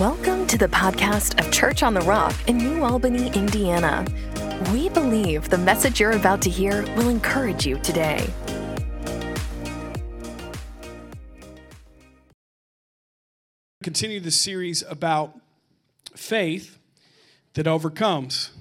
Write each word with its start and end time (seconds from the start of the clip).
Welcome 0.00 0.46
to 0.46 0.56
the 0.56 0.68
podcast 0.68 1.44
of 1.44 1.50
Church 1.50 1.82
on 1.82 1.92
the 1.92 2.02
Rock 2.02 2.32
in 2.46 2.56
New 2.56 2.84
Albany, 2.84 3.32
Indiana. 3.32 4.06
We 4.72 4.88
believe 4.90 5.48
the 5.48 5.58
message 5.58 5.98
you're 5.98 6.12
about 6.12 6.40
to 6.42 6.50
hear 6.50 6.84
will 6.94 7.08
encourage 7.08 7.66
you 7.66 7.78
today. 7.78 8.24
Continue 13.82 14.20
the 14.20 14.30
series 14.30 14.84
about 14.88 15.36
faith 16.14 16.78
that 17.54 17.66
overcomes. 17.66 18.52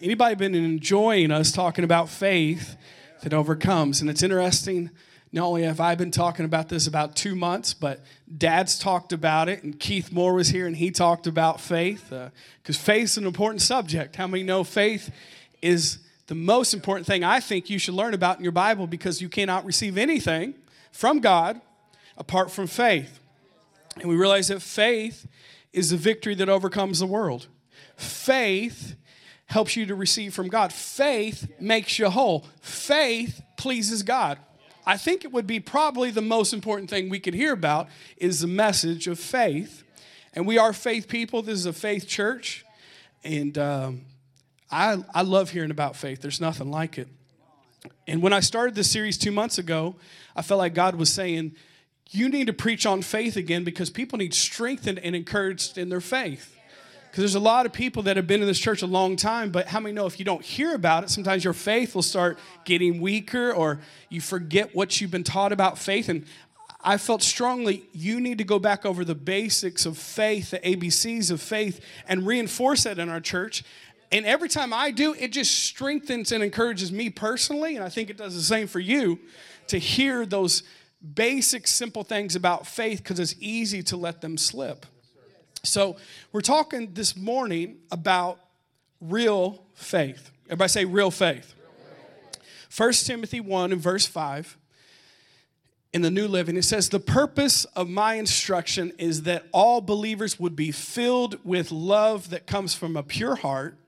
Anybody 0.00 0.34
been 0.34 0.54
enjoying 0.54 1.30
us 1.30 1.52
talking 1.52 1.84
about 1.84 2.08
faith 2.08 2.74
that 3.22 3.34
overcomes? 3.34 4.00
And 4.00 4.08
it's 4.08 4.22
interesting 4.22 4.88
not 5.36 5.48
only 5.48 5.64
have 5.64 5.80
I 5.80 5.94
been 5.94 6.10
talking 6.10 6.46
about 6.46 6.70
this 6.70 6.86
about 6.86 7.14
two 7.14 7.34
months, 7.34 7.74
but 7.74 8.00
Dad's 8.36 8.78
talked 8.78 9.12
about 9.12 9.50
it, 9.50 9.62
and 9.62 9.78
Keith 9.78 10.10
Moore 10.10 10.32
was 10.32 10.48
here 10.48 10.66
and 10.66 10.74
he 10.74 10.90
talked 10.90 11.26
about 11.26 11.60
faith 11.60 12.08
because 12.08 12.76
uh, 12.76 12.80
faith 12.80 13.04
is 13.04 13.18
an 13.18 13.26
important 13.26 13.60
subject. 13.60 14.16
How 14.16 14.26
many 14.26 14.42
know 14.42 14.64
faith 14.64 15.12
is 15.60 15.98
the 16.26 16.34
most 16.34 16.72
important 16.72 17.06
thing 17.06 17.22
I 17.22 17.40
think 17.40 17.68
you 17.68 17.78
should 17.78 17.94
learn 17.94 18.14
about 18.14 18.38
in 18.38 18.44
your 18.44 18.52
Bible 18.52 18.86
because 18.86 19.20
you 19.20 19.28
cannot 19.28 19.66
receive 19.66 19.98
anything 19.98 20.54
from 20.90 21.20
God 21.20 21.60
apart 22.16 22.50
from 22.50 22.66
faith. 22.66 23.20
And 23.96 24.08
we 24.08 24.16
realize 24.16 24.48
that 24.48 24.62
faith 24.62 25.26
is 25.70 25.90
the 25.90 25.98
victory 25.98 26.34
that 26.36 26.48
overcomes 26.48 27.00
the 27.00 27.06
world. 27.06 27.46
Faith 27.96 28.96
helps 29.44 29.76
you 29.76 29.84
to 29.84 29.94
receive 29.94 30.32
from 30.32 30.48
God. 30.48 30.72
Faith 30.72 31.52
makes 31.60 31.98
you 31.98 32.08
whole. 32.08 32.46
Faith 32.62 33.42
pleases 33.58 34.02
God. 34.02 34.38
I 34.86 34.96
think 34.96 35.24
it 35.24 35.32
would 35.32 35.46
be 35.46 35.58
probably 35.58 36.10
the 36.10 36.22
most 36.22 36.52
important 36.52 36.88
thing 36.88 37.08
we 37.08 37.18
could 37.18 37.34
hear 37.34 37.52
about 37.52 37.88
is 38.16 38.40
the 38.40 38.46
message 38.46 39.08
of 39.08 39.18
faith. 39.18 39.82
And 40.32 40.46
we 40.46 40.58
are 40.58 40.72
faith 40.72 41.08
people. 41.08 41.42
This 41.42 41.58
is 41.58 41.66
a 41.66 41.72
faith 41.72 42.06
church. 42.06 42.64
And 43.24 43.58
um, 43.58 44.02
I, 44.70 44.98
I 45.12 45.22
love 45.22 45.50
hearing 45.50 45.72
about 45.72 45.96
faith. 45.96 46.22
There's 46.22 46.40
nothing 46.40 46.70
like 46.70 46.98
it. 46.98 47.08
And 48.06 48.22
when 48.22 48.32
I 48.32 48.40
started 48.40 48.74
this 48.74 48.90
series 48.90 49.18
two 49.18 49.32
months 49.32 49.58
ago, 49.58 49.96
I 50.36 50.42
felt 50.42 50.58
like 50.58 50.74
God 50.74 50.94
was 50.94 51.12
saying, 51.12 51.56
You 52.10 52.28
need 52.28 52.46
to 52.46 52.52
preach 52.52 52.86
on 52.86 53.02
faith 53.02 53.36
again 53.36 53.64
because 53.64 53.90
people 53.90 54.18
need 54.18 54.34
strengthened 54.34 55.00
and 55.00 55.16
encouraged 55.16 55.78
in 55.78 55.88
their 55.88 56.00
faith. 56.00 56.55
Because 57.16 57.32
there's 57.32 57.42
a 57.42 57.48
lot 57.48 57.64
of 57.64 57.72
people 57.72 58.02
that 58.02 58.18
have 58.18 58.26
been 58.26 58.42
in 58.42 58.46
this 58.46 58.58
church 58.58 58.82
a 58.82 58.86
long 58.86 59.16
time, 59.16 59.50
but 59.50 59.68
how 59.68 59.80
many 59.80 59.94
know 59.94 60.04
if 60.04 60.18
you 60.18 60.24
don't 60.26 60.44
hear 60.44 60.74
about 60.74 61.02
it, 61.02 61.08
sometimes 61.08 61.44
your 61.44 61.54
faith 61.54 61.94
will 61.94 62.02
start 62.02 62.38
getting 62.66 63.00
weaker 63.00 63.52
or 63.52 63.80
you 64.10 64.20
forget 64.20 64.74
what 64.74 65.00
you've 65.00 65.12
been 65.12 65.24
taught 65.24 65.50
about 65.50 65.78
faith. 65.78 66.10
And 66.10 66.26
I 66.82 66.98
felt 66.98 67.22
strongly 67.22 67.84
you 67.94 68.20
need 68.20 68.36
to 68.36 68.44
go 68.44 68.58
back 68.58 68.84
over 68.84 69.02
the 69.02 69.14
basics 69.14 69.86
of 69.86 69.96
faith, 69.96 70.50
the 70.50 70.58
ABCs 70.58 71.30
of 71.30 71.40
faith, 71.40 71.80
and 72.06 72.26
reinforce 72.26 72.82
that 72.82 72.98
in 72.98 73.08
our 73.08 73.20
church. 73.20 73.64
And 74.12 74.26
every 74.26 74.50
time 74.50 74.74
I 74.74 74.90
do, 74.90 75.14
it 75.14 75.32
just 75.32 75.58
strengthens 75.58 76.32
and 76.32 76.44
encourages 76.44 76.92
me 76.92 77.08
personally, 77.08 77.76
and 77.76 77.82
I 77.82 77.88
think 77.88 78.10
it 78.10 78.18
does 78.18 78.34
the 78.34 78.42
same 78.42 78.66
for 78.66 78.78
you 78.78 79.18
to 79.68 79.78
hear 79.78 80.26
those 80.26 80.64
basic, 81.14 81.66
simple 81.66 82.04
things 82.04 82.36
about 82.36 82.66
faith 82.66 82.98
because 82.98 83.18
it's 83.18 83.36
easy 83.40 83.82
to 83.84 83.96
let 83.96 84.20
them 84.20 84.36
slip. 84.36 84.84
So, 85.66 85.96
we're 86.32 86.40
talking 86.40 86.94
this 86.94 87.16
morning 87.16 87.78
about 87.90 88.40
real 89.00 89.64
faith. 89.74 90.30
Everybody 90.46 90.68
say 90.68 90.84
real 90.84 91.10
faith. 91.10 91.54
1 92.76 92.92
Timothy 92.92 93.40
1 93.40 93.72
and 93.72 93.80
verse 93.80 94.06
5 94.06 94.56
in 95.92 96.02
the 96.02 96.10
New 96.10 96.28
Living, 96.28 96.56
it 96.56 96.64
says, 96.64 96.90
The 96.90 97.00
purpose 97.00 97.64
of 97.64 97.88
my 97.88 98.14
instruction 98.14 98.92
is 98.98 99.22
that 99.22 99.46
all 99.50 99.80
believers 99.80 100.38
would 100.38 100.54
be 100.54 100.70
filled 100.70 101.42
with 101.44 101.72
love 101.72 102.30
that 102.30 102.46
comes 102.46 102.74
from 102.74 102.96
a 102.96 103.02
pure 103.02 103.36
heart, 103.36 103.78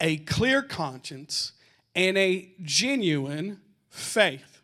a 0.00 0.16
clear 0.18 0.60
conscience, 0.60 1.52
and 1.94 2.18
a 2.18 2.50
genuine 2.62 3.60
faith. 3.90 4.55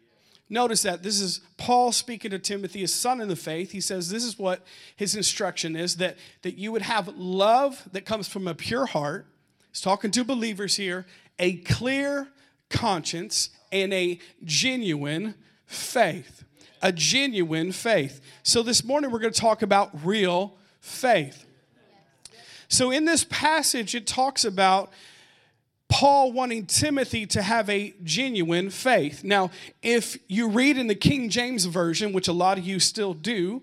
Notice 0.52 0.82
that 0.82 1.02
this 1.02 1.18
is 1.18 1.40
Paul 1.56 1.92
speaking 1.92 2.30
to 2.32 2.38
Timothy, 2.38 2.80
his 2.80 2.92
son 2.92 3.22
in 3.22 3.28
the 3.28 3.36
faith. 3.36 3.72
He 3.72 3.80
says 3.80 4.10
this 4.10 4.22
is 4.22 4.38
what 4.38 4.62
his 4.96 5.14
instruction 5.16 5.74
is 5.74 5.96
that, 5.96 6.18
that 6.42 6.58
you 6.58 6.70
would 6.72 6.82
have 6.82 7.08
love 7.16 7.88
that 7.92 8.04
comes 8.04 8.28
from 8.28 8.46
a 8.46 8.54
pure 8.54 8.84
heart. 8.84 9.24
He's 9.70 9.80
talking 9.80 10.10
to 10.10 10.24
believers 10.24 10.76
here, 10.76 11.06
a 11.38 11.54
clear 11.54 12.28
conscience, 12.68 13.48
and 13.72 13.94
a 13.94 14.20
genuine 14.44 15.36
faith. 15.64 16.44
A 16.82 16.92
genuine 16.92 17.72
faith. 17.72 18.20
So 18.42 18.62
this 18.62 18.84
morning 18.84 19.10
we're 19.10 19.20
going 19.20 19.32
to 19.32 19.40
talk 19.40 19.62
about 19.62 20.04
real 20.04 20.58
faith. 20.80 21.46
So 22.68 22.90
in 22.90 23.06
this 23.06 23.24
passage, 23.24 23.94
it 23.94 24.06
talks 24.06 24.44
about 24.44 24.92
Paul 25.92 26.32
wanting 26.32 26.64
Timothy 26.64 27.26
to 27.26 27.42
have 27.42 27.68
a 27.68 27.92
genuine 28.02 28.70
faith. 28.70 29.22
Now, 29.22 29.50
if 29.82 30.16
you 30.26 30.48
read 30.48 30.78
in 30.78 30.86
the 30.86 30.94
King 30.94 31.28
James 31.28 31.66
Version, 31.66 32.14
which 32.14 32.28
a 32.28 32.32
lot 32.32 32.56
of 32.56 32.64
you 32.64 32.80
still 32.80 33.12
do, 33.12 33.60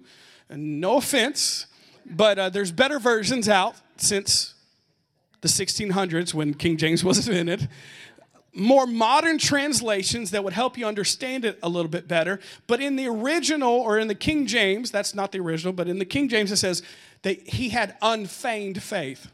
no 0.48 0.98
offense, 0.98 1.66
but 2.06 2.38
uh, 2.38 2.50
there's 2.50 2.72
better 2.72 3.00
versions 3.00 3.50
out 3.50 3.78
since 3.98 4.54
the 5.42 5.48
1600s 5.48 6.32
when 6.32 6.54
King 6.54 6.78
James 6.78 7.04
was 7.04 7.28
invented. 7.28 7.68
More 8.54 8.86
modern 8.86 9.40
translations 9.40 10.30
that 10.30 10.44
would 10.44 10.54
help 10.54 10.78
you 10.78 10.86
understand 10.86 11.46
it 11.46 11.58
a 11.64 11.68
little 11.68 11.90
bit 11.90 12.08
better. 12.08 12.40
But 12.68 12.80
in 12.80 12.96
the 12.96 13.08
original, 13.08 13.72
or 13.72 13.98
in 13.98 14.08
the 14.08 14.14
King 14.14 14.46
James, 14.46 14.92
that's 14.92 15.16
not 15.16 15.32
the 15.32 15.40
original, 15.40 15.74
but 15.74 15.88
in 15.88 15.98
the 15.98 16.06
King 16.06 16.30
James, 16.30 16.52
it 16.52 16.58
says 16.58 16.84
that 17.24 17.50
he 17.50 17.70
had 17.70 17.96
unfeigned 18.04 18.84
faith. 18.84 19.32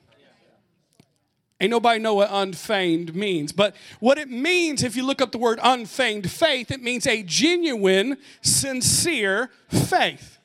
Ain't 1.61 1.71
nobody 1.71 1.99
know 1.99 2.15
what 2.15 2.29
unfeigned 2.31 3.15
means. 3.15 3.53
But 3.53 3.75
what 4.01 4.17
it 4.17 4.29
means, 4.29 4.83
if 4.83 4.95
you 4.95 5.05
look 5.05 5.21
up 5.21 5.31
the 5.31 5.37
word 5.37 5.59
unfeigned 5.63 6.29
faith, 6.29 6.69
it 6.69 6.81
means 6.81 7.07
a 7.07 7.23
genuine, 7.23 8.17
sincere 8.41 9.49
faith. 9.69 10.37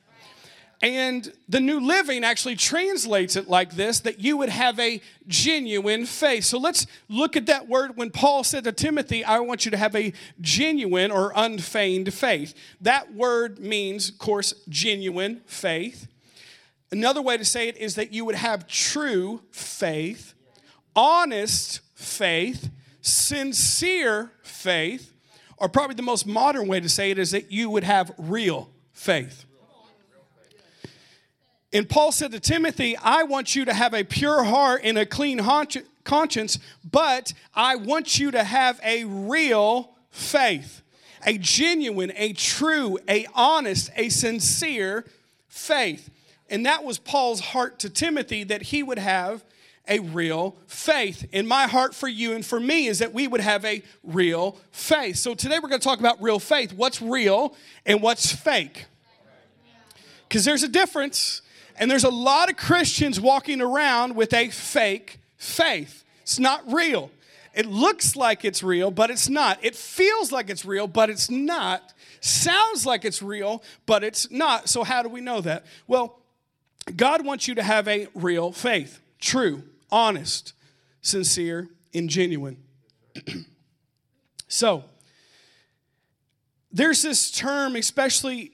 And 0.81 1.31
the 1.47 1.59
New 1.59 1.79
Living 1.79 2.23
actually 2.23 2.55
translates 2.55 3.35
it 3.35 3.47
like 3.47 3.75
this 3.75 3.99
that 3.99 4.19
you 4.19 4.37
would 4.37 4.49
have 4.49 4.79
a 4.79 4.99
genuine 5.27 6.05
faith. 6.05 6.45
So 6.45 6.57
let's 6.57 6.87
look 7.07 7.35
at 7.35 7.45
that 7.45 7.67
word 7.67 7.97
when 7.97 8.09
Paul 8.09 8.43
said 8.43 8.63
to 8.63 8.71
Timothy, 8.71 9.23
I 9.23 9.39
want 9.39 9.65
you 9.65 9.71
to 9.71 9.77
have 9.77 9.95
a 9.95 10.13
genuine 10.39 11.11
or 11.11 11.33
unfeigned 11.35 12.11
faith. 12.13 12.55
That 12.79 13.13
word 13.13 13.59
means, 13.59 14.09
of 14.09 14.17
course, 14.17 14.53
genuine 14.69 15.41
faith. 15.45 16.07
Another 16.91 17.21
way 17.21 17.37
to 17.37 17.45
say 17.45 17.67
it 17.67 17.77
is 17.77 17.95
that 17.95 18.11
you 18.11 18.25
would 18.25 18.35
have 18.35 18.65
true 18.65 19.41
faith 19.51 20.33
honest 20.95 21.81
faith, 21.95 22.69
sincere 23.01 24.31
faith, 24.43 25.13
or 25.57 25.69
probably 25.69 25.95
the 25.95 26.01
most 26.01 26.25
modern 26.25 26.67
way 26.67 26.79
to 26.79 26.89
say 26.89 27.11
it 27.11 27.19
is 27.19 27.31
that 27.31 27.51
you 27.51 27.69
would 27.69 27.83
have 27.83 28.11
real 28.17 28.69
faith. 28.93 29.45
And 31.73 31.87
Paul 31.87 32.11
said 32.11 32.31
to 32.31 32.39
Timothy, 32.39 32.97
I 32.97 33.23
want 33.23 33.55
you 33.55 33.63
to 33.65 33.73
have 33.73 33.93
a 33.93 34.03
pure 34.03 34.43
heart 34.43 34.81
and 34.83 34.97
a 34.97 35.05
clean 35.05 35.39
conscience, 36.03 36.59
but 36.89 37.33
I 37.53 37.75
want 37.77 38.19
you 38.19 38.31
to 38.31 38.43
have 38.43 38.79
a 38.83 39.05
real 39.05 39.91
faith, 40.09 40.81
a 41.25 41.37
genuine, 41.37 42.11
a 42.17 42.33
true, 42.33 42.97
a 43.07 43.25
honest, 43.33 43.89
a 43.95 44.09
sincere 44.09 45.05
faith. 45.47 46.09
And 46.49 46.65
that 46.65 46.83
was 46.83 46.97
Paul's 46.97 47.39
heart 47.39 47.79
to 47.79 47.89
Timothy 47.89 48.43
that 48.43 48.63
he 48.63 48.83
would 48.83 48.99
have 48.99 49.45
a 49.91 49.99
real 49.99 50.55
faith. 50.67 51.27
And 51.33 51.47
my 51.47 51.67
heart 51.67 51.93
for 51.93 52.07
you 52.07 52.33
and 52.33 52.45
for 52.45 52.59
me 52.59 52.87
is 52.87 52.99
that 52.99 53.13
we 53.13 53.27
would 53.27 53.41
have 53.41 53.65
a 53.65 53.83
real 54.03 54.57
faith. 54.71 55.17
So 55.17 55.35
today 55.35 55.59
we're 55.61 55.67
going 55.67 55.81
to 55.81 55.87
talk 55.87 55.99
about 55.99 56.21
real 56.21 56.39
faith. 56.39 56.71
What's 56.71 57.01
real 57.01 57.53
and 57.85 58.01
what's 58.01 58.31
fake? 58.31 58.85
Because 60.27 60.45
there's 60.45 60.63
a 60.63 60.69
difference. 60.69 61.41
And 61.75 61.91
there's 61.91 62.05
a 62.05 62.09
lot 62.09 62.49
of 62.49 62.55
Christians 62.55 63.19
walking 63.19 63.59
around 63.59 64.15
with 64.15 64.33
a 64.33 64.49
fake 64.49 65.19
faith. 65.35 66.05
It's 66.21 66.39
not 66.39 66.71
real. 66.71 67.11
It 67.53 67.65
looks 67.65 68.15
like 68.15 68.45
it's 68.45 68.63
real, 68.63 68.91
but 68.91 69.11
it's 69.11 69.27
not. 69.27 69.59
It 69.61 69.75
feels 69.75 70.31
like 70.31 70.49
it's 70.49 70.63
real, 70.63 70.87
but 70.87 71.09
it's 71.09 71.29
not. 71.29 71.93
Sounds 72.21 72.85
like 72.85 73.03
it's 73.03 73.21
real, 73.21 73.61
but 73.85 74.05
it's 74.05 74.31
not. 74.31 74.69
So, 74.69 74.83
how 74.83 75.03
do 75.03 75.09
we 75.09 75.19
know 75.19 75.41
that? 75.41 75.65
Well, 75.85 76.19
God 76.95 77.25
wants 77.25 77.47
you 77.47 77.55
to 77.55 77.63
have 77.63 77.89
a 77.89 78.07
real 78.13 78.53
faith 78.53 79.01
true, 79.21 79.63
honest, 79.91 80.53
sincere, 81.01 81.69
and 81.93 82.09
genuine. 82.09 82.57
so, 84.47 84.83
there's 86.71 87.01
this 87.01 87.31
term, 87.31 87.75
especially, 87.75 88.53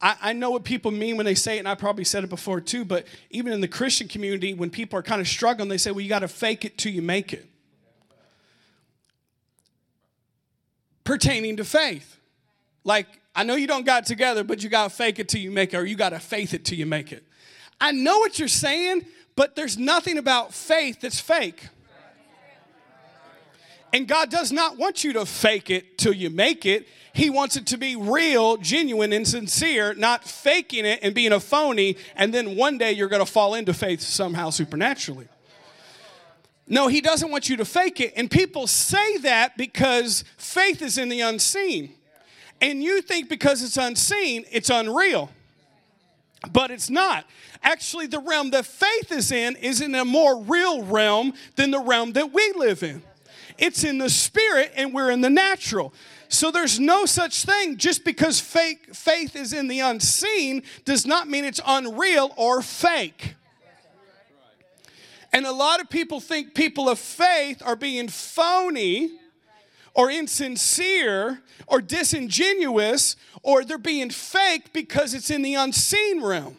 I, 0.00 0.16
I, 0.22 0.32
know 0.32 0.50
what 0.50 0.64
people 0.64 0.90
mean 0.90 1.16
when 1.16 1.26
they 1.26 1.34
say 1.34 1.56
it, 1.56 1.60
and 1.60 1.68
I 1.68 1.74
probably 1.74 2.04
said 2.04 2.22
it 2.22 2.30
before 2.30 2.60
too, 2.60 2.84
but 2.84 3.06
even 3.30 3.52
in 3.52 3.60
the 3.60 3.68
Christian 3.68 4.08
community, 4.08 4.54
when 4.54 4.70
people 4.70 4.98
are 4.98 5.02
kind 5.02 5.20
of 5.20 5.26
struggling, 5.26 5.68
they 5.68 5.78
say, 5.78 5.90
well, 5.90 6.00
you 6.00 6.08
got 6.08 6.20
to 6.20 6.28
fake 6.28 6.64
it 6.64 6.78
till 6.78 6.92
you 6.92 7.02
make 7.02 7.32
it. 7.32 7.48
Pertaining 11.02 11.56
to 11.56 11.64
faith. 11.64 12.18
Like, 12.84 13.06
I 13.34 13.42
know 13.42 13.56
you 13.56 13.66
don't 13.66 13.84
got 13.84 14.06
together, 14.06 14.44
but 14.44 14.62
you 14.62 14.68
got 14.68 14.90
to 14.90 14.96
fake 14.96 15.18
it 15.18 15.28
till 15.28 15.40
you 15.40 15.50
make 15.50 15.74
it, 15.74 15.76
or 15.76 15.84
you 15.84 15.96
got 15.96 16.10
to 16.10 16.20
faith 16.20 16.54
it 16.54 16.64
till 16.64 16.78
you 16.78 16.86
make 16.86 17.12
it. 17.12 17.24
I 17.80 17.92
know 17.92 18.18
what 18.18 18.38
you're 18.38 18.48
saying, 18.48 19.04
But 19.36 19.54
there's 19.54 19.78
nothing 19.78 20.18
about 20.18 20.54
faith 20.54 21.02
that's 21.02 21.20
fake. 21.20 21.68
And 23.92 24.08
God 24.08 24.30
does 24.30 24.50
not 24.50 24.76
want 24.76 25.04
you 25.04 25.12
to 25.14 25.24
fake 25.24 25.70
it 25.70 25.96
till 25.98 26.12
you 26.12 26.28
make 26.28 26.66
it. 26.66 26.88
He 27.12 27.30
wants 27.30 27.56
it 27.56 27.66
to 27.68 27.78
be 27.78 27.96
real, 27.96 28.56
genuine, 28.58 29.12
and 29.12 29.26
sincere, 29.26 29.94
not 29.94 30.24
faking 30.24 30.84
it 30.84 30.98
and 31.02 31.14
being 31.14 31.32
a 31.32 31.40
phony, 31.40 31.96
and 32.14 32.34
then 32.34 32.56
one 32.56 32.76
day 32.76 32.92
you're 32.92 33.08
going 33.08 33.24
to 33.24 33.30
fall 33.30 33.54
into 33.54 33.72
faith 33.72 34.02
somehow 34.02 34.50
supernaturally. 34.50 35.28
No, 36.66 36.88
He 36.88 37.00
doesn't 37.00 37.30
want 37.30 37.48
you 37.48 37.56
to 37.56 37.64
fake 37.64 38.00
it. 38.00 38.12
And 38.16 38.30
people 38.30 38.66
say 38.66 39.18
that 39.18 39.56
because 39.56 40.24
faith 40.36 40.82
is 40.82 40.98
in 40.98 41.08
the 41.08 41.20
unseen. 41.22 41.94
And 42.60 42.82
you 42.82 43.00
think 43.00 43.28
because 43.28 43.62
it's 43.62 43.76
unseen, 43.76 44.44
it's 44.50 44.68
unreal. 44.68 45.30
But 46.52 46.70
it's 46.70 46.90
not. 46.90 47.26
Actually, 47.62 48.06
the 48.06 48.18
realm 48.18 48.50
that 48.50 48.66
faith 48.66 49.12
is 49.12 49.32
in 49.32 49.56
is 49.56 49.80
in 49.80 49.94
a 49.94 50.04
more 50.04 50.40
real 50.40 50.82
realm 50.82 51.32
than 51.56 51.70
the 51.70 51.80
realm 51.80 52.12
that 52.12 52.32
we 52.32 52.52
live 52.56 52.82
in. 52.82 53.02
It's 53.58 53.84
in 53.84 53.98
the 53.98 54.10
spirit 54.10 54.72
and 54.76 54.92
we're 54.92 55.10
in 55.10 55.20
the 55.20 55.30
natural. 55.30 55.94
So 56.28 56.50
there's 56.50 56.78
no 56.78 57.06
such 57.06 57.44
thing. 57.44 57.76
Just 57.76 58.04
because 58.04 58.40
fake 58.40 58.94
faith 58.94 59.36
is 59.36 59.52
in 59.52 59.68
the 59.68 59.80
unseen 59.80 60.62
does 60.84 61.06
not 61.06 61.28
mean 61.28 61.44
it's 61.44 61.60
unreal 61.66 62.32
or 62.36 62.62
fake. 62.62 63.34
And 65.32 65.46
a 65.46 65.52
lot 65.52 65.80
of 65.80 65.90
people 65.90 66.20
think 66.20 66.54
people 66.54 66.88
of 66.88 66.98
faith 66.98 67.62
are 67.64 67.76
being 67.76 68.08
phony 68.08 69.18
or 69.96 70.10
insincere 70.10 71.40
or 71.66 71.80
disingenuous 71.80 73.16
or 73.42 73.64
they're 73.64 73.78
being 73.78 74.10
fake 74.10 74.72
because 74.72 75.14
it's 75.14 75.30
in 75.30 75.42
the 75.42 75.54
unseen 75.54 76.22
realm. 76.22 76.58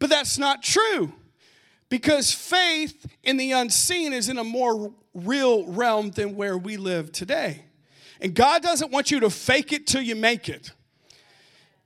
But 0.00 0.10
that's 0.10 0.36
not 0.36 0.62
true. 0.62 1.12
Because 1.88 2.32
faith 2.32 3.06
in 3.22 3.36
the 3.36 3.52
unseen 3.52 4.12
is 4.12 4.28
in 4.28 4.36
a 4.36 4.44
more 4.44 4.92
real 5.14 5.64
realm 5.66 6.10
than 6.10 6.36
where 6.36 6.58
we 6.58 6.76
live 6.76 7.12
today. 7.12 7.64
And 8.20 8.34
God 8.34 8.62
doesn't 8.62 8.90
want 8.90 9.10
you 9.10 9.20
to 9.20 9.30
fake 9.30 9.72
it 9.72 9.86
till 9.86 10.02
you 10.02 10.16
make 10.16 10.48
it. 10.48 10.72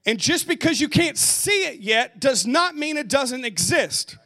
And 0.07 0.19
just 0.19 0.49
because 0.49 0.81
you 0.81 0.89
can't 0.89 1.17
see 1.17 1.65
it 1.65 1.81
yet 1.81 2.21
does 2.21 2.47
not 2.47 2.75
mean 2.75 2.97
it 2.97 3.09
doesn't 3.09 3.45
exist. 3.45 4.17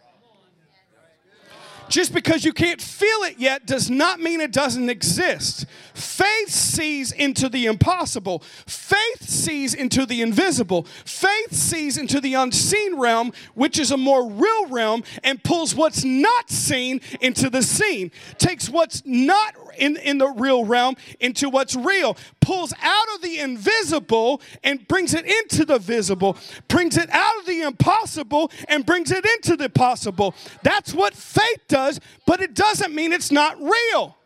Just 1.89 2.13
because 2.13 2.45
you 2.45 2.53
can't 2.53 2.81
feel 2.81 3.23
it 3.23 3.39
yet 3.39 3.67
does 3.67 3.91
not 3.91 4.21
mean 4.21 4.41
it 4.41 4.53
doesn't 4.53 4.91
exist. 4.91 5.65
Faith 5.99 6.49
sees 6.49 7.13
into 7.13 7.49
the 7.49 7.67
impossible. 7.67 8.41
Faith 8.67 9.23
sees 9.23 9.75
into 9.75 10.07
the 10.07 10.23
invisible. 10.23 10.85
Faith 11.05 11.53
sees 11.53 11.97
into 11.97 12.21
the 12.21 12.35
unseen 12.35 12.99
realm, 12.99 13.33
which 13.55 13.79
is 13.79 13.91
a 13.91 13.97
more 13.97 14.29
real 14.29 14.67
realm, 14.69 15.03
and 15.25 15.43
pulls 15.43 15.75
what's 15.75 16.05
not 16.05 16.51
seen 16.51 17.01
into 17.21 17.51
the 17.51 17.63
seen. 17.63 18.11
Takes 18.39 18.69
what's 18.69 19.03
not 19.05 19.55
in, 19.79 19.97
in 19.97 20.19
the 20.19 20.29
real 20.29 20.65
realm 20.65 20.97
into 21.21 21.49
what's 21.49 21.75
real, 21.75 22.17
pulls 22.41 22.75
out 22.83 23.07
of 23.15 23.23
the 23.23 23.39
invisible 23.39 24.43
and 24.63 24.87
brings 24.89 25.15
it 25.15 25.25
into 25.25 25.65
the 25.65 25.79
visible, 25.79 26.37
brings 26.67 26.97
it 26.97 27.09
out 27.11 27.39
of 27.39 27.47
the 27.47 27.63
impossible 27.63 28.51
and 28.69 28.85
brings 28.85 29.11
it 29.11 29.25
into 29.25 29.57
the 29.57 29.69
possible. 29.69 30.35
That's 30.63 30.93
what 30.93 31.15
faith 31.15 31.63
does, 31.69 32.01
but 32.27 32.41
it 32.41 32.55
doesn't 32.55 32.95
mean 32.95 33.13
it's 33.13 33.31
not 33.31 33.61
real. 33.61 34.18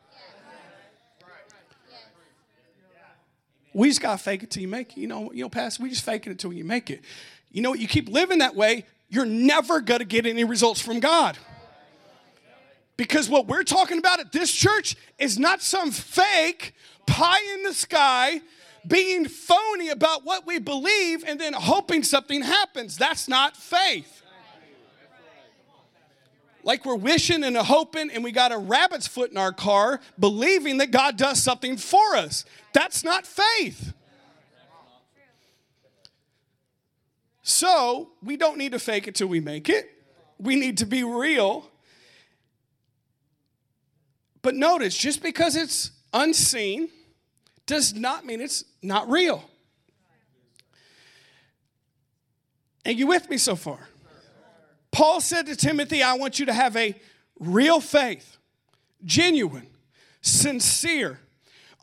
We 3.75 3.89
just 3.89 4.01
gotta 4.01 4.19
fake 4.19 4.43
it 4.43 4.51
till 4.51 4.63
you 4.63 4.69
make 4.69 4.93
it. 4.93 4.99
You 4.99 5.07
know, 5.07 5.33
you 5.33 5.43
know, 5.43 5.49
Pastor, 5.49 5.83
we 5.83 5.91
just 5.91 6.05
fake 6.05 6.27
it 6.27 6.31
until 6.31 6.53
you 6.53 6.65
make 6.65 6.91
it. 6.91 7.01
You 7.51 7.63
know 7.63 7.71
what? 7.71 7.81
You 7.81 7.89
keep 7.89 8.09
living 8.09 8.39
that 8.39 8.55
way, 8.55 8.85
you're 9.09 9.27
never 9.27 9.81
gonna 9.81 10.05
get 10.05 10.27
any 10.27 10.45
results 10.45 10.81
from 10.81 11.01
God. 11.01 11.39
Because 12.97 13.29
what 13.29 13.47
we're 13.47 13.65
talking 13.65 13.99
about 13.99 14.21
at 14.21 14.33
this 14.33 14.53
church 14.53 14.97
is 15.19 15.39
not 15.39 15.63
some 15.63 15.91
fake 15.91 16.75
pie 17.07 17.43
in 17.55 17.63
the 17.63 17.75
sky 17.75 18.41
being 18.87 19.27
phony 19.27 19.89
about 19.89 20.25
what 20.25 20.47
we 20.47 20.59
believe 20.59 21.25
and 21.27 21.41
then 21.41 21.53
hoping 21.53 22.03
something 22.03 22.43
happens. 22.43 22.97
That's 22.97 23.29
not 23.29 23.57
faith. 23.57 24.22
Like 26.65 26.85
we're 26.85 26.97
wishing 26.97 27.43
and 27.45 27.57
hoping, 27.57 28.11
and 28.11 28.23
we 28.23 28.33
got 28.33 28.53
a 28.53 28.59
rabbit's 28.59 29.07
foot 29.07 29.31
in 29.31 29.37
our 29.37 29.53
car, 29.53 30.01
believing 30.19 30.79
that 30.79 30.91
God 30.91 31.17
does 31.17 31.43
something 31.43 31.77
for 31.77 32.17
us. 32.17 32.45
That's 32.73 33.03
not 33.03 33.27
faith. 33.27 33.93
So 37.43 38.11
we 38.23 38.37
don't 38.37 38.59
need 38.59 38.73
to 38.73 38.79
fake 38.79 39.09
it 39.09 39.17
till 39.17 39.27
we 39.27 39.41
make 39.41 39.69
it. 39.69 39.91
We 40.39 40.57
need 40.57 40.79
to 40.79 40.87
be 40.87 41.03
real 41.03 41.69
but 44.43 44.57
notice, 44.57 44.99
just 44.99 45.23
because 45.23 45.55
it's 45.55 45.93
unseen 46.13 46.89
does 47.65 47.95
not 47.95 48.27
mean 48.27 48.41
it's 48.41 48.65
not 48.83 49.09
real. 49.09 49.49
Are 52.85 52.91
you 52.91 53.07
with 53.07 53.31
me 53.31 53.39
so 53.39 53.55
far? 53.55 53.79
Paul 54.93 55.21
said 55.21 55.47
to 55.47 55.57
Timothy, 55.57 56.03
I 56.03 56.15
want 56.15 56.39
you 56.39 56.47
to 56.47 56.53
have 56.53 56.77
a 56.77 56.95
real 57.41 57.81
faith, 57.81 58.37
genuine, 59.05 59.67
sincere, 60.21 61.19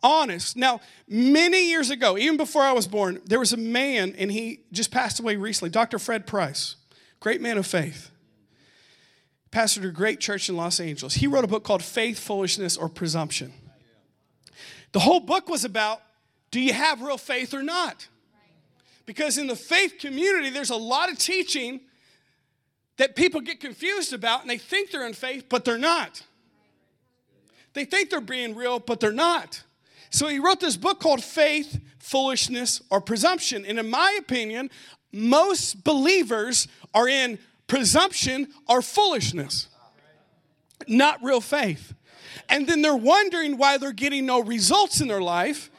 honest. 0.02 0.56
Now, 0.56 0.80
many 1.08 1.68
years 1.70 1.90
ago, 1.90 2.18
even 2.18 2.38
before 2.38 2.62
I 2.62 2.72
was 2.72 2.88
born, 2.88 3.20
there 3.26 3.40
was 3.40 3.52
a 3.52 3.58
man, 3.58 4.16
and 4.18 4.32
he 4.32 4.62
just 4.72 4.92
passed 4.92 5.20
away 5.20 5.36
recently, 5.36 5.72
Dr. 5.72 6.00
Fred 6.00 6.26
Price, 6.26 6.78
great 7.20 7.42
man 7.42 7.58
of 7.58 7.68
faith 7.68 8.12
pastored 9.52 9.88
a 9.88 9.92
great 9.92 10.20
church 10.20 10.50
in 10.50 10.56
Los 10.56 10.80
Angeles. 10.80 11.16
He 11.16 11.28
wrote 11.28 11.44
a 11.44 11.48
book 11.48 11.64
called 11.64 11.84
Faith, 11.84 12.20
Foolishness, 12.20 12.78
or 12.78 12.90
Presumption. 12.90 13.54
The 14.92 15.00
whole 15.00 15.20
book 15.20 15.50
was 15.50 15.66
about 15.66 16.02
do 16.52 16.60
you 16.60 16.74
have 16.74 17.02
real 17.02 17.20
faith 17.20 17.54
or 17.54 17.62
not? 17.62 18.08
Because 19.06 19.38
in 19.38 19.46
the 19.46 19.56
faith 19.56 19.96
community, 20.00 20.50
there's 20.50 20.72
a 20.72 20.76
lot 20.76 21.12
of 21.12 21.18
teaching 21.20 21.82
that 23.00 23.16
people 23.16 23.40
get 23.40 23.62
confused 23.62 24.12
about 24.12 24.42
and 24.42 24.50
they 24.50 24.58
think 24.58 24.92
they're 24.92 25.08
in 25.08 25.14
faith, 25.14 25.46
but 25.48 25.64
they're 25.64 25.78
not. 25.78 26.22
They 27.72 27.86
think 27.86 28.10
they're 28.10 28.20
being 28.20 28.56
real, 28.56 28.78
but 28.78 29.00
they're 29.00 29.14
not. 29.14 29.64
So 30.10 30.28
he 30.28 30.38
wrote 30.38 30.60
this 30.60 30.76
book 30.76 31.00
called 31.00 31.24
Faith, 31.24 31.80
Foolishness, 32.00 32.82
or 32.90 33.00
Presumption. 33.00 33.66
And 33.66 33.80
in 33.80 33.90
my 33.90 34.18
opinion, 34.20 34.70
most 35.14 35.86
believers 35.86 36.68
are 36.94 37.08
in 37.08 37.40
presumption 37.68 38.50
or 38.68 38.82
foolishness, 38.82 39.70
not 40.86 41.24
real 41.24 41.40
faith. 41.40 41.94
And 42.50 42.68
then 42.68 42.82
they're 42.82 42.96
wondering 42.98 43.58
why 43.58 43.78
they're 43.78 43.94
getting 43.94 44.26
no 44.26 44.42
results 44.42 45.00
in 45.00 45.08
their 45.08 45.22
life 45.22 45.72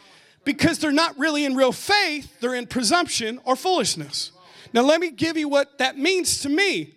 because 0.45 0.79
they're 0.79 0.91
not 0.91 1.19
really 1.19 1.45
in 1.45 1.55
real 1.55 1.73
faith, 1.73 2.41
they're 2.41 2.55
in 2.55 2.67
presumption 2.67 3.41
or 3.45 3.57
foolishness. 3.57 4.33
Now, 4.73 4.83
let 4.83 5.03
me 5.03 5.11
give 5.11 5.37
you 5.37 5.51
what 5.51 5.77
that 5.77 5.99
means 5.99 6.41
to 6.41 6.49
me. 6.49 6.95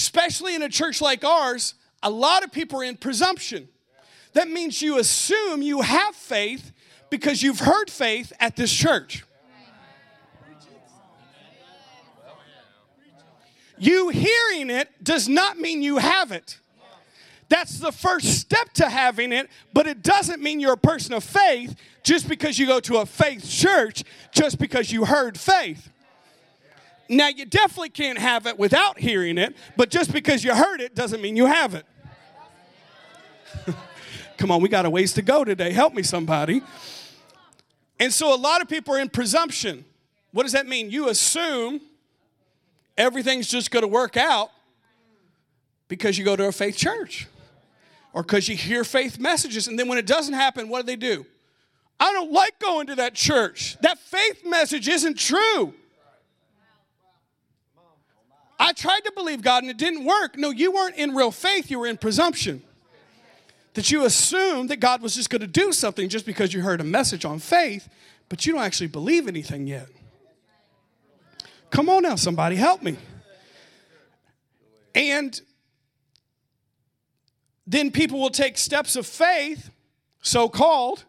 Especially 0.00 0.54
in 0.54 0.62
a 0.62 0.68
church 0.70 1.02
like 1.02 1.26
ours, 1.26 1.74
a 2.02 2.08
lot 2.08 2.42
of 2.42 2.50
people 2.50 2.80
are 2.80 2.84
in 2.84 2.96
presumption. 2.96 3.68
That 4.32 4.48
means 4.48 4.80
you 4.80 4.98
assume 4.98 5.60
you 5.60 5.82
have 5.82 6.14
faith 6.14 6.72
because 7.10 7.42
you've 7.42 7.60
heard 7.60 7.90
faith 7.90 8.32
at 8.40 8.56
this 8.56 8.72
church. 8.72 9.26
You 13.78 14.08
hearing 14.08 14.70
it 14.70 14.88
does 15.04 15.28
not 15.28 15.58
mean 15.58 15.82
you 15.82 15.98
have 15.98 16.32
it. 16.32 16.58
That's 17.50 17.78
the 17.78 17.92
first 17.92 18.40
step 18.40 18.72
to 18.74 18.88
having 18.88 19.32
it, 19.32 19.50
but 19.74 19.86
it 19.86 20.02
doesn't 20.02 20.40
mean 20.40 20.60
you're 20.60 20.72
a 20.72 20.78
person 20.78 21.12
of 21.12 21.24
faith 21.24 21.76
just 22.02 22.26
because 22.26 22.58
you 22.58 22.66
go 22.66 22.80
to 22.80 23.00
a 23.00 23.06
faith 23.06 23.46
church, 23.46 24.04
just 24.32 24.58
because 24.58 24.90
you 24.90 25.04
heard 25.04 25.38
faith. 25.38 25.90
Now, 27.10 27.26
you 27.26 27.44
definitely 27.44 27.88
can't 27.88 28.18
have 28.18 28.46
it 28.46 28.56
without 28.56 28.96
hearing 28.96 29.36
it, 29.36 29.56
but 29.76 29.90
just 29.90 30.12
because 30.12 30.44
you 30.44 30.54
heard 30.54 30.80
it 30.80 30.94
doesn't 30.94 31.20
mean 31.20 31.34
you 31.36 31.46
have 31.46 31.74
it. 31.74 31.84
Come 34.38 34.52
on, 34.52 34.62
we 34.62 34.68
got 34.68 34.86
a 34.86 34.90
ways 34.90 35.12
to 35.14 35.22
go 35.22 35.42
today. 35.44 35.72
Help 35.72 35.92
me, 35.92 36.04
somebody. 36.04 36.62
And 37.98 38.12
so, 38.12 38.32
a 38.32 38.38
lot 38.38 38.62
of 38.62 38.68
people 38.68 38.94
are 38.94 39.00
in 39.00 39.08
presumption. 39.08 39.84
What 40.30 40.44
does 40.44 40.52
that 40.52 40.68
mean? 40.68 40.88
You 40.92 41.08
assume 41.08 41.80
everything's 42.96 43.48
just 43.48 43.72
going 43.72 43.82
to 43.82 43.88
work 43.88 44.16
out 44.16 44.52
because 45.88 46.16
you 46.16 46.24
go 46.24 46.36
to 46.36 46.46
a 46.46 46.52
faith 46.52 46.76
church 46.76 47.26
or 48.12 48.22
because 48.22 48.48
you 48.48 48.54
hear 48.54 48.84
faith 48.84 49.18
messages. 49.18 49.66
And 49.66 49.76
then 49.76 49.88
when 49.88 49.98
it 49.98 50.06
doesn't 50.06 50.34
happen, 50.34 50.68
what 50.68 50.82
do 50.82 50.86
they 50.86 50.94
do? 50.94 51.26
I 51.98 52.12
don't 52.12 52.30
like 52.30 52.60
going 52.60 52.86
to 52.86 52.94
that 52.94 53.14
church. 53.14 53.76
That 53.80 53.98
faith 53.98 54.46
message 54.46 54.86
isn't 54.88 55.18
true. 55.18 55.74
I 58.60 58.74
tried 58.74 59.00
to 59.06 59.12
believe 59.12 59.40
God 59.40 59.64
and 59.64 59.70
it 59.70 59.78
didn't 59.78 60.04
work. 60.04 60.36
No, 60.36 60.50
you 60.50 60.70
weren't 60.70 60.96
in 60.96 61.14
real 61.14 61.30
faith, 61.30 61.70
you 61.70 61.78
were 61.78 61.86
in 61.86 61.96
presumption. 61.96 62.62
That 63.74 63.90
you 63.90 64.04
assumed 64.04 64.68
that 64.68 64.80
God 64.80 65.00
was 65.00 65.14
just 65.14 65.30
going 65.30 65.40
to 65.40 65.46
do 65.46 65.72
something 65.72 66.10
just 66.10 66.26
because 66.26 66.52
you 66.52 66.60
heard 66.60 66.80
a 66.80 66.84
message 66.84 67.24
on 67.24 67.38
faith, 67.38 67.88
but 68.28 68.44
you 68.44 68.52
don't 68.52 68.62
actually 68.62 68.88
believe 68.88 69.26
anything 69.26 69.66
yet. 69.66 69.88
Come 71.70 71.88
on 71.88 72.02
now, 72.02 72.16
somebody, 72.16 72.56
help 72.56 72.82
me. 72.82 72.98
And 74.94 75.40
then 77.66 77.90
people 77.90 78.20
will 78.20 78.30
take 78.30 78.58
steps 78.58 78.94
of 78.94 79.06
faith, 79.06 79.70
so 80.20 80.48
called, 80.48 81.04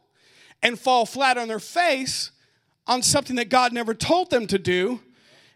and 0.63 0.79
fall 0.79 1.05
flat 1.05 1.38
on 1.38 1.50
their 1.50 1.60
face 1.60 2.31
on 2.88 3.01
something 3.01 3.36
that 3.36 3.50
God 3.50 3.74
never 3.74 3.93
told 3.93 4.29
them 4.29 4.48
to 4.48 4.60
do, 4.60 5.01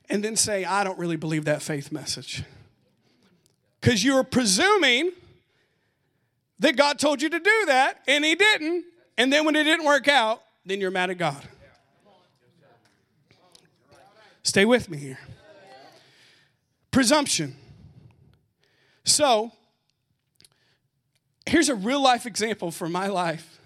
and 0.09 0.24
then 0.24 0.35
say, 0.35 0.65
I 0.65 0.83
don't 0.83 0.97
really 1.00 1.15
believe 1.15 1.45
that 1.45 1.62
faith 1.62 1.91
message. 1.91 2.43
Because 3.81 4.03
you're 4.03 4.24
presuming 4.24 5.12
that 6.59 6.75
God 6.75 7.00
told 7.00 7.21
you 7.21 7.29
to 7.29 7.39
do 7.39 7.65
that, 7.67 8.00
and 8.07 8.24
He 8.24 8.35
didn't. 8.35 8.85
And 9.17 9.31
then 9.31 9.45
when 9.45 9.55
it 9.55 9.63
didn't 9.63 9.85
work 9.85 10.07
out, 10.07 10.41
then 10.65 10.81
you're 10.81 10.91
mad 10.91 11.09
at 11.09 11.17
God. 11.17 11.47
Stay 14.43 14.65
with 14.65 14.89
me 14.89 14.97
here. 14.97 15.19
Presumption. 16.91 17.55
So, 19.03 19.51
here's 21.45 21.69
a 21.69 21.75
real 21.75 22.01
life 22.01 22.25
example 22.25 22.71
from 22.71 22.91
my 22.91 23.07
life 23.07 23.59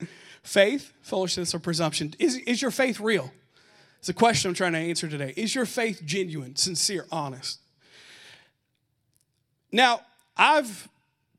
faith, 0.42 0.92
foolishness, 1.02 1.54
or 1.54 1.58
presumption. 1.58 2.14
Is, 2.18 2.36
is 2.36 2.62
your 2.62 2.70
faith 2.70 3.00
real? 3.00 3.32
It's 4.06 4.10
a 4.12 4.14
question 4.14 4.50
I'm 4.50 4.54
trying 4.54 4.74
to 4.74 4.78
answer 4.78 5.08
today. 5.08 5.34
Is 5.36 5.52
your 5.52 5.66
faith 5.66 6.00
genuine, 6.04 6.54
sincere, 6.54 7.06
honest? 7.10 7.58
Now, 9.72 10.02
I've 10.36 10.88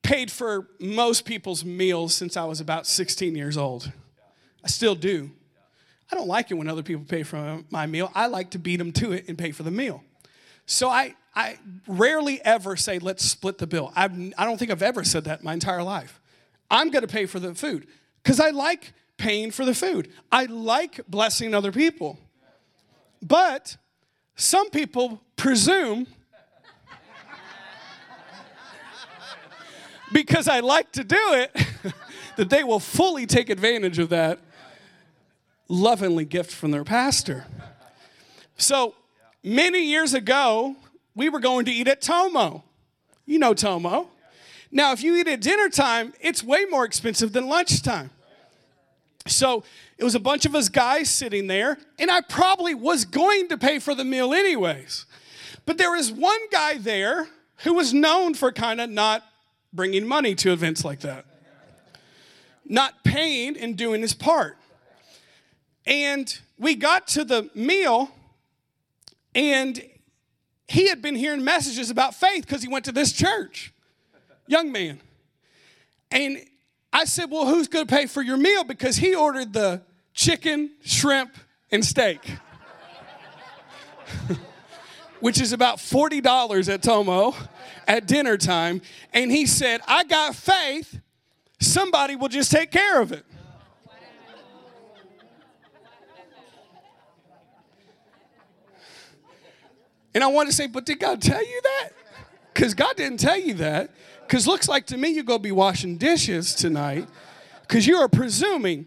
paid 0.04 0.30
for 0.30 0.68
most 0.78 1.24
people's 1.24 1.64
meals 1.64 2.14
since 2.14 2.36
I 2.36 2.44
was 2.44 2.60
about 2.60 2.86
16 2.86 3.38
years 3.38 3.56
old. 3.56 3.90
I 4.66 4.68
still 4.68 4.96
do. 4.96 5.32
I 6.12 6.16
don't 6.16 6.28
like 6.28 6.52
it 6.52 6.56
when 6.56 6.68
other 6.68 6.84
people 6.84 7.06
pay 7.08 7.24
for 7.24 7.64
my 7.70 7.86
meal. 7.86 8.12
I 8.14 8.28
like 8.28 8.50
to 8.50 8.60
beat 8.60 8.76
them 8.76 8.92
to 8.92 9.14
it 9.14 9.30
and 9.30 9.38
pay 9.38 9.52
for 9.52 9.64
the 9.64 9.72
meal. 9.72 10.04
So 10.66 10.90
I, 10.90 11.16
I 11.34 11.60
rarely 11.88 12.44
ever 12.44 12.76
say, 12.76 13.00
let's 13.00 13.24
split 13.24 13.60
the 13.60 13.68
bill. 13.68 13.94
I've, 13.96 14.12
I 14.38 14.44
don't 14.44 14.58
think 14.58 14.72
I've 14.72 14.84
ever 14.84 15.06
said 15.06 15.24
that 15.24 15.42
my 15.42 15.54
entire 15.54 15.84
life. 15.84 16.20
I'm 16.70 16.90
going 16.90 17.08
to 17.08 17.08
pay 17.08 17.28
for 17.28 17.40
the 17.40 17.56
food 17.56 17.88
because 18.22 18.42
I 18.42 18.50
like 18.50 18.92
paying 19.16 19.52
for 19.52 19.64
the 19.64 19.74
food. 19.74 20.12
I 20.34 20.48
like 20.48 21.00
blessing 21.08 21.54
other 21.54 21.72
people. 21.72 22.20
But 23.22 23.78
some 24.36 24.70
people 24.70 25.22
presume 25.36 26.08
because 30.12 30.48
I 30.48 30.60
like 30.62 30.92
to 30.94 31.04
do 31.04 31.20
it 31.20 31.52
that 32.38 32.50
they 32.50 32.64
will 32.64 32.80
fully 32.80 33.26
take 33.26 33.50
advantage 33.50 34.00
of 34.00 34.10
that 34.10 34.40
lovingly 35.68 36.26
gift 36.26 36.52
from 36.52 36.72
their 36.72 36.84
pastor. 36.84 37.46
So 38.58 38.96
many 39.44 39.86
years 39.86 40.14
ago, 40.14 40.76
we 41.16 41.30
were 41.30 41.40
going 41.40 41.66
to 41.66 41.72
eat 41.72 41.88
at 41.88 42.02
Tomo. 42.02 42.64
You 43.26 43.40
know 43.40 43.54
Tomo. 43.54 44.10
Now, 44.72 44.92
if 44.92 45.04
you 45.04 45.16
eat 45.16 45.28
at 45.28 45.42
dinner 45.42 45.70
time, 45.70 46.14
it's 46.20 46.44
way 46.44 46.66
more 46.70 46.86
expensive 46.86 47.34
than 47.34 47.48
lunchtime. 47.48 48.10
So 49.28 49.64
it 49.98 50.04
was 50.04 50.16
a 50.16 50.20
bunch 50.20 50.46
of 50.46 50.56
us 50.56 50.70
guys 50.70 51.10
sitting 51.10 51.48
there, 51.48 51.78
and 52.00 52.10
I 52.10 52.22
probably 52.22 52.76
was 52.76 53.06
going 53.06 53.50
to 53.50 53.58
pay 53.58 53.80
for 53.80 53.96
the 53.96 54.06
meal 54.06 54.34
anyways. 54.34 55.06
But 55.66 55.78
there 55.78 55.92
was 55.92 56.12
one 56.12 56.40
guy 56.52 56.78
there 56.78 57.28
who 57.64 57.74
was 57.74 57.94
known 57.94 58.34
for 58.34 58.52
kind 58.52 58.80
of 58.80 58.90
not 58.90 59.24
bringing 59.74 60.08
money 60.08 60.36
to 60.36 60.52
events 60.52 60.86
like 60.86 61.02
that, 61.02 61.26
not 62.66 63.04
paying 63.04 63.58
and 63.58 63.76
doing 63.78 64.02
his 64.02 64.14
part. 64.14 64.58
And 65.86 66.38
we 66.58 66.76
got 66.76 67.08
to 67.10 67.24
the 67.24 67.50
meal, 67.56 68.12
and 69.34 69.82
he 70.68 70.90
had 70.90 71.02
been 71.02 71.16
hearing 71.16 71.44
messages 71.44 71.90
about 71.90 72.14
faith 72.14 72.46
because 72.46 72.62
he 72.62 72.68
went 72.68 72.86
to 72.86 72.92
this 72.92 73.14
church, 73.14 73.74
young 74.48 74.72
man. 74.72 75.00
And 76.12 76.46
I 76.92 77.06
said, 77.06 77.30
Well, 77.30 77.46
who's 77.46 77.68
going 77.68 77.86
to 77.86 77.94
pay 77.94 78.06
for 78.06 78.22
your 78.22 78.38
meal? 78.38 78.64
Because 78.64 78.98
he 78.98 79.16
ordered 79.16 79.54
the 79.54 79.82
chicken, 80.14 80.72
shrimp, 80.84 81.36
and 81.72 81.86
steak, 81.86 82.20
which 85.20 85.40
is 85.40 85.54
about 85.54 85.78
$40 85.78 86.74
at 86.74 86.82
Tomo 86.82 87.36
at 87.88 88.08
dinner 88.08 88.38
time. 88.38 88.82
And 89.14 89.32
he 89.32 89.46
said, 89.46 89.82
I 89.88 90.04
got 90.04 90.36
faith, 90.36 91.00
somebody 91.60 92.16
will 92.16 92.30
just 92.30 92.52
take 92.52 92.72
care 92.72 93.02
of 93.02 93.12
it. 93.12 93.26
And 100.18 100.24
I 100.24 100.28
want 100.28 100.50
to 100.50 100.56
say, 100.56 100.66
but 100.66 100.84
did 100.84 101.00
God 101.00 101.22
tell 101.22 101.46
you 101.46 101.62
that? 101.62 101.90
Because 102.52 102.74
God 102.74 102.96
didn't 102.96 103.20
tell 103.20 103.40
you 103.40 103.54
that. 103.56 103.92
Because 104.28 104.46
looks 104.46 104.68
like 104.68 104.88
to 104.88 104.98
me 104.98 105.10
you're 105.10 105.24
going 105.24 105.40
to 105.40 105.44
be 105.44 105.54
washing 105.54 105.98
dishes 105.98 106.54
tonight 106.54 107.08
because 107.62 107.88
you 107.88 107.96
are 107.96 108.10
presuming. 108.10 108.86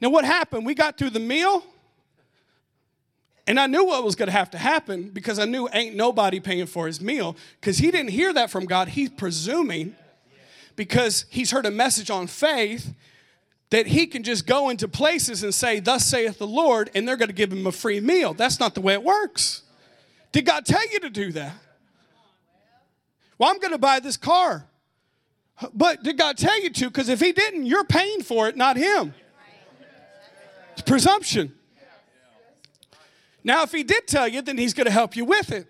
Now, 0.00 0.10
what 0.10 0.24
happened? 0.24 0.64
We 0.64 0.74
got 0.74 0.96
through 0.96 1.10
the 1.10 1.20
meal, 1.20 1.64
and 3.46 3.58
I 3.58 3.66
knew 3.66 3.84
what 3.84 4.04
was 4.04 4.14
going 4.14 4.28
to 4.28 4.32
have 4.32 4.50
to 4.52 4.58
happen 4.58 5.10
because 5.10 5.40
I 5.40 5.46
knew 5.46 5.68
ain't 5.72 5.96
nobody 5.96 6.38
paying 6.38 6.66
for 6.66 6.86
his 6.86 7.00
meal 7.00 7.36
because 7.60 7.78
he 7.78 7.90
didn't 7.90 8.10
hear 8.10 8.32
that 8.32 8.50
from 8.50 8.66
God. 8.66 8.88
He's 8.88 9.10
presuming 9.10 9.96
because 10.76 11.26
he's 11.28 11.50
heard 11.50 11.66
a 11.66 11.70
message 11.70 12.08
on 12.08 12.28
faith 12.28 12.94
that 13.70 13.88
he 13.88 14.06
can 14.06 14.22
just 14.22 14.46
go 14.46 14.68
into 14.68 14.86
places 14.86 15.42
and 15.42 15.52
say, 15.52 15.80
Thus 15.80 16.06
saith 16.06 16.38
the 16.38 16.46
Lord, 16.46 16.88
and 16.94 17.06
they're 17.06 17.16
going 17.16 17.28
to 17.28 17.34
give 17.34 17.52
him 17.52 17.66
a 17.66 17.72
free 17.72 18.00
meal. 18.00 18.32
That's 18.32 18.60
not 18.60 18.74
the 18.74 18.80
way 18.80 18.94
it 18.94 19.02
works. 19.02 19.62
Did 20.30 20.46
God 20.46 20.64
tell 20.64 20.88
you 20.88 21.00
to 21.00 21.10
do 21.10 21.32
that? 21.32 21.54
Well, 23.40 23.48
I'm 23.48 23.58
going 23.58 23.72
to 23.72 23.78
buy 23.78 24.00
this 24.00 24.18
car. 24.18 24.66
But 25.72 26.02
did 26.02 26.18
God 26.18 26.36
tell 26.36 26.62
you 26.62 26.68
to? 26.68 26.88
Because 26.88 27.08
if 27.08 27.20
He 27.20 27.32
didn't, 27.32 27.64
you're 27.64 27.84
paying 27.84 28.20
for 28.20 28.48
it, 28.48 28.56
not 28.56 28.76
Him. 28.76 29.14
It's 30.74 30.82
presumption. 30.82 31.54
Now, 33.42 33.62
if 33.62 33.72
He 33.72 33.82
did 33.82 34.06
tell 34.06 34.28
you, 34.28 34.42
then 34.42 34.58
He's 34.58 34.74
going 34.74 34.84
to 34.84 34.92
help 34.92 35.16
you 35.16 35.24
with 35.24 35.52
it. 35.52 35.66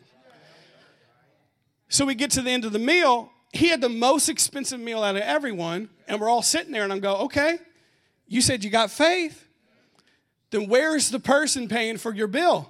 So 1.89 2.05
we 2.05 2.17
get 2.17 2.33
to 2.33 2.43
the 2.43 2.51
end 2.51 2.65
of 2.65 2.73
the 2.73 2.81
meal. 2.81 3.31
He 3.53 3.69
had 3.69 3.81
the 3.81 3.89
most 3.89 4.29
expensive 4.29 4.81
meal 4.81 5.05
out 5.05 5.15
of 5.15 5.23
everyone, 5.23 5.91
and 6.09 6.21
we're 6.21 6.29
all 6.29 6.43
sitting 6.43 6.73
there, 6.73 6.83
and 6.83 6.93
I'm 6.93 6.99
go, 6.99 7.19
okay, 7.19 7.59
you 8.27 8.41
said 8.41 8.65
you 8.65 8.71
got 8.71 8.91
faith. 8.91 9.47
Then 10.51 10.69
where's 10.69 11.11
the 11.11 11.21
person 11.21 11.69
paying 11.69 11.99
for 11.99 12.13
your 12.13 12.27
bill? 12.27 12.69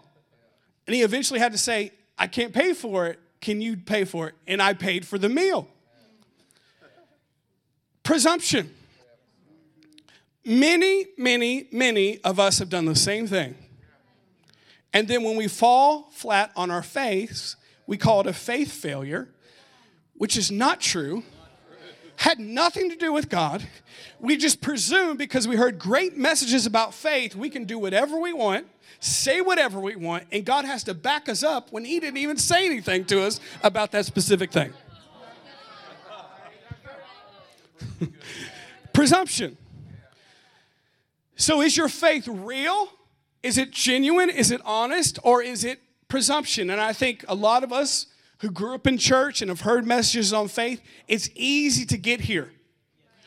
And 0.86 0.94
he 0.94 1.00
eventually 1.00 1.40
had 1.40 1.52
to 1.52 1.58
say, 1.58 1.92
I 2.18 2.26
can't 2.26 2.52
pay 2.52 2.74
for 2.74 3.06
it 3.06 3.18
can 3.40 3.60
you 3.60 3.76
pay 3.76 4.04
for 4.04 4.28
it? 4.28 4.34
And 4.46 4.60
I 4.60 4.74
paid 4.74 5.06
for 5.06 5.18
the 5.18 5.28
meal. 5.28 5.68
Presumption. 8.02 8.74
Many, 10.44 11.06
many, 11.16 11.68
many 11.70 12.18
of 12.22 12.40
us 12.40 12.58
have 12.58 12.68
done 12.68 12.86
the 12.86 12.94
same 12.94 13.26
thing. 13.26 13.54
And 14.92 15.06
then 15.06 15.22
when 15.22 15.36
we 15.36 15.48
fall 15.48 16.10
flat 16.10 16.50
on 16.56 16.70
our 16.70 16.82
face, 16.82 17.56
we 17.86 17.96
call 17.96 18.20
it 18.20 18.26
a 18.26 18.32
faith 18.32 18.72
failure, 18.72 19.28
which 20.14 20.36
is 20.36 20.50
not 20.50 20.80
true, 20.80 21.22
had 22.20 22.38
nothing 22.38 22.90
to 22.90 22.96
do 22.96 23.12
with 23.12 23.28
God. 23.28 23.66
We 24.18 24.36
just 24.36 24.60
presume 24.60 25.16
because 25.16 25.48
we 25.48 25.56
heard 25.56 25.78
great 25.78 26.16
messages 26.16 26.66
about 26.66 26.94
faith, 26.94 27.34
we 27.34 27.50
can 27.50 27.64
do 27.64 27.78
whatever 27.78 28.18
we 28.18 28.32
want 28.32 28.66
say 29.00 29.40
whatever 29.40 29.80
we 29.80 29.96
want, 29.96 30.24
and 30.30 30.44
God 30.44 30.66
has 30.66 30.84
to 30.84 30.94
back 30.94 31.28
us 31.28 31.42
up 31.42 31.72
when 31.72 31.84
He 31.84 31.98
didn't 31.98 32.18
even 32.18 32.36
say 32.36 32.66
anything 32.66 33.04
to 33.06 33.22
us 33.22 33.40
about 33.62 33.90
that 33.92 34.04
specific 34.06 34.52
thing. 34.52 34.72
Presumption. 38.92 39.56
So, 41.36 41.62
is 41.62 41.76
your 41.76 41.88
faith 41.88 42.28
real? 42.28 42.90
Is 43.42 43.56
it 43.56 43.70
genuine? 43.70 44.28
Is 44.28 44.50
it 44.50 44.60
honest? 44.64 45.18
Or 45.22 45.42
is 45.42 45.64
it 45.64 45.80
presumption? 46.08 46.68
And 46.68 46.78
I 46.80 46.92
think 46.92 47.24
a 47.26 47.34
lot 47.34 47.64
of 47.64 47.72
us 47.72 48.06
who 48.40 48.50
grew 48.50 48.74
up 48.74 48.86
in 48.86 48.98
church 48.98 49.42
and 49.42 49.48
have 49.48 49.62
heard 49.62 49.86
messages 49.86 50.32
on 50.32 50.48
faith, 50.48 50.80
it's 51.08 51.28
easy 51.34 51.84
to 51.86 51.96
get 51.96 52.22
here. 52.22 52.50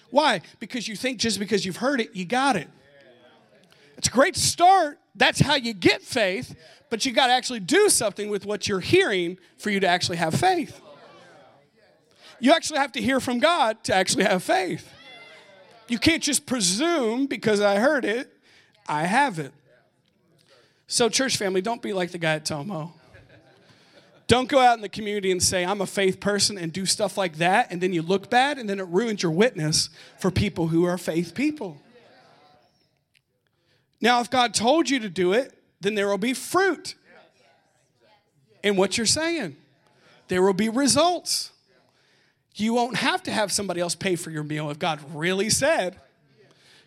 Why? 0.09 0.41
Because 0.59 0.87
you 0.87 0.95
think 0.95 1.19
just 1.19 1.39
because 1.39 1.65
you've 1.65 1.77
heard 1.77 2.01
it, 2.01 2.15
you 2.15 2.25
got 2.25 2.55
it. 2.55 2.67
It's 3.97 4.07
a 4.07 4.11
great 4.11 4.35
start, 4.35 4.99
that's 5.15 5.39
how 5.39 5.55
you 5.55 5.73
get 5.73 6.01
faith, 6.01 6.55
but 6.89 7.05
you 7.05 7.11
got 7.11 7.27
to 7.27 7.33
actually 7.33 7.59
do 7.59 7.89
something 7.89 8.29
with 8.29 8.45
what 8.45 8.67
you're 8.67 8.79
hearing 8.79 9.37
for 9.57 9.69
you 9.69 9.79
to 9.79 9.87
actually 9.87 10.17
have 10.17 10.33
faith. 10.33 10.81
You 12.39 12.51
actually 12.51 12.79
have 12.79 12.91
to 12.93 13.01
hear 13.01 13.19
from 13.19 13.39
God 13.39 13.83
to 13.85 13.95
actually 13.95 14.25
have 14.25 14.43
faith. 14.43 14.91
You 15.87 15.99
can't 15.99 16.23
just 16.23 16.45
presume 16.45 17.27
because 17.27 17.61
I 17.61 17.77
heard 17.77 18.03
it, 18.03 18.35
I 18.87 19.03
have 19.03 19.37
it. 19.39 19.53
So, 20.87 21.07
church 21.07 21.37
family, 21.37 21.61
don't 21.61 21.81
be 21.81 21.93
like 21.93 22.11
the 22.11 22.17
guy 22.17 22.33
at 22.33 22.45
Tomo. 22.45 22.93
Don't 24.33 24.49
go 24.49 24.57
out 24.57 24.75
in 24.75 24.81
the 24.81 24.89
community 24.89 25.29
and 25.29 25.43
say, 25.43 25.63
I'm 25.63 25.79
a 25.79 25.85
faith 25.85 26.19
person 26.19 26.57
and 26.57 26.73
do 26.73 26.87
stuff 26.87 27.19
like 27.19 27.35
that, 27.35 27.71
and 27.71 27.79
then 27.79 27.93
you 27.93 28.01
look 28.01 28.31
bad, 28.31 28.57
and 28.57 28.67
then 28.67 28.79
it 28.79 28.87
ruins 28.87 29.21
your 29.21 29.31
witness 29.31 29.89
for 30.17 30.31
people 30.31 30.69
who 30.69 30.85
are 30.85 30.97
faith 30.97 31.35
people. 31.35 31.79
Now, 34.01 34.21
if 34.21 34.31
God 34.31 34.55
told 34.55 34.89
you 34.89 34.99
to 35.01 35.07
do 35.07 35.33
it, 35.33 35.55
then 35.81 35.93
there 35.93 36.07
will 36.07 36.17
be 36.17 36.33
fruit 36.33 36.95
in 38.63 38.75
what 38.75 38.97
you're 38.97 39.05
saying. 39.05 39.55
There 40.29 40.41
will 40.41 40.53
be 40.53 40.67
results. 40.67 41.51
you 42.55 42.73
won't 42.73 42.95
have 42.95 43.21
to 43.23 43.31
have 43.31 43.51
somebody 43.51 43.81
else 43.81 43.93
pay 43.93 44.15
for 44.15 44.31
your 44.31 44.43
meal 44.43 44.71
if 44.71 44.79
God 44.79 44.99
really 45.13 45.51
said. 45.51 45.99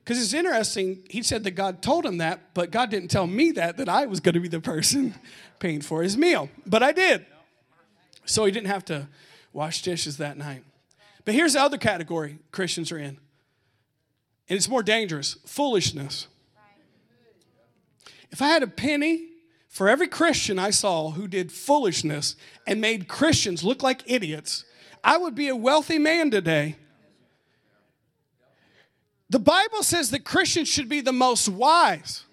Because 0.03 0.21
it's 0.21 0.35
interesting, 0.35 1.05
he 1.09 1.23
said 1.23 1.45
that 1.45 1.53
God 1.53 1.81
told 1.81 2.05
him 2.05 2.19
that, 2.19 2.55
but 2.55 2.73
God 2.73 2.91
didn't 2.91 3.13
tell 3.13 3.29
me 3.29 3.53
that, 3.53 3.77
that 3.77 3.89
I 3.89 4.07
was 4.07 4.19
going 4.19 4.35
to 4.35 4.41
be 4.41 4.49
the 4.49 4.61
person 4.61 5.15
paying 5.61 5.81
for 5.81 6.03
his 6.03 6.17
meal. 6.17 6.51
But 6.67 6.83
I 6.83 6.91
did. 6.91 7.25
So 8.27 8.45
he 8.45 8.53
didn't 8.53 8.67
have 8.69 8.85
to 8.87 9.09
wash 9.53 9.83
dishes 9.83 10.19
that 10.19 10.37
night. 10.37 10.63
But 11.25 11.35
here's 11.35 11.55
the 11.55 11.63
other 11.63 11.79
category 11.79 12.39
Christians 12.53 12.93
are 12.93 12.99
in, 12.99 13.19
and 14.49 14.57
it's 14.57 14.69
more 14.69 14.83
dangerous 14.83 15.39
foolishness. 15.47 16.29
If 18.31 18.43
I 18.43 18.49
had 18.49 18.63
a 18.63 18.67
penny 18.69 19.29
for 19.69 19.89
every 19.89 20.09
Christian 20.09 20.59
I 20.59 20.71
saw 20.71 21.11
who 21.11 21.27
did 21.27 21.51
foolishness 21.53 22.37
and 22.67 22.81
made 22.81 23.09
Christians 23.09 23.65
look 23.65 23.83
like 23.83 24.03
idiots, 24.07 24.65
I 25.03 25.17
would 25.17 25.35
be 25.35 25.49
a 25.49 25.57
wealthy 25.57 25.99
man 25.99 26.31
today. 26.31 26.77
The 29.31 29.39
Bible 29.39 29.83
says 29.83 30.11
that 30.11 30.25
Christians 30.25 30.69
should 30.69 30.89
be 30.89 31.01
the 31.01 31.13
most 31.13 31.49
wise, 31.49 32.25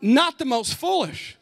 not 0.00 0.38
the 0.38 0.44
most 0.44 0.74
foolish. 0.74 1.36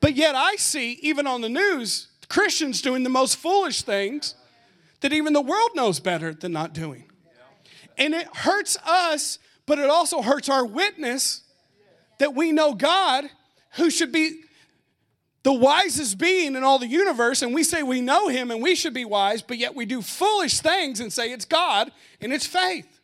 But 0.00 0.14
yet 0.14 0.34
I 0.34 0.56
see, 0.56 0.92
even 1.02 1.26
on 1.26 1.40
the 1.40 1.48
news, 1.48 2.08
Christians 2.28 2.82
doing 2.82 3.02
the 3.02 3.10
most 3.10 3.36
foolish 3.36 3.82
things 3.82 4.34
that 5.00 5.12
even 5.12 5.32
the 5.32 5.40
world 5.40 5.70
knows 5.74 6.00
better 6.00 6.34
than 6.34 6.52
not 6.52 6.72
doing. 6.72 7.04
And 7.96 8.14
it 8.14 8.28
hurts 8.36 8.76
us, 8.84 9.38
but 9.66 9.78
it 9.78 9.90
also 9.90 10.22
hurts 10.22 10.48
our 10.48 10.64
witness 10.64 11.42
that 12.18 12.34
we 12.34 12.52
know 12.52 12.74
God, 12.74 13.24
who 13.72 13.90
should 13.90 14.12
be 14.12 14.42
the 15.42 15.52
wisest 15.52 16.18
being 16.18 16.56
in 16.56 16.64
all 16.64 16.78
the 16.78 16.86
universe, 16.86 17.42
and 17.42 17.54
we 17.54 17.62
say 17.62 17.82
we 17.82 18.00
know 18.00 18.28
him 18.28 18.50
and 18.50 18.62
we 18.62 18.74
should 18.74 18.92
be 18.92 19.04
wise, 19.04 19.40
but 19.40 19.56
yet 19.56 19.74
we 19.74 19.86
do 19.86 20.02
foolish 20.02 20.60
things 20.60 21.00
and 21.00 21.12
say 21.12 21.32
it's 21.32 21.44
God 21.44 21.90
and 22.20 22.32
it's 22.32 22.46
faith. 22.46 23.00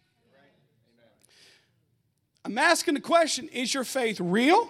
I'm 2.45 2.59
asking 2.59 2.95
the 2.95 3.01
question 3.01 3.49
is 3.49 3.73
your 3.73 3.85
faith 3.85 4.21
real, 4.21 4.69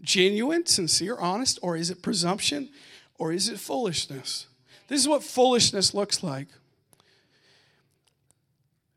genuine, 0.00 0.64
sincere, 0.64 1.16
honest, 1.18 1.58
or 1.60 1.76
is 1.76 1.90
it 1.90 2.00
presumption, 2.00 2.70
or 3.18 3.32
is 3.32 3.48
it 3.48 3.58
foolishness? 3.58 4.46
This 4.86 5.00
is 5.00 5.08
what 5.08 5.22
foolishness 5.22 5.92
looks 5.92 6.22
like. 6.22 6.48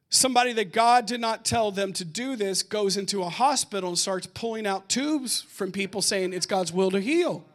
Somebody 0.09 0.53
that 0.53 0.73
God 0.73 1.05
did 1.05 1.21
not 1.21 1.45
tell 1.45 1.71
them 1.71 1.93
to 1.93 2.05
do 2.05 2.35
this 2.35 2.63
goes 2.63 2.97
into 2.97 3.23
a 3.23 3.29
hospital 3.29 3.89
and 3.89 3.97
starts 3.97 4.27
pulling 4.27 4.67
out 4.67 4.89
tubes 4.89 5.41
from 5.41 5.71
people 5.71 6.01
saying 6.01 6.33
it's 6.33 6.45
God's 6.45 6.71
will 6.71 6.91
to 6.91 6.99
heal. 6.99 7.45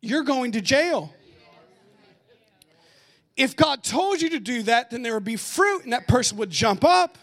You're 0.00 0.22
going 0.22 0.52
to 0.52 0.60
jail. 0.60 1.12
If 3.36 3.56
God 3.56 3.82
told 3.82 4.22
you 4.22 4.30
to 4.30 4.38
do 4.38 4.62
that, 4.64 4.90
then 4.90 5.02
there 5.02 5.14
would 5.14 5.24
be 5.24 5.36
fruit 5.36 5.82
and 5.84 5.92
that 5.92 6.06
person 6.06 6.38
would 6.38 6.50
jump 6.50 6.84
up. 6.84 7.18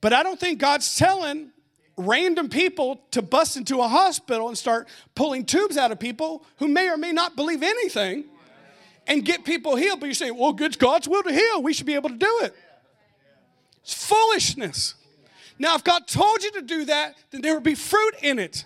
But 0.00 0.12
I 0.12 0.24
don't 0.24 0.38
think 0.38 0.58
God's 0.58 0.96
telling 0.96 1.51
random 1.96 2.48
people 2.48 3.00
to 3.10 3.22
bust 3.22 3.56
into 3.56 3.80
a 3.80 3.88
hospital 3.88 4.48
and 4.48 4.56
start 4.56 4.88
pulling 5.14 5.44
tubes 5.44 5.76
out 5.76 5.92
of 5.92 5.98
people 5.98 6.44
who 6.58 6.68
may 6.68 6.88
or 6.88 6.96
may 6.96 7.12
not 7.12 7.36
believe 7.36 7.62
anything 7.62 8.24
and 9.06 9.24
get 9.24 9.44
people 9.44 9.76
healed. 9.76 10.00
But 10.00 10.06
you're 10.06 10.14
saying, 10.14 10.36
well, 10.36 10.54
it's 10.58 10.76
God's 10.76 11.08
will 11.08 11.22
to 11.22 11.32
heal. 11.32 11.62
We 11.62 11.72
should 11.72 11.86
be 11.86 11.94
able 11.94 12.10
to 12.10 12.16
do 12.16 12.40
it. 12.42 12.54
It's 13.82 13.94
foolishness. 13.94 14.94
Now, 15.58 15.74
if 15.74 15.84
God 15.84 16.06
told 16.06 16.42
you 16.42 16.52
to 16.52 16.62
do 16.62 16.84
that, 16.86 17.14
then 17.30 17.40
there 17.42 17.54
would 17.54 17.62
be 17.62 17.74
fruit 17.74 18.14
in 18.22 18.38
it. 18.38 18.64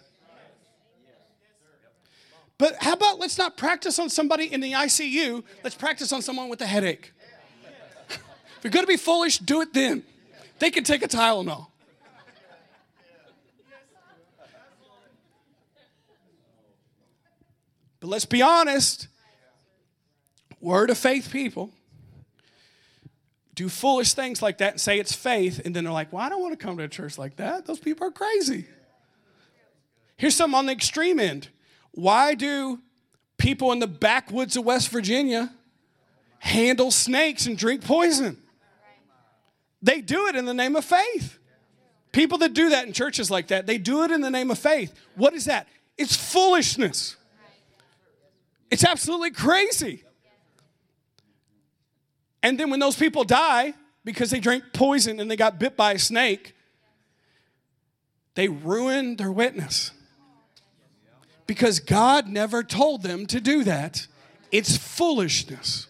But 2.59 2.76
how 2.83 2.95
about 2.95 3.18
let's 3.18 3.37
not 3.37 3.56
practice 3.56 3.99
on 3.99 4.09
somebody 4.09 4.50
in 4.50 4.61
the 4.61 4.73
ICU, 4.73 5.42
let's 5.62 5.76
practice 5.76 6.12
on 6.12 6.23
someone 6.23 6.49
with 6.49 6.60
a 6.62 6.67
headache. 6.67 7.12
if 8.08 8.21
you're 8.62 8.71
gonna 8.71 8.86
be 8.86 8.97
foolish, 8.97 9.39
do 9.39 9.60
it 9.60 9.75
then. 9.75 10.04
They 10.58 10.71
can 10.71 10.84
take 10.84 11.02
a 11.02 11.08
Tylenol. 11.08 11.67
But 18.06 18.12
let's 18.12 18.25
be 18.25 18.40
honest, 18.40 19.08
word 20.60 20.90
of 20.90 20.97
faith 20.97 21.28
people 21.32 21.73
do 23.56 23.69
foolish 23.69 24.12
things 24.12 24.40
like 24.40 24.58
that 24.58 24.75
and 24.75 24.80
say 24.80 25.00
it's 25.00 25.12
faith, 25.12 25.60
and 25.64 25.75
then 25.75 25.82
they're 25.82 25.92
like, 25.92 26.12
well, 26.12 26.23
I 26.23 26.28
don't 26.28 26.40
want 26.40 26.56
to 26.56 26.64
come 26.64 26.76
to 26.76 26.84
a 26.84 26.88
church 26.88 27.19
like 27.19 27.34
that. 27.38 27.66
Those 27.66 27.80
people 27.80 28.06
are 28.06 28.12
crazy. 28.12 28.66
Here's 30.16 30.36
some 30.36 30.54
on 30.54 30.66
the 30.66 30.73
extreme 30.73 31.19
end. 31.19 31.49
Why 31.90 32.34
do 32.34 32.78
people 33.38 33.73
in 33.73 33.80
the 33.80 33.88
backwoods 33.88 34.56
of 34.56 34.64
West 34.64 34.90
Virginia 34.90 35.52
handle 36.38 36.92
snakes 36.92 37.47
and 37.47 37.58
drink 37.58 37.82
poison? 37.82 38.40
They 39.82 40.00
do 40.00 40.28
it 40.28 40.36
in 40.36 40.45
the 40.45 40.54
name 40.54 40.76
of 40.76 40.84
faith. 40.84 41.40
People 42.12 42.38
that 42.38 42.54
do 42.54 42.71
that 42.71 42.86
in 42.86 42.92
churches 42.92 43.32
like 43.32 43.49
that, 43.49 43.66
they 43.66 43.78
do 43.78 44.04
it 44.04 44.12
in 44.12 44.21
the 44.21 44.30
name 44.30 44.52
of 44.52 44.60
faith. 44.60 44.95
What 45.16 45.34
is 45.34 45.47
that? 45.47 45.66
It's 45.99 46.14
foolishness. 46.14 47.16
It's 48.71 48.85
absolutely 48.85 49.31
crazy. 49.31 50.05
And 52.43 52.59
then 52.59 52.71
when 52.71 52.81
those 52.81 52.97
people 52.97 53.25
die 53.25 53.75
because 54.05 54.31
they 54.31 54.41
drank 54.41 54.65
poison 54.73 55.21
and 55.21 55.31
they 55.31 55.37
got 55.37 55.59
bit 55.59 55.76
by 55.76 55.93
a 55.93 55.99
snake, 55.99 56.55
they 58.35 58.49
ruin 58.49 59.17
their 59.17 59.33
witness. 59.33 59.91
Because 61.47 61.81
God 61.81 62.29
never 62.29 62.63
told 62.63 63.02
them 63.02 63.26
to 63.26 63.41
do 63.41 63.65
that. 63.65 64.07
It's 64.52 64.76
foolishness. 64.76 65.89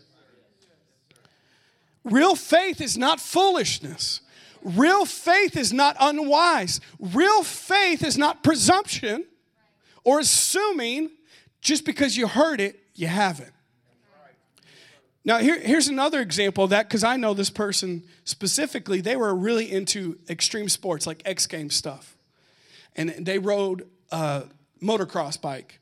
Real 2.05 2.37
faith 2.37 2.81
is 2.81 2.97
not 2.97 3.21
foolishness. 3.21 4.21
Real 4.63 5.05
faith 5.05 5.57
is 5.57 5.73
not 5.73 5.97
unwise. 6.01 6.81
Real 6.99 7.43
faith 7.43 8.03
is 8.03 8.17
not 8.17 8.43
presumption 8.43 9.25
or 10.05 10.21
assuming 10.21 11.11
just 11.61 11.85
because 11.85 12.17
you 12.17 12.27
heard 12.27 12.61
it, 12.61 12.79
you 12.95 13.07
have 13.07 13.41
it. 13.41 13.53
Now, 15.27 15.39
here, 15.39 15.59
here's 15.59 15.89
another 15.89 16.21
example 16.21 16.63
of 16.65 16.71
that 16.71 16.89
because 16.89 17.03
I 17.03 17.17
know 17.17 17.35
this 17.35 17.51
person 17.51 18.05
specifically. 18.23 19.01
They 19.01 19.17
were 19.17 19.35
really 19.35 19.71
into 19.71 20.21
extreme 20.31 20.69
sports 20.69 21.05
like 21.05 21.21
X 21.25 21.49
Games 21.49 21.75
stuff. 21.75 22.17
And 22.95 23.11
they 23.27 23.41
rode 23.41 23.89
a 24.13 24.45
motocross 24.81 25.41
bike. 25.41 25.81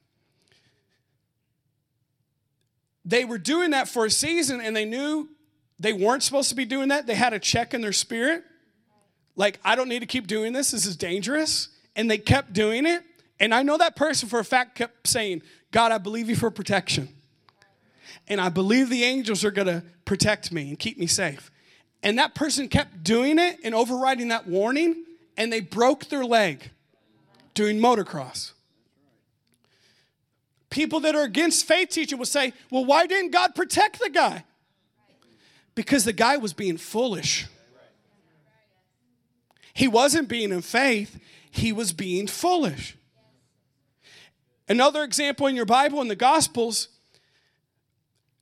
They 3.04 3.26
were 3.26 3.36
doing 3.36 3.72
that 3.72 3.86
for 3.86 4.06
a 4.06 4.10
season 4.10 4.62
and 4.62 4.74
they 4.74 4.86
knew 4.86 5.28
they 5.78 5.92
weren't 5.92 6.22
supposed 6.22 6.48
to 6.48 6.54
be 6.54 6.64
doing 6.64 6.88
that. 6.88 7.06
They 7.06 7.14
had 7.14 7.34
a 7.34 7.38
check 7.38 7.74
in 7.74 7.82
their 7.82 7.92
spirit. 7.92 8.44
Like, 9.36 9.60
I 9.62 9.74
don't 9.74 9.90
need 9.90 10.00
to 10.00 10.06
keep 10.06 10.26
doing 10.26 10.54
this. 10.54 10.70
This 10.70 10.86
is 10.86 10.96
dangerous. 10.96 11.68
And 11.94 12.10
they 12.10 12.16
kept 12.16 12.54
doing 12.54 12.86
it. 12.86 13.02
And 13.38 13.52
I 13.54 13.62
know 13.62 13.76
that 13.76 13.94
person 13.94 14.26
for 14.28 14.38
a 14.38 14.44
fact 14.44 14.76
kept 14.76 15.06
saying, 15.06 15.42
God, 15.74 15.90
I 15.90 15.98
believe 15.98 16.28
you 16.28 16.36
for 16.36 16.52
protection. 16.52 17.08
And 18.28 18.40
I 18.40 18.48
believe 18.48 18.90
the 18.90 19.02
angels 19.02 19.44
are 19.44 19.50
going 19.50 19.66
to 19.66 19.82
protect 20.04 20.52
me 20.52 20.68
and 20.68 20.78
keep 20.78 21.00
me 21.00 21.08
safe. 21.08 21.50
And 22.00 22.16
that 22.16 22.36
person 22.36 22.68
kept 22.68 23.02
doing 23.02 23.40
it 23.40 23.58
and 23.64 23.74
overriding 23.74 24.28
that 24.28 24.46
warning, 24.46 25.04
and 25.36 25.52
they 25.52 25.58
broke 25.58 26.04
their 26.10 26.24
leg 26.24 26.70
doing 27.54 27.80
motocross. 27.80 28.52
People 30.70 31.00
that 31.00 31.16
are 31.16 31.24
against 31.24 31.66
faith 31.66 31.88
teaching 31.88 32.18
will 32.18 32.24
say, 32.24 32.52
Well, 32.70 32.84
why 32.84 33.08
didn't 33.08 33.32
God 33.32 33.56
protect 33.56 33.98
the 33.98 34.10
guy? 34.10 34.44
Because 35.74 36.04
the 36.04 36.12
guy 36.12 36.36
was 36.36 36.52
being 36.52 36.76
foolish. 36.76 37.48
He 39.72 39.88
wasn't 39.88 40.28
being 40.28 40.52
in 40.52 40.62
faith, 40.62 41.18
he 41.50 41.72
was 41.72 41.92
being 41.92 42.28
foolish. 42.28 42.96
Another 44.68 45.02
example 45.02 45.46
in 45.46 45.56
your 45.56 45.66
Bible, 45.66 46.00
in 46.00 46.08
the 46.08 46.16
Gospels, 46.16 46.88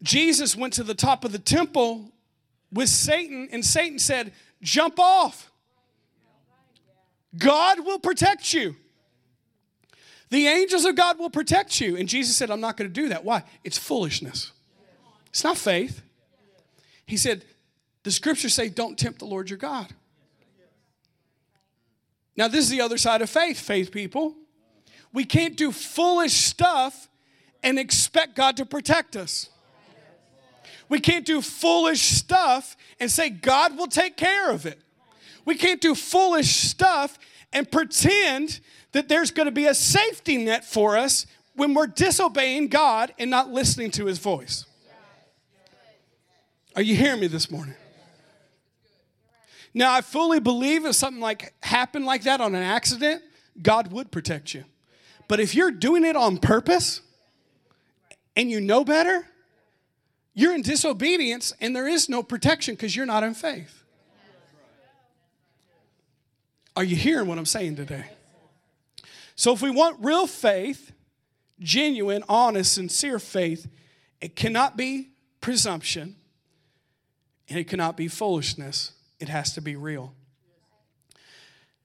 Jesus 0.02 0.56
went 0.56 0.72
to 0.74 0.82
the 0.82 0.94
top 0.94 1.24
of 1.24 1.32
the 1.32 1.38
temple 1.38 2.12
with 2.72 2.88
Satan, 2.88 3.48
and 3.52 3.64
Satan 3.64 3.98
said, 3.98 4.32
Jump 4.62 4.98
off. 4.98 5.50
God 7.36 7.84
will 7.84 7.98
protect 7.98 8.52
you. 8.52 8.76
The 10.30 10.46
angels 10.46 10.84
of 10.84 10.96
God 10.96 11.18
will 11.18 11.30
protect 11.30 11.80
you. 11.80 11.96
And 11.96 12.08
Jesus 12.08 12.36
said, 12.36 12.50
I'm 12.50 12.60
not 12.60 12.76
going 12.76 12.88
to 12.88 12.92
do 12.92 13.08
that. 13.08 13.24
Why? 13.24 13.42
It's 13.64 13.76
foolishness. 13.76 14.52
It's 15.28 15.44
not 15.44 15.58
faith. 15.58 16.02
He 17.06 17.16
said, 17.16 17.44
The 18.04 18.10
scriptures 18.10 18.54
say, 18.54 18.68
Don't 18.68 18.98
tempt 18.98 19.18
the 19.18 19.24
Lord 19.24 19.50
your 19.50 19.58
God. 19.58 19.92
Now, 22.36 22.48
this 22.48 22.64
is 22.64 22.70
the 22.70 22.80
other 22.80 22.96
side 22.96 23.20
of 23.20 23.28
faith, 23.28 23.60
faith 23.60 23.92
people. 23.92 24.34
We 25.12 25.24
can't 25.24 25.56
do 25.56 25.72
foolish 25.72 26.32
stuff 26.32 27.08
and 27.62 27.78
expect 27.78 28.34
God 28.34 28.56
to 28.56 28.66
protect 28.66 29.16
us. 29.16 29.50
We 30.88 31.00
can't 31.00 31.24
do 31.24 31.40
foolish 31.40 32.00
stuff 32.00 32.76
and 33.00 33.10
say 33.10 33.30
God 33.30 33.76
will 33.76 33.86
take 33.86 34.16
care 34.16 34.50
of 34.50 34.66
it. 34.66 34.78
We 35.44 35.54
can't 35.54 35.80
do 35.80 35.94
foolish 35.94 36.50
stuff 36.54 37.18
and 37.52 37.70
pretend 37.70 38.60
that 38.92 39.08
there's 39.08 39.30
going 39.30 39.46
to 39.46 39.52
be 39.52 39.66
a 39.66 39.74
safety 39.74 40.36
net 40.36 40.64
for 40.64 40.96
us 40.96 41.26
when 41.54 41.74
we're 41.74 41.86
disobeying 41.86 42.68
God 42.68 43.12
and 43.18 43.30
not 43.30 43.50
listening 43.50 43.90
to 43.92 44.06
his 44.06 44.18
voice. 44.18 44.66
Are 46.74 46.82
you 46.82 46.96
hearing 46.96 47.20
me 47.20 47.26
this 47.26 47.50
morning? 47.50 47.74
Now, 49.74 49.92
I 49.92 50.00
fully 50.02 50.40
believe 50.40 50.84
if 50.84 50.94
something 50.94 51.20
like 51.20 51.54
happened 51.62 52.04
like 52.04 52.24
that 52.24 52.40
on 52.40 52.54
an 52.54 52.62
accident, 52.62 53.22
God 53.60 53.90
would 53.92 54.10
protect 54.10 54.54
you. 54.54 54.64
But 55.32 55.40
if 55.40 55.54
you're 55.54 55.70
doing 55.70 56.04
it 56.04 56.14
on 56.14 56.36
purpose 56.36 57.00
and 58.36 58.50
you 58.50 58.60
know 58.60 58.84
better, 58.84 59.26
you're 60.34 60.54
in 60.54 60.60
disobedience 60.60 61.54
and 61.58 61.74
there 61.74 61.88
is 61.88 62.06
no 62.06 62.22
protection 62.22 62.74
because 62.74 62.94
you're 62.94 63.06
not 63.06 63.22
in 63.22 63.32
faith. 63.32 63.82
Are 66.76 66.84
you 66.84 66.96
hearing 66.96 67.28
what 67.28 67.38
I'm 67.38 67.46
saying 67.46 67.76
today? 67.76 68.04
So, 69.34 69.54
if 69.54 69.62
we 69.62 69.70
want 69.70 70.04
real 70.04 70.26
faith, 70.26 70.92
genuine, 71.60 72.24
honest, 72.28 72.74
sincere 72.74 73.18
faith, 73.18 73.66
it 74.20 74.36
cannot 74.36 74.76
be 74.76 75.12
presumption 75.40 76.14
and 77.48 77.58
it 77.58 77.68
cannot 77.68 77.96
be 77.96 78.06
foolishness. 78.06 78.92
It 79.18 79.30
has 79.30 79.54
to 79.54 79.62
be 79.62 79.76
real. 79.76 80.12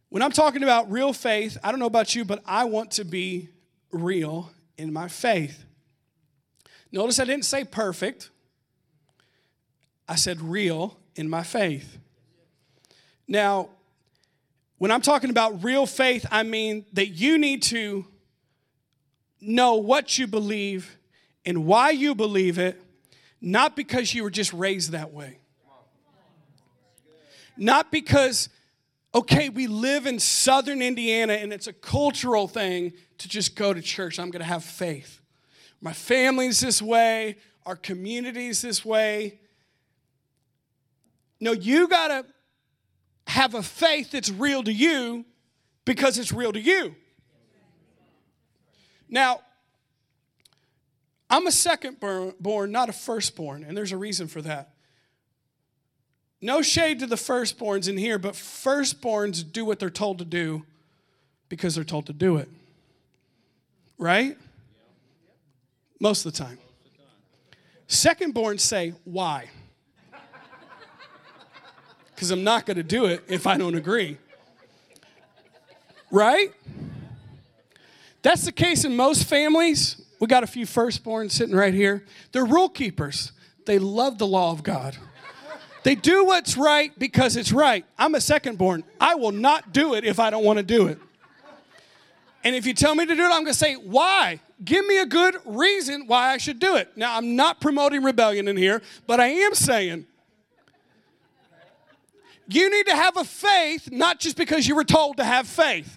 When 0.09 0.23
I'm 0.23 0.31
talking 0.31 0.63
about 0.63 0.89
real 0.89 1.11
faith, 1.11 1.57
I 1.63 1.71
don't 1.71 1.79
know 1.79 1.85
about 1.85 2.15
you, 2.15 2.23
but 2.23 2.41
I 2.45 2.63
want 2.63 2.91
to 2.91 3.03
be 3.03 3.49
real 3.91 4.51
in 4.77 4.93
my 4.93 5.07
faith. 5.07 5.65
Notice 6.91 7.19
I 7.19 7.25
didn't 7.25 7.45
say 7.45 7.65
perfect, 7.65 8.29
I 10.07 10.15
said 10.15 10.39
real 10.41 10.97
in 11.15 11.29
my 11.29 11.43
faith. 11.43 11.97
Now, 13.27 13.69
when 14.77 14.91
I'm 14.91 15.01
talking 15.01 15.29
about 15.29 15.63
real 15.63 15.85
faith, 15.85 16.25
I 16.31 16.43
mean 16.43 16.85
that 16.93 17.07
you 17.07 17.37
need 17.37 17.63
to 17.63 18.05
know 19.41 19.75
what 19.75 20.17
you 20.17 20.27
believe 20.27 20.97
and 21.45 21.65
why 21.65 21.89
you 21.89 22.15
believe 22.15 22.57
it, 22.59 22.81
not 23.41 23.75
because 23.75 24.13
you 24.13 24.23
were 24.23 24.29
just 24.29 24.53
raised 24.53 24.91
that 24.91 25.11
way. 25.11 25.39
Not 27.57 27.91
because, 27.91 28.49
okay, 29.13 29.49
we 29.49 29.67
live 29.67 30.05
in 30.05 30.19
southern 30.19 30.81
Indiana 30.81 31.33
and 31.33 31.51
it's 31.51 31.67
a 31.67 31.73
cultural 31.73 32.47
thing 32.47 32.93
to 33.19 33.27
just 33.27 33.55
go 33.55 33.73
to 33.73 33.81
church. 33.81 34.19
I'm 34.19 34.29
going 34.29 34.41
to 34.41 34.45
have 34.45 34.63
faith. 34.63 35.21
My 35.81 35.93
family's 35.93 36.59
this 36.59 36.81
way, 36.81 37.37
our 37.65 37.75
community's 37.75 38.61
this 38.61 38.83
way. 38.83 39.39
No, 41.39 41.51
you 41.51 41.87
got 41.87 42.07
to 42.07 42.25
have 43.27 43.53
a 43.53 43.63
faith 43.63 44.11
that's 44.11 44.31
real 44.31 44.63
to 44.63 44.71
you 44.71 45.25
because 45.85 46.17
it's 46.17 46.31
real 46.31 46.51
to 46.51 46.59
you. 46.59 46.95
Now, 49.09 49.41
I'm 51.29 51.45
a 51.47 51.51
second 51.51 51.99
born, 51.99 52.71
not 52.71 52.89
a 52.89 52.93
firstborn, 52.93 53.63
and 53.63 53.75
there's 53.77 53.91
a 53.91 53.97
reason 53.97 54.27
for 54.27 54.41
that. 54.43 54.73
No 56.41 56.61
shade 56.61 56.99
to 56.99 57.07
the 57.07 57.15
firstborns 57.15 57.89
in 57.89 57.97
here, 57.97 58.19
but 58.19 58.33
firstborns 58.33 59.43
do 59.49 59.65
what 59.65 59.79
they're 59.79 59.89
told 59.89 60.19
to 60.19 60.25
do 60.25 60.63
because 61.49 61.75
they're 61.75 61.83
told 61.83 62.05
to 62.07 62.13
do 62.13 62.37
it. 62.37 62.49
Right? 63.97 64.37
Most 65.99 66.25
of 66.25 66.33
the 66.33 66.37
time. 66.37 66.59
Secondborns 67.87 68.59
say, 68.59 68.93
why? 69.03 69.49
Because 72.13 72.31
I'm 72.31 72.43
not 72.43 72.65
going 72.65 72.77
to 72.77 72.83
do 72.83 73.05
it 73.05 73.23
if 73.27 73.45
I 73.45 73.57
don't 73.57 73.75
agree. 73.75 74.17
Right? 76.09 76.51
That's 78.23 78.43
the 78.43 78.51
case 78.51 78.85
in 78.85 78.95
most 78.95 79.25
families. 79.25 80.01
We 80.19 80.25
got 80.25 80.43
a 80.43 80.47
few 80.47 80.65
firstborns 80.65 81.31
sitting 81.31 81.55
right 81.55 81.75
here. 81.75 82.05
They're 82.31 82.43
rule 82.43 82.69
keepers. 82.69 83.33
They 83.67 83.77
love 83.77 84.17
the 84.17 84.25
law 84.25 84.51
of 84.51 84.63
God. 84.63 84.97
They 85.83 85.95
do 85.95 86.25
what's 86.25 86.57
right 86.57 86.97
because 86.97 87.35
it's 87.35 87.51
right. 87.51 87.85
I'm 87.97 88.15
a 88.15 88.21
second 88.21 88.57
born. 88.57 88.83
I 88.99 89.15
will 89.15 89.31
not 89.31 89.71
do 89.73 89.93
it 89.93 90.03
if 90.03 90.19
I 90.19 90.29
don't 90.29 90.43
want 90.43 90.57
to 90.57 90.63
do 90.63 90.87
it. 90.87 90.99
And 92.43 92.55
if 92.55 92.65
you 92.65 92.73
tell 92.73 92.95
me 92.95 93.05
to 93.05 93.15
do 93.15 93.21
it, 93.21 93.25
I'm 93.25 93.43
going 93.43 93.47
to 93.47 93.53
say, 93.53 93.75
why? 93.75 94.39
Give 94.63 94.85
me 94.85 94.99
a 94.99 95.05
good 95.05 95.37
reason 95.45 96.07
why 96.07 96.31
I 96.31 96.37
should 96.37 96.59
do 96.59 96.75
it. 96.75 96.95
Now, 96.95 97.15
I'm 97.15 97.35
not 97.35 97.59
promoting 97.59 98.03
rebellion 98.03 98.47
in 98.47 98.57
here, 98.57 98.81
but 99.05 99.19
I 99.19 99.27
am 99.27 99.53
saying 99.53 100.05
you 102.47 102.69
need 102.69 102.87
to 102.87 102.95
have 102.95 103.17
a 103.17 103.23
faith 103.23 103.89
not 103.91 104.19
just 104.19 104.37
because 104.37 104.67
you 104.67 104.75
were 104.75 104.85
told 104.85 105.17
to 105.17 105.23
have 105.23 105.47
faith. 105.47 105.96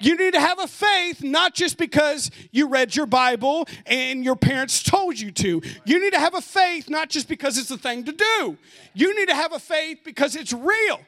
You 0.00 0.16
need 0.16 0.34
to 0.34 0.40
have 0.40 0.58
a 0.58 0.66
faith 0.66 1.22
not 1.22 1.54
just 1.54 1.78
because 1.78 2.30
you 2.50 2.68
read 2.68 2.94
your 2.94 3.06
Bible 3.06 3.66
and 3.86 4.24
your 4.24 4.36
parents 4.36 4.82
told 4.82 5.18
you 5.18 5.30
to. 5.32 5.62
You 5.84 6.00
need 6.00 6.12
to 6.12 6.18
have 6.18 6.34
a 6.34 6.40
faith 6.40 6.88
not 6.90 7.10
just 7.10 7.28
because 7.28 7.58
it's 7.58 7.70
a 7.70 7.78
thing 7.78 8.04
to 8.04 8.12
do. 8.12 8.58
You 8.94 9.18
need 9.18 9.28
to 9.28 9.34
have 9.34 9.52
a 9.52 9.58
faith 9.58 10.00
because 10.04 10.36
it's 10.36 10.52
real. 10.52 11.00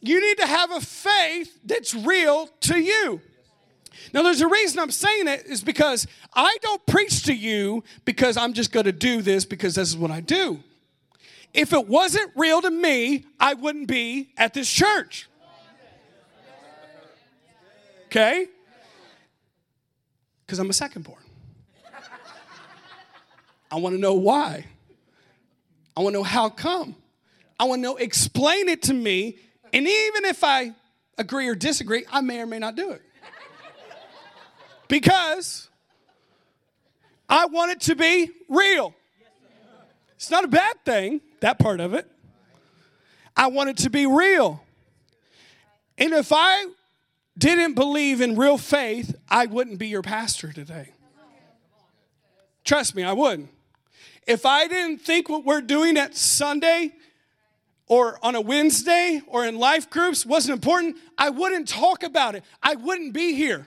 You 0.00 0.20
need 0.20 0.38
to 0.38 0.46
have 0.46 0.72
a 0.72 0.80
faith 0.80 1.58
that's 1.64 1.94
real 1.94 2.48
to 2.62 2.78
you. 2.78 3.20
Now, 4.12 4.22
there's 4.22 4.40
a 4.40 4.48
reason 4.48 4.80
I'm 4.80 4.90
saying 4.90 5.28
it 5.28 5.46
is 5.46 5.62
because 5.62 6.06
I 6.34 6.56
don't 6.60 6.84
preach 6.86 7.22
to 7.24 7.34
you 7.34 7.84
because 8.04 8.36
I'm 8.36 8.52
just 8.52 8.72
going 8.72 8.86
to 8.86 8.92
do 8.92 9.22
this 9.22 9.44
because 9.44 9.76
this 9.76 9.88
is 9.88 9.96
what 9.96 10.10
I 10.10 10.20
do. 10.20 10.60
If 11.54 11.72
it 11.72 11.86
wasn't 11.86 12.32
real 12.34 12.62
to 12.62 12.70
me, 12.70 13.26
I 13.38 13.54
wouldn't 13.54 13.86
be 13.86 14.30
at 14.36 14.54
this 14.54 14.70
church. 14.70 15.28
Okay? 18.12 18.46
Because 20.44 20.58
I'm 20.58 20.68
a 20.68 20.74
second 20.74 21.04
born. 21.04 21.22
I 23.70 23.76
want 23.76 23.94
to 23.94 24.00
know 24.00 24.12
why. 24.12 24.66
I 25.96 26.02
want 26.02 26.12
to 26.12 26.18
know 26.18 26.22
how 26.22 26.50
come. 26.50 26.94
I 27.58 27.64
want 27.64 27.78
to 27.78 27.82
know, 27.82 27.96
explain 27.96 28.68
it 28.68 28.82
to 28.82 28.92
me. 28.92 29.38
And 29.72 29.88
even 29.88 30.26
if 30.26 30.44
I 30.44 30.72
agree 31.16 31.48
or 31.48 31.54
disagree, 31.54 32.04
I 32.12 32.20
may 32.20 32.40
or 32.40 32.46
may 32.46 32.58
not 32.58 32.74
do 32.74 32.90
it. 32.90 33.00
Because 34.88 35.70
I 37.30 37.46
want 37.46 37.72
it 37.72 37.80
to 37.82 37.94
be 37.94 38.30
real. 38.46 38.94
It's 40.16 40.30
not 40.30 40.44
a 40.44 40.48
bad 40.48 40.84
thing, 40.84 41.22
that 41.40 41.58
part 41.58 41.80
of 41.80 41.94
it. 41.94 42.06
I 43.34 43.46
want 43.46 43.70
it 43.70 43.78
to 43.78 43.90
be 43.90 44.04
real. 44.04 44.62
And 45.96 46.12
if 46.12 46.30
I 46.30 46.66
didn't 47.36 47.74
believe 47.74 48.20
in 48.20 48.36
real 48.36 48.58
faith, 48.58 49.14
I 49.28 49.46
wouldn't 49.46 49.78
be 49.78 49.88
your 49.88 50.02
pastor 50.02 50.52
today. 50.52 50.90
Trust 52.64 52.94
me, 52.94 53.02
I 53.02 53.12
wouldn't. 53.12 53.50
If 54.26 54.46
I 54.46 54.68
didn't 54.68 54.98
think 54.98 55.28
what 55.28 55.44
we're 55.44 55.62
doing 55.62 55.96
at 55.96 56.16
Sunday 56.16 56.92
or 57.88 58.18
on 58.22 58.34
a 58.34 58.40
Wednesday 58.40 59.20
or 59.26 59.44
in 59.44 59.58
life 59.58 59.90
groups 59.90 60.24
wasn't 60.24 60.54
important, 60.54 60.96
I 61.18 61.30
wouldn't 61.30 61.68
talk 61.68 62.02
about 62.02 62.34
it. 62.34 62.44
I 62.62 62.76
wouldn't 62.76 63.12
be 63.12 63.34
here. 63.34 63.66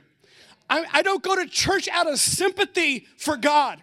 I, 0.69 0.85
I 0.93 1.01
don't 1.01 1.21
go 1.21 1.35
to 1.35 1.45
church 1.47 1.89
out 1.89 2.07
of 2.07 2.19
sympathy 2.19 3.05
for 3.17 3.35
God. 3.35 3.81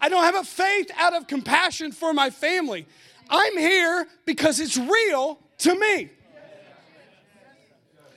I 0.00 0.08
don't 0.08 0.24
have 0.24 0.36
a 0.36 0.44
faith 0.44 0.90
out 0.96 1.14
of 1.14 1.26
compassion 1.26 1.92
for 1.92 2.12
my 2.12 2.30
family. 2.30 2.86
I'm 3.28 3.56
here 3.56 4.06
because 4.24 4.60
it's 4.60 4.76
real 4.76 5.38
to 5.58 5.78
me 5.78 6.10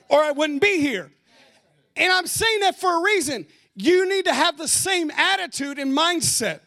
or 0.08 0.22
I 0.22 0.32
wouldn't 0.32 0.62
be 0.62 0.80
here. 0.80 1.10
And 1.96 2.12
I'm 2.12 2.26
saying 2.26 2.60
that 2.60 2.78
for 2.78 2.98
a 2.98 3.02
reason. 3.02 3.46
You 3.74 4.08
need 4.08 4.24
to 4.24 4.34
have 4.34 4.58
the 4.58 4.66
same 4.66 5.10
attitude 5.12 5.78
and 5.78 5.96
mindset. 5.96 6.60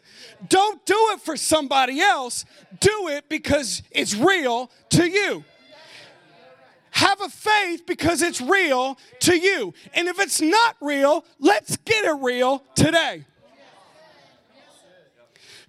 Don't 0.48 0.84
do 0.86 0.96
it 1.12 1.20
for 1.20 1.36
somebody 1.36 2.00
else, 2.00 2.44
do 2.80 3.08
it 3.08 3.28
because 3.28 3.82
it's 3.90 4.14
real 4.14 4.70
to 4.90 5.08
you. 5.08 5.44
Have 6.92 7.20
a 7.20 7.28
faith 7.28 7.86
because 7.86 8.22
it's 8.22 8.40
real 8.40 8.98
to 9.20 9.36
you. 9.36 9.74
And 9.94 10.08
if 10.08 10.18
it's 10.20 10.40
not 10.40 10.76
real, 10.80 11.24
let's 11.38 11.76
get 11.78 12.04
it 12.04 12.16
real 12.20 12.62
today. 12.74 13.24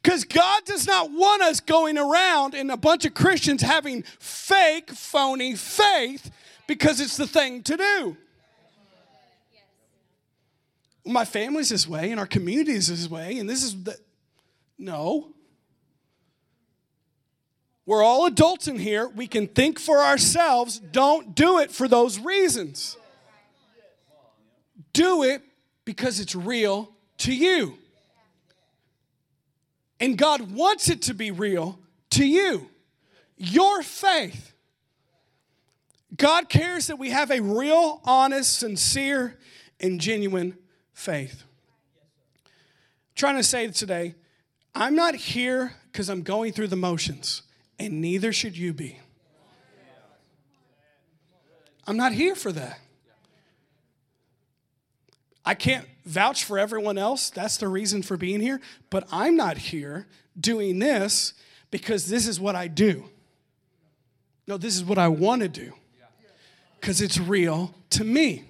Because 0.01 0.25
God 0.25 0.65
does 0.65 0.85
not 0.85 1.11
want 1.11 1.41
us 1.41 1.61
going 1.61 1.97
around 1.97 2.55
and 2.55 2.69
a 2.69 2.77
bunch 2.77 3.05
of 3.05 3.13
Christians 3.13 3.61
having 3.61 4.03
fake, 4.19 4.91
phony 4.91 5.55
faith 5.55 6.29
because 6.67 7.01
it's 7.01 7.17
the 7.17 7.27
thing 7.27 7.63
to 7.63 7.77
do. 7.77 8.17
My 11.05 11.25
family's 11.25 11.69
this 11.69 11.87
way, 11.87 12.11
and 12.11 12.19
our 12.19 12.25
community 12.25 12.73
is 12.73 12.87
this 12.87 13.09
way, 13.09 13.37
and 13.37 13.49
this 13.49 13.63
is 13.63 13.83
the. 13.83 13.97
No. 14.77 15.33
We're 17.85 18.03
all 18.03 18.25
adults 18.25 18.67
in 18.67 18.79
here. 18.79 19.09
We 19.09 19.27
can 19.27 19.47
think 19.47 19.79
for 19.79 19.99
ourselves. 19.99 20.79
Don't 20.79 21.35
do 21.35 21.59
it 21.59 21.71
for 21.71 21.87
those 21.87 22.19
reasons. 22.19 22.95
Do 24.93 25.23
it 25.23 25.41
because 25.83 26.19
it's 26.19 26.35
real 26.35 26.89
to 27.19 27.33
you. 27.33 27.77
And 29.99 30.17
God 30.17 30.51
wants 30.51 30.89
it 30.89 31.03
to 31.03 31.13
be 31.13 31.31
real 31.31 31.79
to 32.11 32.25
you. 32.25 32.69
Your 33.37 33.83
faith. 33.83 34.52
God 36.15 36.49
cares 36.49 36.87
that 36.87 36.97
we 36.97 37.09
have 37.09 37.31
a 37.31 37.41
real, 37.41 38.01
honest, 38.03 38.59
sincere, 38.59 39.37
and 39.79 39.99
genuine 39.99 40.57
faith. 40.93 41.43
I'm 42.45 42.51
trying 43.15 43.37
to 43.37 43.43
say 43.43 43.67
today, 43.69 44.15
I'm 44.75 44.95
not 44.95 45.15
here 45.15 45.75
because 45.91 46.09
I'm 46.09 46.21
going 46.21 46.53
through 46.53 46.67
the 46.67 46.75
motions, 46.75 47.43
and 47.79 48.01
neither 48.01 48.31
should 48.31 48.57
you 48.57 48.73
be. 48.73 48.99
I'm 51.85 51.97
not 51.97 52.13
here 52.13 52.35
for 52.35 52.51
that. 52.51 52.79
I 55.45 55.55
can't 55.55 55.85
vouch 56.05 56.45
for 56.45 56.57
everyone 56.57 56.97
else. 56.97 57.29
That's 57.29 57.57
the 57.57 57.67
reason 57.67 58.01
for 58.01 58.15
being 58.15 58.39
here. 58.39 58.61
But 58.89 59.05
I'm 59.11 59.35
not 59.35 59.57
here 59.57 60.07
doing 60.39 60.79
this 60.79 61.33
because 61.69 62.05
this 62.05 62.27
is 62.27 62.39
what 62.39 62.55
I 62.55 62.67
do. 62.67 63.09
No, 64.47 64.57
this 64.57 64.75
is 64.75 64.83
what 64.85 64.97
I 64.97 65.09
want 65.09 65.41
to 65.41 65.49
do 65.49 65.73
because 66.83 66.99
it's 66.99 67.17
real 67.17 67.73
to 67.89 68.03
me. 68.03 68.43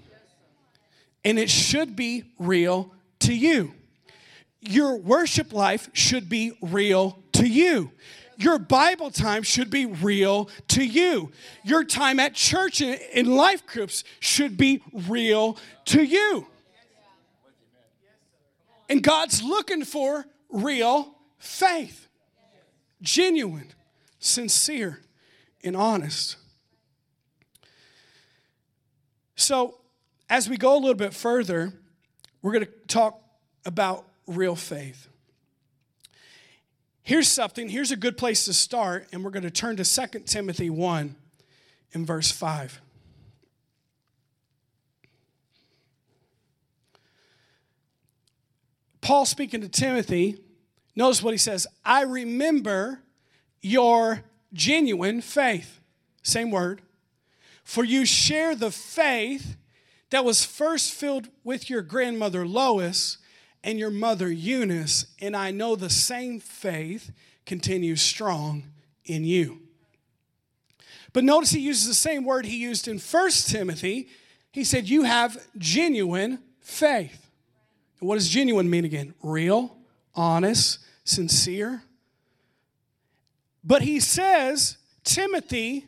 And 1.24 1.38
it 1.38 1.52
should 1.52 1.96
be 1.96 2.24
real 2.40 2.92
to 3.20 3.32
you. 3.32 3.76
Your 4.60 4.98
worship 4.98 5.54
life 5.54 5.88
should 5.94 6.30
be 6.30 6.54
real 6.60 7.20
to 7.34 7.46
you. 7.48 7.92
Your 8.38 8.58
Bible 8.58 9.12
time 9.12 9.44
should 9.44 9.70
be 9.70 9.86
real 9.86 10.50
to 10.70 10.84
you. 10.84 11.32
Your 11.64 11.84
time 11.84 12.20
at 12.20 12.34
church 12.34 12.82
and 12.82 13.00
in 13.14 13.36
life 13.36 13.68
groups 13.68 14.04
should 14.20 14.58
be 14.58 14.82
real 14.92 15.56
to 15.86 16.02
you. 16.02 16.48
And 18.90 19.04
God's 19.04 19.44
looking 19.44 19.86
for 19.86 20.26
real 20.50 21.14
faith, 21.38 22.08
genuine, 23.00 23.72
sincere, 24.18 25.02
and 25.64 25.78
honest. 25.78 26.38
So, 29.36 29.80
as 30.30 30.50
we 30.50 30.58
go 30.58 30.74
a 30.74 30.80
little 30.80 30.94
bit 30.94 31.14
further, 31.14 31.74
we're 32.42 32.54
going 32.54 32.66
to 32.66 32.72
talk 32.88 33.22
about 33.66 34.06
real 34.28 34.56
faith. 34.56 35.08
Here's 37.02 37.28
something, 37.28 37.68
here's 37.68 37.92
a 37.92 37.98
good 37.98 38.18
place 38.18 38.46
to 38.46 38.54
start, 38.54 39.08
and 39.12 39.24
we're 39.24 39.32
going 39.32 39.44
to 39.44 39.52
turn 39.52 39.76
to 39.78 39.84
2 39.84 40.20
Timothy 40.22 40.70
1 40.70 41.16
in 41.92 42.06
verse 42.06 42.32
5. 42.32 42.82
Paul 49.02 49.26
speaking 49.26 49.60
to 49.60 49.68
Timothy, 49.68 50.40
notice 50.96 51.22
what 51.22 51.34
he 51.34 51.38
says 51.38 51.68
I 51.84 52.04
remember 52.04 53.02
your 53.62 54.24
genuine 54.54 55.20
faith. 55.20 55.82
Same 56.22 56.52
word. 56.52 56.82
For 57.64 57.84
you 57.84 58.06
share 58.06 58.56
the 58.56 58.72
faith 58.72 59.56
that 60.10 60.26
was 60.26 60.46
first 60.46 60.92
filled 60.92 61.30
with 61.44 61.70
your 61.70 61.82
grandmother 61.82 62.46
Lois 62.46 63.18
and 63.64 63.80
your 63.80 63.90
mother 63.90 64.32
Eunice, 64.32 65.08
and 65.22 65.36
I 65.36 65.52
know 65.52 65.76
the 65.76 65.90
same 65.90 66.40
faith 66.40 67.12
continues 67.46 68.02
strong 68.02 68.64
in 69.06 69.24
you. 69.24 69.60
But 71.14 71.24
notice 71.24 71.52
he 71.52 71.60
uses 71.60 71.88
the 71.88 71.94
same 71.94 72.26
word 72.26 72.46
he 72.46 72.58
used 72.58 72.88
in 72.88 73.00
1 73.00 73.32
Timothy. 73.48 74.08
He 74.52 74.64
said, 74.64 74.90
You 74.90 75.04
have 75.04 75.38
genuine 75.58 76.40
faith. 76.60 77.30
What 78.00 78.16
does 78.16 78.28
genuine 78.28 78.70
mean 78.70 78.84
again? 78.84 79.14
Real, 79.22 79.78
honest, 80.14 80.80
sincere. 81.06 81.84
But 83.64 83.84
he 83.84 84.00
says, 84.00 84.78
Timothy, 85.04 85.88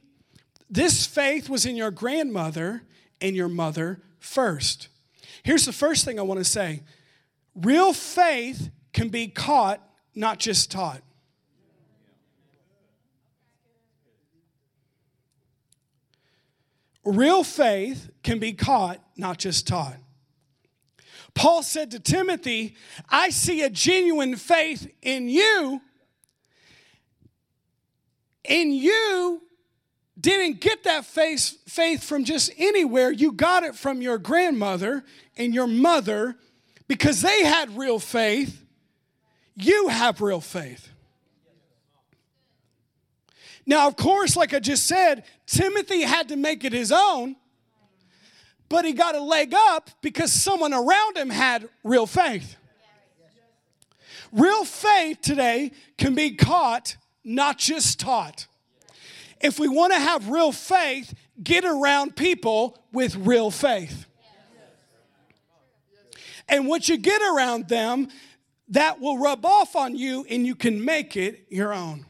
this 0.69 1.05
faith 1.05 1.49
was 1.49 1.65
in 1.65 1.75
your 1.75 1.91
grandmother 1.91 2.83
and 3.21 3.35
your 3.35 3.47
mother 3.47 4.01
first. 4.19 4.89
Here's 5.43 5.65
the 5.65 5.73
first 5.73 6.05
thing 6.05 6.19
I 6.19 6.23
want 6.23 6.39
to 6.39 6.45
say 6.45 6.83
real 7.53 7.93
faith 7.93 8.69
can 8.93 9.09
be 9.09 9.27
caught, 9.27 9.81
not 10.15 10.39
just 10.39 10.71
taught. 10.71 11.01
Real 17.03 17.43
faith 17.43 18.09
can 18.23 18.39
be 18.39 18.53
caught, 18.53 18.99
not 19.15 19.37
just 19.37 19.67
taught. 19.67 19.97
Paul 21.35 21.61
said 21.61 21.91
to 21.91 21.99
Timothy, 21.99 22.75
I 23.09 23.29
see 23.29 23.61
a 23.61 23.69
genuine 23.69 24.37
faith 24.37 24.89
in 25.03 25.29
you, 25.29 25.81
in 28.43 28.71
you 28.71 29.43
didn't 30.25 30.59
get 30.59 30.83
that 30.85 31.05
faith, 31.05 31.57
faith 31.67 32.03
from 32.03 32.23
just 32.23 32.51
anywhere. 32.57 33.11
You 33.11 33.31
got 33.31 33.63
it 33.63 33.75
from 33.75 34.01
your 34.01 34.17
grandmother 34.17 35.03
and 35.37 35.53
your 35.53 35.67
mother 35.67 36.35
because 36.87 37.21
they 37.21 37.43
had 37.43 37.77
real 37.77 37.99
faith. 37.99 38.63
You 39.55 39.89
have 39.89 40.21
real 40.21 40.41
faith. 40.41 40.89
Now, 43.67 43.87
of 43.87 43.95
course, 43.95 44.35
like 44.35 44.53
I 44.53 44.59
just 44.59 44.85
said, 44.87 45.23
Timothy 45.45 46.01
had 46.01 46.29
to 46.29 46.35
make 46.35 46.63
it 46.63 46.73
his 46.73 46.91
own, 46.91 47.35
but 48.67 48.83
he 48.85 48.93
got 48.93 49.15
a 49.15 49.21
leg 49.21 49.53
up 49.55 49.89
because 50.01 50.31
someone 50.31 50.73
around 50.73 51.17
him 51.17 51.29
had 51.29 51.69
real 51.83 52.07
faith. 52.07 52.57
Real 54.31 54.65
faith 54.65 55.21
today 55.21 55.71
can 55.97 56.15
be 56.15 56.35
caught, 56.35 56.97
not 57.23 57.57
just 57.57 57.99
taught. 57.99 58.47
If 59.41 59.59
we 59.59 59.67
want 59.67 59.93
to 59.93 59.99
have 59.99 60.29
real 60.29 60.51
faith, 60.51 61.13
get 61.43 61.65
around 61.65 62.15
people 62.15 62.77
with 62.91 63.15
real 63.15 63.51
faith. 63.51 64.05
And 66.47 66.67
once 66.67 66.89
you 66.89 66.97
get 66.97 67.21
around 67.21 67.67
them, 67.67 68.07
that 68.69 68.99
will 68.99 69.17
rub 69.17 69.45
off 69.45 69.75
on 69.75 69.95
you 69.95 70.25
and 70.29 70.45
you 70.45 70.55
can 70.55 70.83
make 70.83 71.15
it 71.15 71.45
your 71.49 71.73
own. 71.73 72.05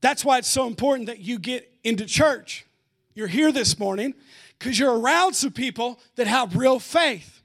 That's 0.00 0.24
why 0.24 0.38
it's 0.38 0.48
so 0.48 0.66
important 0.66 1.06
that 1.06 1.20
you 1.20 1.38
get 1.38 1.70
into 1.84 2.06
church. 2.06 2.66
You're 3.14 3.28
here 3.28 3.52
this 3.52 3.78
morning 3.78 4.14
because 4.58 4.78
you're 4.78 4.98
around 4.98 5.34
some 5.34 5.52
people 5.52 6.00
that 6.16 6.26
have 6.26 6.56
real 6.56 6.78
faith. 6.78 7.42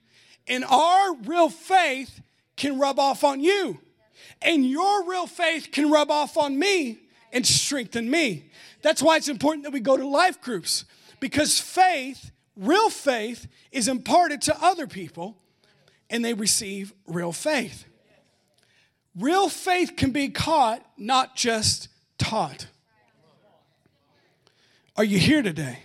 And 0.48 0.64
our 0.66 1.16
real 1.16 1.50
faith 1.50 2.22
can 2.56 2.80
rub 2.80 3.00
off 3.00 3.24
on 3.24 3.42
you. 3.42 3.80
And 4.42 4.66
your 4.66 5.10
real 5.10 5.28
faith 5.28 5.70
can 5.72 5.90
rub 5.90 6.12
off 6.12 6.38
on 6.38 6.58
me 6.58 7.00
and 7.32 7.46
strengthen 7.46 8.10
me. 8.10 8.50
That's 8.82 9.02
why 9.02 9.18
it's 9.18 9.30
important 9.30 9.64
that 9.64 9.74
we 9.74 9.80
go 9.80 9.98
to 9.98 10.08
life 10.08 10.42
groups 10.42 10.86
because 11.20 11.60
faith, 11.60 12.32
real 12.56 12.90
faith, 12.90 13.48
is 13.72 13.88
imparted 13.88 14.42
to 14.44 14.64
other 14.64 14.88
people 14.88 15.38
and 16.10 16.24
they 16.24 16.34
receive 16.34 16.94
real 17.08 17.32
faith. 17.32 17.86
Real 19.18 19.50
faith 19.50 19.94
can 19.98 20.12
be 20.12 20.30
caught, 20.30 20.86
not 20.98 21.36
just 21.36 21.90
taught. 22.18 22.68
Are 24.96 25.04
you 25.04 25.18
here 25.18 25.42
today? 25.42 25.80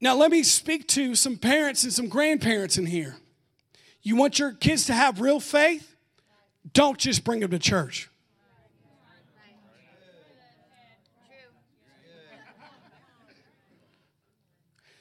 Now, 0.00 0.14
let 0.16 0.30
me 0.30 0.42
speak 0.42 0.88
to 0.88 1.14
some 1.14 1.38
parents 1.38 1.84
and 1.84 1.92
some 1.92 2.08
grandparents 2.08 2.76
in 2.76 2.86
here. 2.86 3.16
You 4.02 4.16
want 4.16 4.38
your 4.38 4.52
kids 4.52 4.86
to 4.86 4.94
have 4.94 5.20
real 5.20 5.40
faith? 5.40 5.93
Don't 6.74 6.98
just 6.98 7.24
bring 7.24 7.40
them 7.40 7.52
to 7.52 7.58
church. 7.58 8.10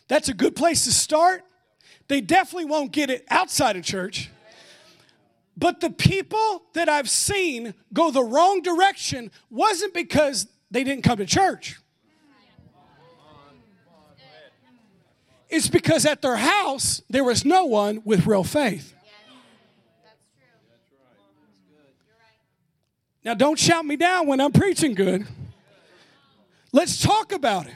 That's 0.07 0.29
a 0.29 0.33
good 0.33 0.55
place 0.55 0.83
to 0.85 0.91
start. 0.91 1.43
They 2.07 2.21
definitely 2.21 2.65
won't 2.65 2.91
get 2.91 3.09
it 3.09 3.25
outside 3.29 3.75
of 3.75 3.83
church. 3.83 4.29
But 5.57 5.81
the 5.81 5.89
people 5.89 6.63
that 6.73 6.89
I've 6.89 7.09
seen 7.09 7.73
go 7.91 8.11
the 8.11 8.23
wrong 8.23 8.61
direction 8.61 9.31
wasn't 9.49 9.93
because 9.93 10.47
they 10.69 10.83
didn't 10.83 11.03
come 11.03 11.17
to 11.17 11.25
church. 11.25 11.79
It's 15.49 15.67
because 15.67 16.05
at 16.05 16.21
their 16.21 16.37
house 16.37 17.01
there 17.09 17.23
was 17.23 17.45
no 17.45 17.65
one 17.65 18.01
with 18.03 18.25
real 18.25 18.43
faith. 18.43 18.92
Now, 23.23 23.33
don't 23.33 23.57
shout 23.57 23.85
me 23.85 23.95
down 23.95 24.27
when 24.27 24.41
I'm 24.41 24.51
preaching 24.51 24.95
good. 24.95 25.25
Let's 26.71 27.01
talk 27.01 27.31
about 27.31 27.67
it. 27.67 27.75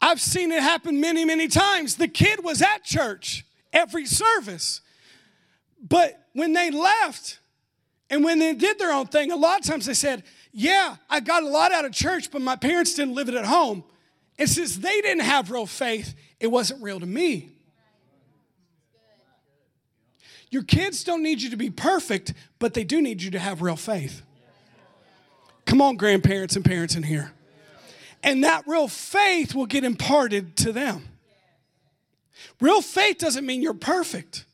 I've 0.00 0.20
seen 0.20 0.50
it 0.50 0.62
happen 0.62 1.00
many, 1.00 1.24
many 1.24 1.46
times. 1.46 1.96
The 1.96 2.08
kid 2.08 2.42
was 2.42 2.62
at 2.62 2.84
church 2.84 3.44
every 3.72 4.06
service, 4.06 4.80
but 5.86 6.26
when 6.32 6.54
they 6.54 6.70
left 6.70 7.38
and 8.08 8.24
when 8.24 8.38
they 8.38 8.54
did 8.54 8.78
their 8.78 8.92
own 8.92 9.06
thing, 9.06 9.30
a 9.30 9.36
lot 9.36 9.60
of 9.60 9.66
times 9.66 9.86
they 9.86 9.94
said, 9.94 10.24
Yeah, 10.52 10.96
I 11.08 11.20
got 11.20 11.42
a 11.42 11.48
lot 11.48 11.70
out 11.70 11.84
of 11.84 11.92
church, 11.92 12.30
but 12.30 12.40
my 12.40 12.56
parents 12.56 12.94
didn't 12.94 13.14
live 13.14 13.28
it 13.28 13.34
at 13.34 13.44
home. 13.44 13.84
And 14.38 14.48
since 14.48 14.76
they 14.76 15.02
didn't 15.02 15.24
have 15.24 15.50
real 15.50 15.66
faith, 15.66 16.14
it 16.40 16.46
wasn't 16.46 16.82
real 16.82 16.98
to 16.98 17.06
me. 17.06 17.50
Your 20.50 20.62
kids 20.64 21.04
don't 21.04 21.22
need 21.22 21.40
you 21.40 21.50
to 21.50 21.56
be 21.56 21.70
perfect, 21.70 22.34
but 22.58 22.74
they 22.74 22.84
do 22.84 23.00
need 23.00 23.22
you 23.22 23.30
to 23.30 23.38
have 23.38 23.62
real 23.62 23.76
faith. 23.76 24.22
Come 25.64 25.80
on, 25.80 25.96
grandparents 25.96 26.56
and 26.56 26.64
parents 26.64 26.96
in 26.96 27.04
here. 27.04 27.32
And 28.22 28.44
that 28.44 28.66
real 28.66 28.88
faith 28.88 29.54
will 29.54 29.66
get 29.66 29.84
imparted 29.84 30.56
to 30.58 30.72
them. 30.72 31.08
Real 32.60 32.82
faith 32.82 33.18
doesn't 33.18 33.46
mean 33.46 33.62
you're 33.62 33.74
perfect. 33.74 34.44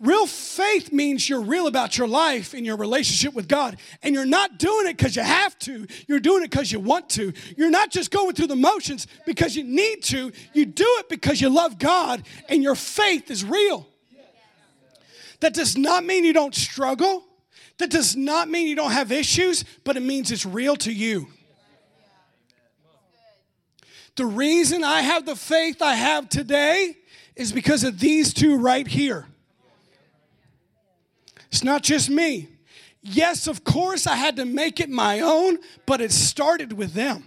Real 0.00 0.26
faith 0.26 0.92
means 0.92 1.28
you're 1.28 1.40
real 1.40 1.66
about 1.66 1.96
your 1.96 2.08
life 2.08 2.52
and 2.52 2.66
your 2.66 2.76
relationship 2.76 3.34
with 3.34 3.48
God. 3.48 3.78
And 4.02 4.14
you're 4.14 4.26
not 4.26 4.58
doing 4.58 4.86
it 4.86 4.96
because 4.96 5.16
you 5.16 5.22
have 5.22 5.58
to, 5.60 5.86
you're 6.06 6.20
doing 6.20 6.42
it 6.42 6.50
because 6.50 6.70
you 6.70 6.80
want 6.80 7.08
to. 7.10 7.32
You're 7.56 7.70
not 7.70 7.90
just 7.90 8.10
going 8.10 8.34
through 8.34 8.48
the 8.48 8.56
motions 8.56 9.06
because 9.24 9.56
you 9.56 9.64
need 9.64 10.02
to, 10.04 10.32
you 10.52 10.66
do 10.66 10.86
it 10.98 11.08
because 11.08 11.40
you 11.40 11.48
love 11.48 11.78
God 11.78 12.22
and 12.48 12.62
your 12.62 12.74
faith 12.74 13.30
is 13.30 13.44
real. 13.44 13.86
That 15.40 15.54
does 15.54 15.76
not 15.76 16.04
mean 16.04 16.24
you 16.24 16.32
don't 16.32 16.54
struggle. 16.54 17.24
That 17.78 17.90
does 17.90 18.16
not 18.16 18.48
mean 18.48 18.66
you 18.66 18.76
don't 18.76 18.92
have 18.92 19.12
issues, 19.12 19.64
but 19.84 19.96
it 19.96 20.00
means 20.00 20.30
it's 20.30 20.46
real 20.46 20.76
to 20.76 20.92
you. 20.92 21.28
The 24.16 24.26
reason 24.26 24.82
I 24.82 25.02
have 25.02 25.26
the 25.26 25.36
faith 25.36 25.82
I 25.82 25.94
have 25.94 26.28
today 26.30 26.96
is 27.34 27.52
because 27.52 27.84
of 27.84 28.00
these 28.00 28.32
two 28.32 28.56
right 28.56 28.86
here. 28.86 29.26
It's 31.48 31.62
not 31.62 31.82
just 31.82 32.08
me. 32.08 32.48
Yes, 33.02 33.46
of 33.46 33.62
course, 33.62 34.06
I 34.06 34.16
had 34.16 34.36
to 34.36 34.44
make 34.46 34.80
it 34.80 34.88
my 34.88 35.20
own, 35.20 35.58
but 35.84 36.00
it 36.00 36.12
started 36.12 36.72
with 36.72 36.94
them. 36.94 37.24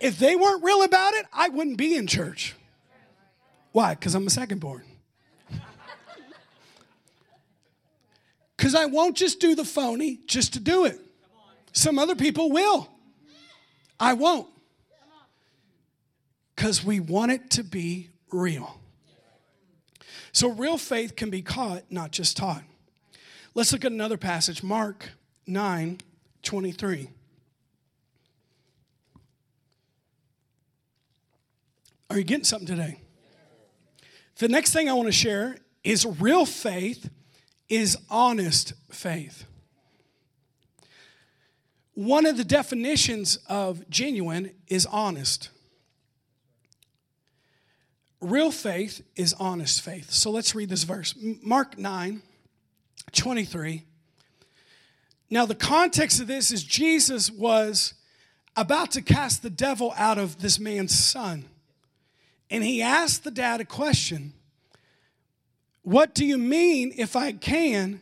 If 0.00 0.18
they 0.18 0.36
weren't 0.36 0.64
real 0.64 0.82
about 0.82 1.14
it, 1.14 1.26
I 1.32 1.48
wouldn't 1.48 1.76
be 1.76 1.96
in 1.96 2.06
church. 2.06 2.54
Why? 3.72 3.94
Because 3.94 4.14
I'm 4.14 4.26
a 4.26 4.30
second 4.30 4.60
born. 4.60 4.84
Because 8.62 8.76
I 8.76 8.86
won't 8.86 9.16
just 9.16 9.40
do 9.40 9.56
the 9.56 9.64
phony 9.64 10.20
just 10.28 10.52
to 10.52 10.60
do 10.60 10.84
it. 10.84 11.00
Some 11.72 11.98
other 11.98 12.14
people 12.14 12.52
will. 12.52 12.88
I 13.98 14.12
won't. 14.12 14.46
Because 16.54 16.84
we 16.84 17.00
want 17.00 17.32
it 17.32 17.50
to 17.50 17.64
be 17.64 18.10
real. 18.30 18.78
So, 20.30 20.48
real 20.48 20.78
faith 20.78 21.16
can 21.16 21.28
be 21.28 21.42
caught, 21.42 21.90
not 21.90 22.12
just 22.12 22.36
taught. 22.36 22.62
Let's 23.52 23.72
look 23.72 23.84
at 23.84 23.90
another 23.90 24.16
passage, 24.16 24.62
Mark 24.62 25.10
9 25.48 25.98
23. 26.44 27.10
Are 32.10 32.16
you 32.16 32.22
getting 32.22 32.44
something 32.44 32.68
today? 32.68 33.00
The 34.36 34.46
next 34.46 34.72
thing 34.72 34.88
I 34.88 34.92
want 34.92 35.08
to 35.08 35.12
share 35.12 35.56
is 35.82 36.06
real 36.06 36.46
faith 36.46 37.10
is 37.72 37.96
honest 38.10 38.74
faith. 38.90 39.46
One 41.94 42.26
of 42.26 42.36
the 42.36 42.44
definitions 42.44 43.38
of 43.48 43.88
genuine 43.88 44.50
is 44.68 44.84
honest. 44.84 45.48
Real 48.20 48.50
faith 48.50 49.00
is 49.16 49.32
honest 49.40 49.80
faith. 49.80 50.10
So 50.10 50.30
let's 50.30 50.54
read 50.54 50.68
this 50.68 50.82
verse. 50.82 51.14
Mark 51.42 51.78
9, 51.78 52.20
23. 53.12 53.84
Now, 55.30 55.46
the 55.46 55.54
context 55.54 56.20
of 56.20 56.26
this 56.26 56.50
is 56.50 56.62
Jesus 56.62 57.30
was 57.30 57.94
about 58.54 58.90
to 58.90 59.00
cast 59.00 59.42
the 59.42 59.48
devil 59.48 59.94
out 59.96 60.18
of 60.18 60.42
this 60.42 60.60
man's 60.60 60.94
son. 60.94 61.46
And 62.50 62.62
he 62.62 62.82
asked 62.82 63.24
the 63.24 63.30
dad 63.30 63.62
a 63.62 63.64
question 63.64 64.34
what 65.82 66.14
do 66.14 66.24
you 66.24 66.38
mean 66.38 66.92
if 66.96 67.16
I 67.16 67.32
can? 67.32 68.00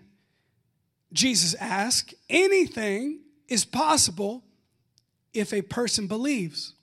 Jesus 1.12 1.54
asked. 1.54 2.14
Anything 2.28 3.20
is 3.48 3.64
possible 3.64 4.44
if 5.32 5.52
a 5.52 5.62
person 5.62 6.06
believes. 6.06 6.74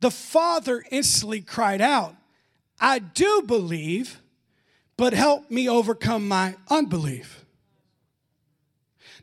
The 0.00 0.10
father 0.10 0.82
instantly 0.90 1.40
cried 1.40 1.80
out, 1.80 2.16
I 2.80 2.98
do 2.98 3.42
believe, 3.46 4.20
but 4.96 5.12
help 5.12 5.50
me 5.50 5.68
overcome 5.68 6.26
my 6.26 6.56
unbelief. 6.68 7.44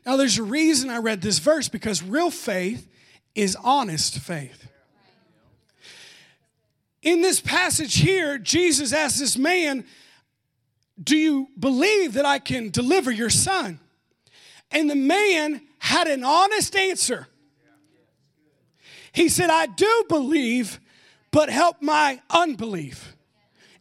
Now, 0.06 0.16
there's 0.16 0.38
a 0.38 0.42
reason 0.42 0.88
I 0.88 0.98
read 0.98 1.20
this 1.20 1.38
verse 1.38 1.68
because 1.68 2.02
real 2.02 2.30
faith 2.30 2.88
is 3.34 3.56
honest 3.62 4.18
faith. 4.18 4.69
In 7.02 7.22
this 7.22 7.40
passage 7.40 7.96
here, 7.96 8.38
Jesus 8.38 8.92
asks 8.92 9.20
this 9.20 9.36
man, 9.38 9.84
Do 11.02 11.16
you 11.16 11.48
believe 11.58 12.14
that 12.14 12.26
I 12.26 12.38
can 12.38 12.70
deliver 12.70 13.10
your 13.10 13.30
son? 13.30 13.80
And 14.70 14.88
the 14.88 14.96
man 14.96 15.62
had 15.78 16.06
an 16.06 16.24
honest 16.24 16.76
answer. 16.76 17.26
He 19.12 19.28
said, 19.28 19.50
I 19.50 19.66
do 19.66 20.04
believe, 20.08 20.78
but 21.30 21.48
help 21.50 21.82
my 21.82 22.20
unbelief. 22.30 23.16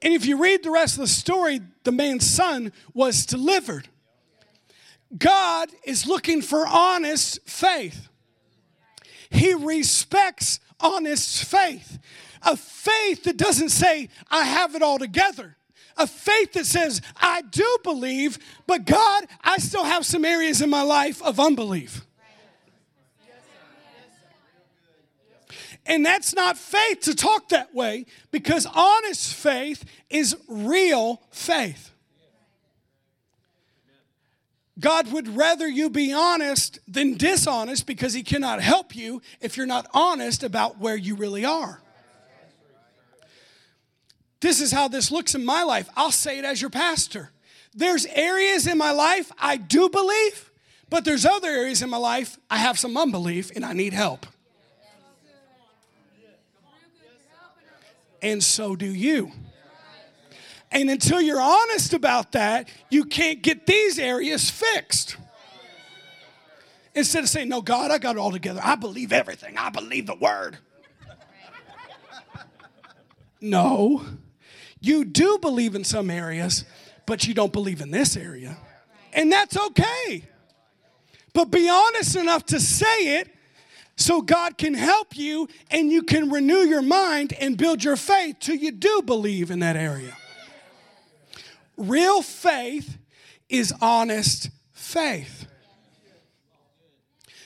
And 0.02 0.14
if 0.14 0.26
you 0.26 0.42
read 0.42 0.64
the 0.64 0.72
rest 0.72 0.96
of 0.96 1.02
the 1.02 1.08
story, 1.08 1.60
the 1.84 1.92
man's 1.92 2.28
son 2.28 2.72
was 2.94 3.26
delivered. 3.26 3.90
God 5.16 5.70
is 5.84 6.08
looking 6.08 6.42
for 6.42 6.66
honest 6.66 7.40
faith. 7.46 8.08
He 9.30 9.54
respects 9.54 10.60
honest 10.80 11.44
faith. 11.44 12.00
A 12.44 12.56
faith 12.56 13.24
that 13.24 13.38
doesn't 13.38 13.70
say, 13.70 14.10
I 14.30 14.44
have 14.44 14.76
it 14.76 14.82
all 14.82 15.00
together. 15.00 15.58
A 15.98 16.08
faith 16.08 16.54
that 16.54 16.66
says, 16.66 17.02
I 17.18 17.42
do 17.42 17.78
believe, 17.84 18.40
but 18.66 18.86
God, 18.86 19.26
I 19.44 19.58
still 19.58 19.84
have 19.84 20.06
some 20.06 20.24
areas 20.24 20.62
in 20.62 20.70
my 20.70 20.82
life 20.82 21.22
of 21.22 21.40
unbelief. 21.40 22.06
And 25.86 26.06
that's 26.06 26.36
not 26.36 26.58
faith 26.58 27.02
to 27.02 27.16
talk 27.16 27.50
that 27.50 27.74
way 27.74 28.06
because 28.32 28.68
honest 28.74 29.34
faith 29.34 29.84
is 30.10 30.38
real 30.48 31.22
faith. 31.32 31.92
God 34.80 35.12
would 35.12 35.28
rather 35.36 35.68
you 35.68 35.90
be 35.90 36.14
honest 36.14 36.80
than 36.88 37.18
dishonest 37.18 37.86
because 37.86 38.14
He 38.14 38.24
cannot 38.24 38.62
help 38.62 38.96
you 38.96 39.22
if 39.42 39.58
you're 39.58 39.66
not 39.66 39.88
honest 39.94 40.44
about 40.44 40.78
where 40.80 40.96
you 40.96 41.16
really 41.16 41.44
are. 41.44 41.82
This 44.42 44.62
is 44.62 44.72
how 44.72 44.88
this 44.88 45.12
looks 45.12 45.36
in 45.36 45.44
my 45.44 45.64
life. 45.64 45.90
I'll 45.96 46.12
say 46.12 46.40
it 46.40 46.46
as 46.46 46.62
your 46.62 46.70
pastor. 46.70 47.32
There's 47.74 48.06
areas 48.08 48.68
in 48.68 48.78
my 48.78 48.92
life 48.92 49.32
I 49.38 49.58
do 49.58 49.90
believe, 49.90 50.52
but 50.90 51.06
there's 51.06 51.26
other 51.26 51.50
areas 51.50 51.82
in 51.82 51.90
my 51.90 51.98
life 51.98 52.38
I 52.50 52.58
have 52.58 52.80
some 52.80 52.98
unbelief 52.98 53.52
and 53.56 53.66
I 53.66 53.74
need 53.74 53.94
help. 53.94 54.26
And 58.22 58.44
so 58.44 58.76
do 58.76 58.88
you. 58.88 59.32
And 60.72 60.90
until 60.90 61.22
you're 61.22 61.42
honest 61.42 61.94
about 61.94 62.34
that, 62.34 62.70
you 62.90 63.06
can't 63.06 63.42
get 63.42 63.66
these 63.66 63.98
areas 63.98 64.50
fixed. 64.50 65.18
Instead 66.94 67.24
of 67.24 67.30
saying, 67.30 67.50
No, 67.50 67.62
God, 67.62 67.92
I 67.92 67.98
got 67.98 68.16
it 68.16 68.20
all 68.20 68.32
together. 68.32 68.60
I 68.64 68.76
believe 68.76 69.12
everything. 69.14 69.58
I 69.58 69.70
believe 69.70 70.06
the 70.06 70.16
word. 70.16 70.58
No. 73.42 74.06
You 74.80 75.06
do 75.06 75.38
believe 75.40 75.76
in 75.76 75.84
some 75.84 76.10
areas, 76.10 76.66
but 77.06 77.28
you 77.28 77.34
don't 77.34 77.52
believe 77.54 77.82
in 77.82 77.92
this 77.92 78.16
area. 78.16 78.58
And 79.14 79.32
that's 79.32 79.58
okay. 79.58 80.24
But 81.34 81.46
be 81.46 81.70
honest 81.70 82.16
enough 82.16 82.46
to 82.48 82.60
say 82.60 83.20
it 83.20 83.30
so 83.96 84.22
God 84.22 84.58
can 84.58 84.74
help 84.74 85.18
you 85.18 85.48
and 85.70 85.92
you 85.92 86.04
can 86.04 86.30
renew 86.30 86.60
your 86.60 86.82
mind 86.82 87.34
and 87.40 87.58
build 87.58 87.84
your 87.84 87.98
faith 87.98 88.38
till 88.40 88.56
you 88.56 88.72
do 88.72 89.02
believe 89.06 89.52
in 89.52 89.60
that 89.60 89.76
area. 89.76 90.16
Real 91.76 92.22
faith 92.22 92.98
is 93.50 93.74
honest 93.82 94.50
faith. 94.72 95.48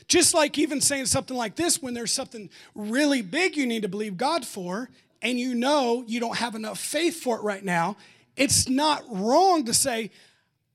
Just 0.07 0.33
like 0.33 0.57
even 0.59 0.81
saying 0.81 1.07
something 1.07 1.35
like 1.35 1.55
this 1.55 1.81
when 1.81 1.93
there's 1.93 2.11
something 2.11 2.49
really 2.75 3.21
big 3.21 3.55
you 3.55 3.65
need 3.65 3.81
to 3.81 3.87
believe 3.87 4.17
God 4.17 4.45
for, 4.45 4.89
and 5.23 5.39
you 5.39 5.55
know 5.55 6.03
you 6.05 6.19
don't 6.19 6.37
have 6.37 6.53
enough 6.53 6.77
faith 6.77 7.21
for 7.21 7.37
it 7.37 7.43
right 7.43 7.63
now, 7.63 7.95
it's 8.35 8.69
not 8.69 9.03
wrong 9.09 9.65
to 9.65 9.73
say, 9.73 10.11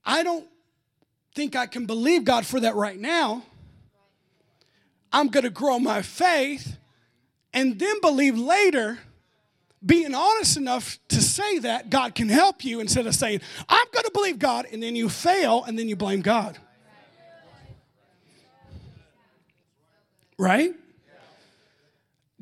I 0.04 0.24
don't 0.24 0.46
think 1.34 1.54
I 1.54 1.66
can 1.66 1.86
believe 1.86 2.24
God 2.24 2.46
for 2.46 2.58
that 2.58 2.74
right 2.74 2.98
now. 2.98 3.44
I'm 5.12 5.28
going 5.28 5.44
to 5.44 5.50
grow 5.50 5.78
my 5.78 6.02
faith 6.02 6.76
and 7.52 7.78
then 7.78 8.00
believe 8.00 8.36
later. 8.36 8.98
Being 9.84 10.12
honest 10.12 10.56
enough 10.56 10.98
to 11.08 11.22
say 11.22 11.60
that 11.60 11.88
God 11.88 12.16
can 12.16 12.28
help 12.28 12.64
you 12.64 12.80
instead 12.80 13.06
of 13.06 13.14
saying, 13.14 13.40
I'm 13.68 13.86
going 13.92 14.04
to 14.04 14.10
believe 14.12 14.40
God, 14.40 14.66
and 14.72 14.82
then 14.82 14.96
you 14.96 15.08
fail 15.08 15.62
and 15.62 15.78
then 15.78 15.88
you 15.88 15.94
blame 15.94 16.20
God. 16.20 16.58
Right? 20.36 20.74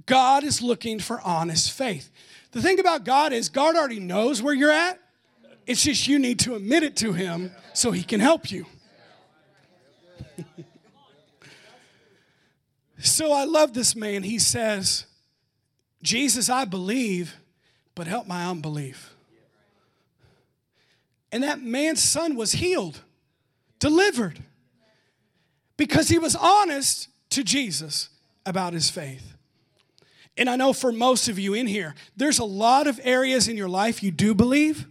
God 0.07 0.45
is 0.45 0.63
looking 0.63 0.99
for 1.01 1.21
honest 1.21 1.73
faith. 1.73 2.11
The 2.53 2.63
thing 2.63 2.79
about 2.79 3.05
God 3.05 3.33
is, 3.33 3.49
God 3.49 3.77
already 3.77 4.01
knows 4.01 4.41
where 4.41 4.55
you're 4.55 4.71
at. 4.71 4.99
It's 5.67 5.83
just 5.83 6.07
you 6.07 6.19
need 6.19 6.39
to 6.41 6.55
admit 6.55 6.85
it 6.85 6.97
to 6.99 7.13
Him 7.13 7.51
so 7.75 7.91
He 7.91 8.03
can 8.03 8.21
help 8.21 8.51
you. 8.51 8.67
So 12.99 13.33
I 13.33 13.45
love 13.45 13.75
this 13.75 13.95
man. 13.95 14.23
He 14.23 14.39
says, 14.39 15.07
Jesus, 16.03 16.49
I 16.49 16.65
believe, 16.65 17.37
but 17.95 18.07
help 18.07 18.27
my 18.27 18.47
unbelief. 18.47 19.15
And 21.31 21.43
that 21.43 21.61
man's 21.61 22.03
son 22.03 22.37
was 22.37 22.53
healed, 22.53 23.01
delivered, 23.79 24.43
because 25.77 26.09
he 26.09 26.19
was 26.19 26.35
honest 26.35 27.09
to 27.31 27.45
Jesus 27.45 28.09
about 28.45 28.73
his 28.73 28.89
faith. 28.89 29.36
And 30.37 30.51
I 30.51 30.57
know 30.57 30.73
for 30.73 30.93
most 30.93 31.29
of 31.29 31.39
you 31.39 31.55
in 31.55 31.67
here, 31.67 31.95
there's 32.17 32.39
a 32.39 32.45
lot 32.45 32.87
of 32.87 33.01
areas 33.03 33.49
in 33.49 33.57
your 33.57 33.69
life 33.69 34.03
you 34.03 34.11
do 34.11 34.35
believe, 34.35 34.87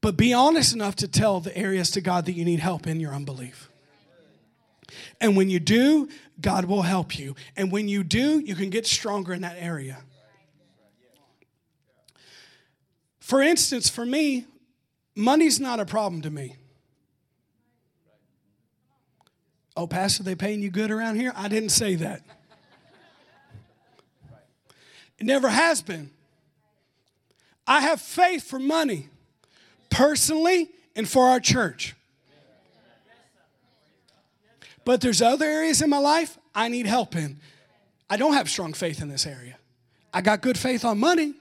but 0.00 0.16
be 0.16 0.32
honest 0.32 0.74
enough 0.74 0.96
to 0.96 1.08
tell 1.08 1.40
the 1.40 1.56
areas 1.56 1.90
to 1.92 2.00
God 2.00 2.26
that 2.26 2.32
you 2.32 2.44
need 2.44 2.60
help 2.60 2.86
in 2.86 2.98
your 2.98 3.14
unbelief. 3.14 3.68
And 5.20 5.36
when 5.36 5.50
you 5.50 5.60
do, 5.60 6.08
God 6.40 6.64
will 6.64 6.82
help 6.82 7.18
you. 7.18 7.36
And 7.56 7.70
when 7.70 7.88
you 7.88 8.02
do, 8.02 8.40
you 8.40 8.54
can 8.54 8.70
get 8.70 8.86
stronger 8.86 9.32
in 9.32 9.42
that 9.42 9.56
area. 9.58 9.98
For 13.20 13.42
instance, 13.42 13.88
for 13.90 14.06
me, 14.06 14.46
money's 15.14 15.60
not 15.60 15.80
a 15.80 15.84
problem 15.84 16.22
to 16.22 16.30
me. 16.30 16.56
Oh, 19.76 19.86
Pastor, 19.86 20.22
they 20.22 20.34
paying 20.34 20.62
you 20.62 20.70
good 20.70 20.90
around 20.90 21.16
here? 21.16 21.32
I 21.36 21.48
didn't 21.48 21.68
say 21.68 21.94
that. 21.96 22.22
It 25.18 25.26
never 25.26 25.48
has 25.48 25.82
been. 25.82 26.10
I 27.66 27.80
have 27.80 28.00
faith 28.00 28.44
for 28.44 28.58
money, 28.58 29.08
personally 29.90 30.70
and 30.96 31.08
for 31.08 31.26
our 31.28 31.40
church. 31.40 31.94
But 34.84 35.02
there's 35.02 35.20
other 35.20 35.44
areas 35.44 35.82
in 35.82 35.90
my 35.90 35.98
life 35.98 36.38
I 36.54 36.68
need 36.68 36.86
help 36.86 37.14
in. 37.14 37.38
I 38.08 38.16
don't 38.16 38.32
have 38.32 38.48
strong 38.48 38.72
faith 38.72 39.02
in 39.02 39.08
this 39.08 39.26
area. 39.26 39.58
I 40.14 40.22
got 40.22 40.40
good 40.40 40.56
faith 40.56 40.84
on 40.84 40.98
money 40.98 41.34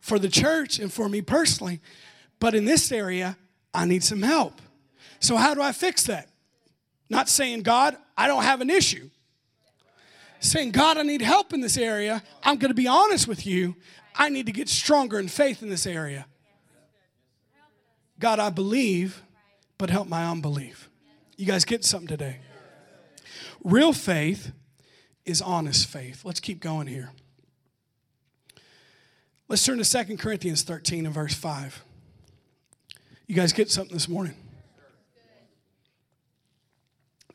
for 0.00 0.18
the 0.18 0.28
church 0.28 0.78
and 0.78 0.92
for 0.92 1.08
me 1.08 1.22
personally, 1.22 1.80
but 2.38 2.54
in 2.54 2.66
this 2.66 2.92
area, 2.92 3.38
I 3.72 3.86
need 3.86 4.04
some 4.04 4.20
help. 4.20 4.60
So, 5.20 5.36
how 5.36 5.54
do 5.54 5.62
I 5.62 5.72
fix 5.72 6.04
that? 6.04 6.28
Not 7.08 7.28
saying, 7.28 7.62
God, 7.62 7.96
I 8.16 8.26
don't 8.26 8.42
have 8.42 8.60
an 8.60 8.68
issue 8.68 9.08
saying, 10.40 10.72
God, 10.72 10.98
I 10.98 11.02
need 11.02 11.22
help 11.22 11.52
in 11.52 11.60
this 11.60 11.76
area. 11.76 12.22
I'm 12.42 12.58
going 12.58 12.70
to 12.70 12.74
be 12.74 12.88
honest 12.88 13.28
with 13.28 13.46
you. 13.46 13.76
I 14.14 14.28
need 14.28 14.46
to 14.46 14.52
get 14.52 14.68
stronger 14.68 15.18
in 15.18 15.28
faith 15.28 15.62
in 15.62 15.68
this 15.68 15.86
area. 15.86 16.26
God, 18.18 18.38
I 18.38 18.50
believe, 18.50 19.22
but 19.78 19.90
help 19.90 20.08
my 20.08 20.26
unbelief. 20.26 20.90
You 21.36 21.46
guys 21.46 21.64
get 21.64 21.84
something 21.84 22.08
today. 22.08 22.38
Real 23.62 23.92
faith 23.92 24.52
is 25.24 25.40
honest 25.40 25.86
faith. 25.86 26.24
Let's 26.24 26.40
keep 26.40 26.60
going 26.60 26.86
here. 26.86 27.12
Let's 29.48 29.64
turn 29.64 29.78
to 29.78 29.84
Second 29.84 30.18
Corinthians 30.18 30.62
13 30.62 31.06
and 31.06 31.14
verse 31.14 31.34
5. 31.34 31.84
You 33.26 33.34
guys 33.34 33.52
get 33.52 33.70
something 33.70 33.94
this 33.94 34.08
morning. 34.08 34.34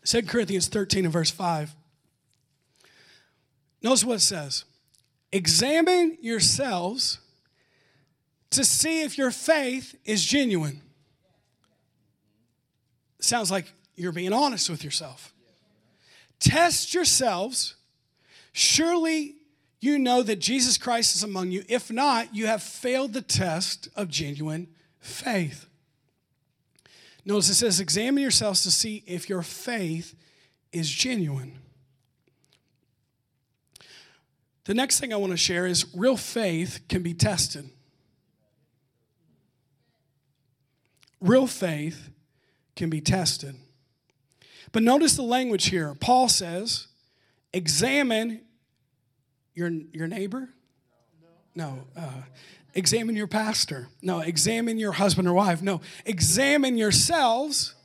Second 0.04 0.30
Corinthians 0.30 0.68
13 0.68 1.06
and 1.06 1.14
verse 1.14 1.32
5. 1.32 1.76
Notice 3.86 4.04
what 4.04 4.16
it 4.16 4.22
says 4.22 4.66
Examine 5.32 6.18
yourselves 6.20 7.20
to 8.50 8.64
see 8.66 9.04
if 9.04 9.16
your 9.16 9.30
faith 9.30 9.96
is 10.06 10.26
genuine. 10.26 10.82
Sounds 13.20 13.52
like 13.52 13.72
you're 13.96 14.12
being 14.12 14.34
honest 14.34 14.72
with 14.72 14.84
yourself. 14.84 15.34
Test 16.40 16.96
yourselves. 16.96 17.76
Surely 18.54 19.36
you 19.80 20.00
know 20.00 20.24
that 20.24 20.40
Jesus 20.40 20.80
Christ 20.80 21.16
is 21.16 21.22
among 21.22 21.52
you. 21.52 21.64
If 21.70 21.92
not, 21.92 22.34
you 22.34 22.48
have 22.48 22.64
failed 22.64 23.14
the 23.14 23.22
test 23.22 23.88
of 23.96 24.10
genuine 24.10 24.68
faith. 25.00 25.68
Notice 27.24 27.50
it 27.50 27.56
says, 27.56 27.80
Examine 27.80 28.24
yourselves 28.24 28.64
to 28.64 28.72
see 28.72 29.04
if 29.06 29.30
your 29.30 29.44
faith 29.44 30.16
is 30.72 30.90
genuine. 30.90 31.60
The 34.66 34.74
next 34.74 35.00
thing 35.00 35.14
I 35.14 35.18
want 35.18 35.32
to 35.32 35.38
share 35.38 35.66
is 35.66 35.86
real 35.96 36.18
faith 36.18 36.82
can 36.90 37.04
be 37.04 37.14
tested. 37.14 37.70
Real 41.22 41.48
faith 41.48 42.10
can 42.76 42.90
be 42.90 43.00
tested. 43.00 43.56
But 44.72 44.84
notice 44.84 45.16
the 45.16 45.22
language 45.24 45.68
here. 45.68 45.96
Paul 46.00 46.28
says, 46.30 46.88
examine 47.54 48.42
your, 49.54 49.70
your 49.94 50.08
neighbor? 50.08 50.50
No. 51.56 51.86
Uh, 51.96 52.24
examine 52.74 53.16
your 53.16 53.28
pastor. 53.28 53.88
No. 54.02 54.20
Examine 54.20 54.78
your 54.78 54.92
husband 54.94 55.28
or 55.28 55.34
wife. 55.34 55.62
No. 55.62 55.80
Examine 56.06 56.78
yourselves 56.78 57.76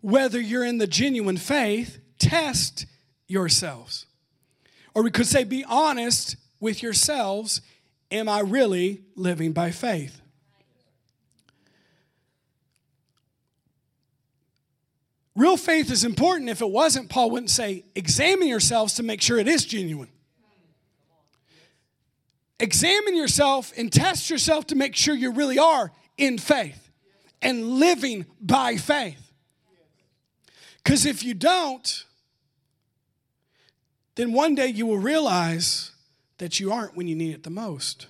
whether 0.00 0.40
you're 0.40 0.64
in 0.64 0.78
the 0.78 0.86
genuine 0.86 1.36
faith. 1.36 1.98
Test 2.18 2.86
yourselves. 3.26 4.06
Or 4.94 5.02
we 5.02 5.10
could 5.10 5.26
say, 5.26 5.44
be 5.44 5.64
honest 5.64 6.36
with 6.60 6.82
yourselves. 6.82 7.60
Am 8.10 8.28
I 8.28 8.40
really 8.40 9.02
living 9.16 9.52
by 9.52 9.70
faith? 9.70 10.20
Real 15.36 15.56
faith 15.56 15.90
is 15.90 16.04
important. 16.04 16.48
If 16.48 16.60
it 16.60 16.70
wasn't, 16.70 17.08
Paul 17.08 17.30
wouldn't 17.30 17.50
say, 17.50 17.84
examine 17.96 18.46
yourselves 18.46 18.94
to 18.94 19.02
make 19.02 19.20
sure 19.20 19.38
it 19.38 19.48
is 19.48 19.64
genuine. 19.64 20.08
Examine 22.60 23.16
yourself 23.16 23.72
and 23.76 23.92
test 23.92 24.30
yourself 24.30 24.68
to 24.68 24.76
make 24.76 24.94
sure 24.94 25.14
you 25.14 25.32
really 25.32 25.58
are 25.58 25.90
in 26.16 26.38
faith 26.38 26.88
and 27.42 27.68
living 27.80 28.26
by 28.40 28.76
faith. 28.76 29.32
Because 30.82 31.04
if 31.04 31.24
you 31.24 31.34
don't, 31.34 32.04
then 34.14 34.32
one 34.32 34.54
day 34.54 34.68
you 34.68 34.86
will 34.86 34.98
realize 34.98 35.90
that 36.38 36.60
you 36.60 36.72
aren't 36.72 36.96
when 36.96 37.06
you 37.06 37.16
need 37.16 37.34
it 37.34 37.42
the 37.42 37.50
most. 37.50 38.06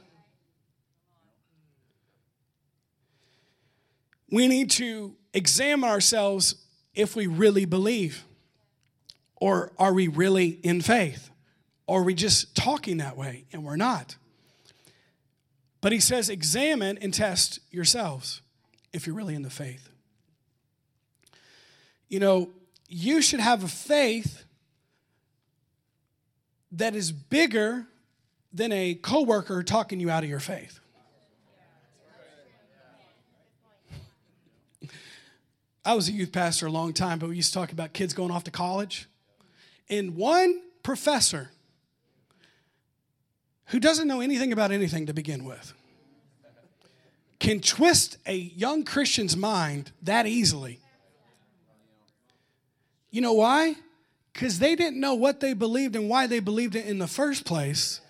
We 4.31 4.49
need 4.49 4.71
to 4.73 5.15
examine 5.33 5.89
ourselves 5.89 6.57
if 6.95 7.15
we 7.15 7.27
really 7.27 7.65
believe. 7.65 8.25
Or 9.37 9.73
are 9.79 9.93
we 9.93 10.09
really 10.09 10.49
in 10.63 10.81
faith? 10.81 11.31
Or 11.87 12.01
are 12.01 12.05
we 12.05 12.15
just 12.15 12.57
talking 12.57 12.97
that 12.99 13.17
way 13.17 13.45
and 13.53 13.65
we're 13.65 13.77
not? 13.77 14.17
But 15.81 15.93
he 15.93 16.01
says, 16.01 16.31
examine 16.31 16.97
and 16.99 17.13
test 17.13 17.61
yourselves 17.71 18.41
if 18.93 19.07
you're 19.07 19.17
really 19.17 19.35
in 19.35 19.43
the 19.43 19.51
faith. 19.51 19.91
You 22.09 22.21
know, 22.21 22.51
you 22.89 23.21
should 23.21 23.41
have 23.41 23.65
a 23.65 23.69
faith 23.69 24.44
that 26.75 26.95
is 26.95 27.13
bigger 27.13 27.87
than 28.53 28.73
a 28.73 28.95
coworker 28.95 29.63
talking 29.63 30.01
you 30.01 30.11
out 30.11 30.23
of 30.23 30.31
your 30.31 30.41
faith. 30.41 30.81
I 35.85 35.95
was 35.95 36.09
a 36.09 36.13
youth 36.13 36.33
pastor 36.33 36.67
a 36.67 36.71
long 36.71 36.93
time, 36.95 37.19
but 37.19 37.29
we 37.29 37.37
used 37.37 37.53
to 37.53 37.59
talk 37.59 37.71
about 37.71 37.93
kids 37.93 38.15
going 38.15 38.31
off 38.31 38.45
to 38.45 38.51
college. 38.51 39.07
And 39.91 40.17
one 40.17 40.63
professor 40.83 41.51
who 43.67 43.79
doesn't 43.79 44.09
know 44.09 44.21
anything 44.21 44.53
about 44.53 44.71
anything 44.71 45.07
to 45.07 45.13
begin 45.13 45.45
with 45.45 45.75
can 47.39 47.61
twist 47.61 48.17
a 48.27 48.35
young 48.35 48.85
Christian's 48.85 49.37
mind 49.37 49.93
that 50.03 50.27
easily. 50.27 50.81
You 53.11 53.21
know 53.21 53.35
why? 53.35 53.77
Because 54.35 54.59
they 54.59 54.75
didn't 54.75 55.01
know 55.01 55.15
what 55.15 55.41
they 55.41 55.55
believed 55.55 55.95
and 55.95 56.09
why 56.09 56.27
they 56.27 56.41
believed 56.41 56.75
it 56.75 56.87
in 56.87 56.99
the 56.99 57.07
first 57.07 57.47
place. 57.47 58.01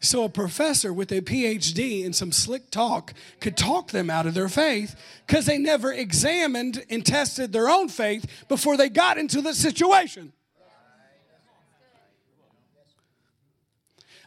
So 0.00 0.24
a 0.24 0.28
professor 0.28 0.92
with 0.92 1.10
a 1.12 1.20
PhD 1.20 2.04
and 2.04 2.14
some 2.14 2.32
slick 2.32 2.70
talk 2.70 3.14
could 3.40 3.56
talk 3.56 3.90
them 3.90 4.10
out 4.10 4.26
of 4.26 4.34
their 4.34 4.48
faith 4.48 4.94
because 5.26 5.46
they 5.46 5.56
never 5.56 5.92
examined 5.92 6.84
and 6.90 7.06
tested 7.06 7.52
their 7.52 7.68
own 7.68 7.88
faith 7.88 8.26
before 8.48 8.76
they 8.76 8.88
got 8.88 9.18
into 9.18 9.40
the 9.40 9.54
situation. 9.54 10.32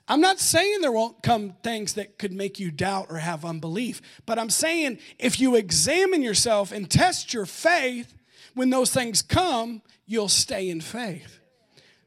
I'm 0.07 0.19
not 0.19 0.39
saying 0.39 0.81
there 0.81 0.91
won't 0.91 1.21
come 1.21 1.53
things 1.63 1.93
that 1.93 2.17
could 2.17 2.33
make 2.33 2.59
you 2.59 2.71
doubt 2.71 3.07
or 3.09 3.17
have 3.17 3.45
unbelief, 3.45 4.01
but 4.25 4.39
I'm 4.39 4.49
saying 4.49 4.99
if 5.19 5.39
you 5.39 5.55
examine 5.55 6.21
yourself 6.21 6.71
and 6.71 6.89
test 6.89 7.33
your 7.33 7.45
faith, 7.45 8.13
when 8.53 8.69
those 8.69 8.91
things 8.91 9.21
come, 9.21 9.81
you'll 10.05 10.27
stay 10.27 10.69
in 10.69 10.81
faith. 10.81 11.40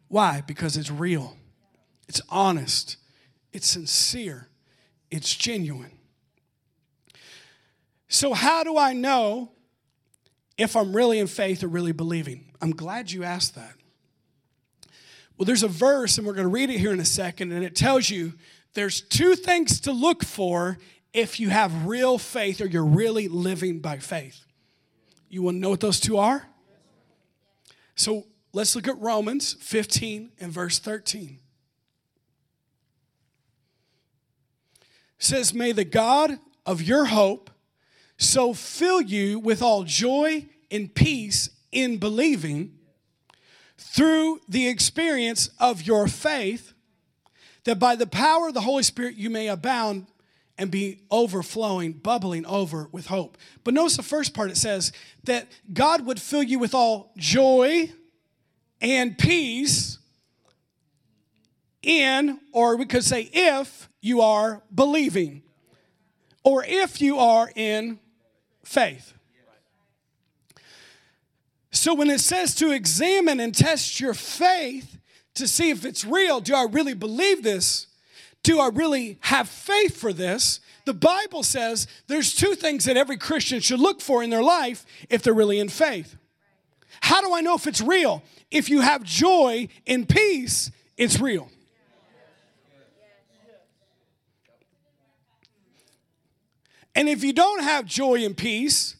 Why? 0.08 0.42
Because 0.46 0.76
it's 0.76 0.90
real, 0.90 1.36
it's 2.08 2.20
honest, 2.28 2.96
it's 3.52 3.66
sincere, 3.66 4.48
it's 5.10 5.34
genuine. 5.34 5.92
So, 8.08 8.32
how 8.32 8.62
do 8.62 8.78
I 8.78 8.92
know 8.92 9.50
if 10.56 10.76
I'm 10.76 10.94
really 10.94 11.18
in 11.18 11.26
faith 11.26 11.64
or 11.64 11.68
really 11.68 11.92
believing? 11.92 12.52
I'm 12.60 12.70
glad 12.70 13.10
you 13.10 13.24
asked 13.24 13.54
that. 13.56 13.74
Well, 15.36 15.46
there's 15.46 15.64
a 15.64 15.68
verse, 15.68 16.16
and 16.16 16.26
we're 16.26 16.34
going 16.34 16.46
to 16.46 16.52
read 16.52 16.70
it 16.70 16.78
here 16.78 16.92
in 16.92 17.00
a 17.00 17.04
second, 17.04 17.50
and 17.52 17.64
it 17.64 17.74
tells 17.74 18.08
you 18.08 18.34
there's 18.74 19.00
two 19.00 19.34
things 19.34 19.80
to 19.80 19.92
look 19.92 20.24
for 20.24 20.78
if 21.12 21.40
you 21.40 21.48
have 21.48 21.86
real 21.86 22.18
faith 22.18 22.60
or 22.60 22.66
you're 22.66 22.84
really 22.84 23.28
living 23.28 23.80
by 23.80 23.98
faith. 23.98 24.44
You 25.28 25.42
want 25.42 25.56
to 25.56 25.60
know 25.60 25.70
what 25.70 25.80
those 25.80 25.98
two 25.98 26.18
are? 26.18 26.48
So 27.96 28.26
let's 28.54 28.76
look 28.76 28.88
at 28.88 28.98
Romans 29.00 29.54
15 29.54 30.30
and 30.40 30.52
verse 30.52 30.78
13. 30.78 31.40
It 34.80 34.88
says, 35.18 35.52
May 35.52 35.72
the 35.72 35.84
God 35.84 36.38
of 36.64 36.80
your 36.80 37.06
hope 37.06 37.50
so 38.16 38.54
fill 38.54 39.00
you 39.00 39.40
with 39.40 39.60
all 39.60 39.82
joy 39.82 40.46
and 40.70 40.94
peace 40.94 41.50
in 41.72 41.98
believing 41.98 42.78
through 43.76 44.40
the 44.48 44.68
experience 44.68 45.50
of 45.58 45.82
your 45.82 46.06
faith, 46.06 46.72
that 47.64 47.80
by 47.80 47.96
the 47.96 48.06
power 48.06 48.48
of 48.48 48.54
the 48.54 48.60
Holy 48.60 48.84
Spirit 48.84 49.16
you 49.16 49.30
may 49.30 49.48
abound 49.48 50.06
and 50.56 50.70
be 50.70 51.00
overflowing, 51.10 51.92
bubbling 51.92 52.46
over 52.46 52.88
with 52.92 53.06
hope. 53.06 53.36
But 53.64 53.74
notice 53.74 53.96
the 53.96 54.04
first 54.04 54.32
part 54.32 54.52
it 54.52 54.56
says 54.56 54.92
that 55.24 55.48
God 55.72 56.06
would 56.06 56.20
fill 56.20 56.44
you 56.44 56.60
with 56.60 56.74
all 56.74 57.12
joy 57.16 57.90
and 58.84 59.16
peace 59.16 59.98
in, 61.82 62.38
or 62.52 62.76
we 62.76 62.84
could 62.84 63.02
say, 63.02 63.30
if 63.32 63.88
you 64.02 64.20
are 64.20 64.62
believing, 64.72 65.42
or 66.44 66.64
if 66.66 67.00
you 67.00 67.18
are 67.18 67.50
in 67.56 67.98
faith. 68.64 69.14
So 71.72 71.94
when 71.94 72.10
it 72.10 72.20
says 72.20 72.54
to 72.56 72.70
examine 72.70 73.40
and 73.40 73.54
test 73.54 74.00
your 74.00 74.14
faith 74.14 74.98
to 75.34 75.48
see 75.48 75.70
if 75.70 75.84
it's 75.84 76.04
real, 76.04 76.40
do 76.40 76.54
I 76.54 76.66
really 76.70 76.94
believe 76.94 77.42
this? 77.42 77.86
Do 78.42 78.60
I 78.60 78.68
really 78.68 79.18
have 79.22 79.48
faith 79.48 79.96
for 79.96 80.12
this? 80.12 80.60
The 80.84 80.94
Bible 80.94 81.42
says 81.42 81.86
there's 82.06 82.34
two 82.34 82.54
things 82.54 82.84
that 82.84 82.98
every 82.98 83.16
Christian 83.16 83.60
should 83.60 83.80
look 83.80 84.02
for 84.02 84.22
in 84.22 84.28
their 84.28 84.42
life 84.42 84.84
if 85.08 85.22
they're 85.22 85.32
really 85.32 85.58
in 85.58 85.70
faith. 85.70 86.16
How 87.00 87.20
do 87.20 87.34
I 87.34 87.40
know 87.40 87.54
if 87.54 87.66
it's 87.66 87.80
real? 87.80 88.22
If 88.54 88.70
you 88.70 88.82
have 88.82 89.02
joy 89.02 89.66
and 89.84 90.08
peace, 90.08 90.70
it's 90.96 91.18
real. 91.18 91.50
And 96.94 97.08
if 97.08 97.24
you 97.24 97.32
don't 97.32 97.64
have 97.64 97.84
joy 97.84 98.24
and 98.24 98.36
peace, 98.36 98.94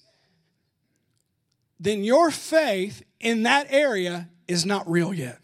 then 1.78 2.02
your 2.02 2.32
faith 2.32 3.05
in 3.20 3.44
that 3.44 3.68
area 3.70 4.28
is 4.48 4.66
not 4.66 4.90
real 4.90 5.14
yet. 5.14 5.38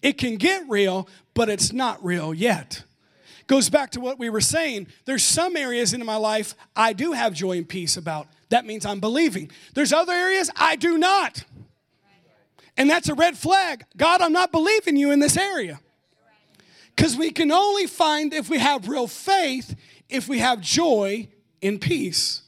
It 0.00 0.14
can 0.14 0.36
get 0.36 0.66
real, 0.70 1.06
but 1.34 1.50
it's 1.50 1.70
not 1.70 2.02
real 2.02 2.32
yet. 2.32 2.82
Goes 3.46 3.68
back 3.68 3.90
to 3.90 4.00
what 4.00 4.18
we 4.18 4.30
were 4.30 4.40
saying. 4.40 4.86
There's 5.04 5.22
some 5.22 5.54
areas 5.54 5.92
in 5.92 6.02
my 6.06 6.16
life 6.16 6.54
I 6.74 6.94
do 6.94 7.12
have 7.12 7.34
joy 7.34 7.58
and 7.58 7.68
peace 7.68 7.98
about. 7.98 8.26
That 8.48 8.64
means 8.64 8.86
I'm 8.86 9.00
believing. 9.00 9.50
There's 9.74 9.92
other 9.92 10.14
areas 10.14 10.50
I 10.56 10.76
do 10.76 10.96
not. 10.96 11.44
And 12.78 12.88
that's 12.88 13.08
a 13.08 13.14
red 13.14 13.36
flag. 13.36 13.84
God, 13.96 14.22
I'm 14.22 14.32
not 14.32 14.52
believing 14.52 14.96
you 14.96 15.10
in 15.10 15.18
this 15.18 15.36
area. 15.36 15.80
Because 16.94 17.16
we 17.16 17.32
can 17.32 17.50
only 17.50 17.88
find 17.88 18.32
if 18.32 18.48
we 18.48 18.58
have 18.58 18.88
real 18.88 19.08
faith, 19.08 19.74
if 20.08 20.28
we 20.28 20.38
have 20.38 20.60
joy 20.60 21.28
and 21.60 21.80
peace 21.80 22.42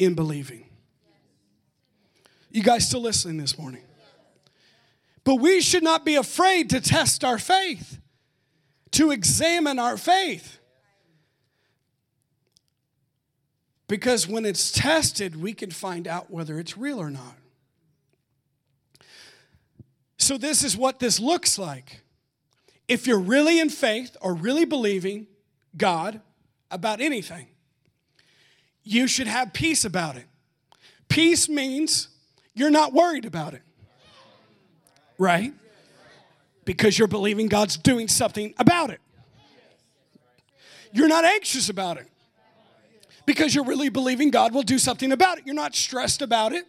in 0.00 0.14
believing. 0.14 0.66
You 2.50 2.64
guys 2.64 2.88
still 2.88 3.02
listening 3.02 3.38
this 3.38 3.56
morning? 3.56 3.82
But 5.22 5.36
we 5.36 5.60
should 5.60 5.84
not 5.84 6.04
be 6.04 6.16
afraid 6.16 6.68
to 6.70 6.80
test 6.80 7.24
our 7.24 7.38
faith, 7.38 7.98
to 8.90 9.12
examine 9.12 9.78
our 9.78 9.96
faith. 9.96 10.58
Because 13.86 14.26
when 14.26 14.44
it's 14.44 14.72
tested, 14.72 15.40
we 15.40 15.54
can 15.54 15.70
find 15.70 16.08
out 16.08 16.32
whether 16.32 16.58
it's 16.58 16.76
real 16.76 17.00
or 17.00 17.10
not. 17.10 17.36
So, 20.24 20.38
this 20.38 20.64
is 20.64 20.74
what 20.74 21.00
this 21.00 21.20
looks 21.20 21.58
like. 21.58 22.00
If 22.88 23.06
you're 23.06 23.20
really 23.20 23.60
in 23.60 23.68
faith 23.68 24.16
or 24.22 24.32
really 24.32 24.64
believing 24.64 25.26
God 25.76 26.22
about 26.70 27.02
anything, 27.02 27.48
you 28.82 29.06
should 29.06 29.26
have 29.26 29.52
peace 29.52 29.84
about 29.84 30.16
it. 30.16 30.24
Peace 31.10 31.46
means 31.46 32.08
you're 32.54 32.70
not 32.70 32.94
worried 32.94 33.26
about 33.26 33.52
it. 33.52 33.60
Right? 35.18 35.52
Because 36.64 36.98
you're 36.98 37.06
believing 37.06 37.48
God's 37.48 37.76
doing 37.76 38.08
something 38.08 38.54
about 38.56 38.88
it. 38.88 39.02
You're 40.90 41.08
not 41.08 41.26
anxious 41.26 41.68
about 41.68 41.98
it. 41.98 42.08
Because 43.26 43.54
you're 43.54 43.66
really 43.66 43.90
believing 43.90 44.30
God 44.30 44.54
will 44.54 44.62
do 44.62 44.78
something 44.78 45.12
about 45.12 45.36
it. 45.36 45.44
You're 45.44 45.54
not 45.54 45.74
stressed 45.74 46.22
about 46.22 46.54
it. 46.54 46.64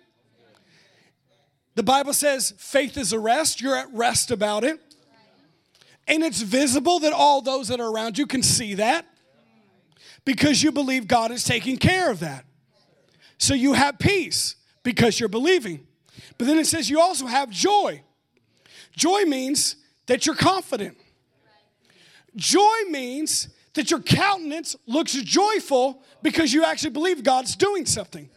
The 1.76 1.84
Bible 1.84 2.14
says 2.14 2.54
faith 2.58 2.98
is 2.98 3.14
a 3.14 3.20
rest. 3.20 3.62
You're 3.62 3.76
at 3.76 3.94
rest 3.94 4.32
about 4.32 4.64
it. 4.64 4.80
And 6.08 6.24
it's 6.24 6.42
visible 6.42 7.00
that 7.00 7.14
all 7.14 7.42
those 7.42 7.68
that 7.68 7.80
are 7.80 7.90
around 7.90 8.18
you 8.18 8.26
can 8.26 8.44
see 8.44 8.76
that 8.76 9.06
because 10.24 10.64
you 10.64 10.72
believe 10.72 11.08
God 11.08 11.32
is 11.32 11.44
taking 11.44 11.78
care 11.78 12.10
of 12.10 12.20
that. 12.20 12.46
So 13.38 13.54
you 13.54 13.74
have 13.74 14.00
peace 14.00 14.56
because 14.84 15.20
you're 15.20 15.30
believing. 15.30 15.86
But 16.38 16.48
then 16.48 16.58
it 16.58 16.68
says 16.68 16.90
you 16.90 17.00
also 17.00 17.26
have 17.26 17.50
joy. 17.50 18.02
Joy 18.96 19.26
means 19.26 19.76
that 20.06 20.26
you're 20.26 20.36
confident. 20.36 20.98
Joy 22.36 22.84
means 22.90 23.50
that 23.74 23.92
your 23.92 24.00
countenance 24.00 24.76
looks 24.86 25.14
joyful 25.14 26.02
because 26.22 26.54
you 26.54 26.64
actually 26.64 26.92
believe 26.92 27.24
God's 27.24 27.56
doing 27.56 27.86
something. 27.86 28.30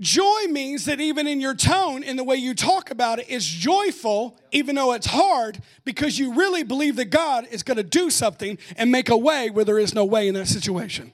Joy 0.00 0.46
means 0.50 0.86
that 0.86 1.00
even 1.00 1.28
in 1.28 1.40
your 1.40 1.54
tone, 1.54 2.02
in 2.02 2.16
the 2.16 2.24
way 2.24 2.34
you 2.36 2.52
talk 2.54 2.90
about 2.90 3.20
it, 3.20 3.28
is 3.28 3.46
joyful, 3.46 4.36
even 4.50 4.74
though 4.74 4.92
it's 4.92 5.06
hard, 5.06 5.60
because 5.84 6.18
you 6.18 6.34
really 6.34 6.64
believe 6.64 6.96
that 6.96 7.10
God 7.10 7.46
is 7.50 7.62
going 7.62 7.76
to 7.76 7.84
do 7.84 8.10
something 8.10 8.58
and 8.76 8.90
make 8.90 9.08
a 9.08 9.16
way 9.16 9.50
where 9.50 9.64
there 9.64 9.78
is 9.78 9.94
no 9.94 10.04
way 10.04 10.26
in 10.26 10.34
that 10.34 10.48
situation. 10.48 11.12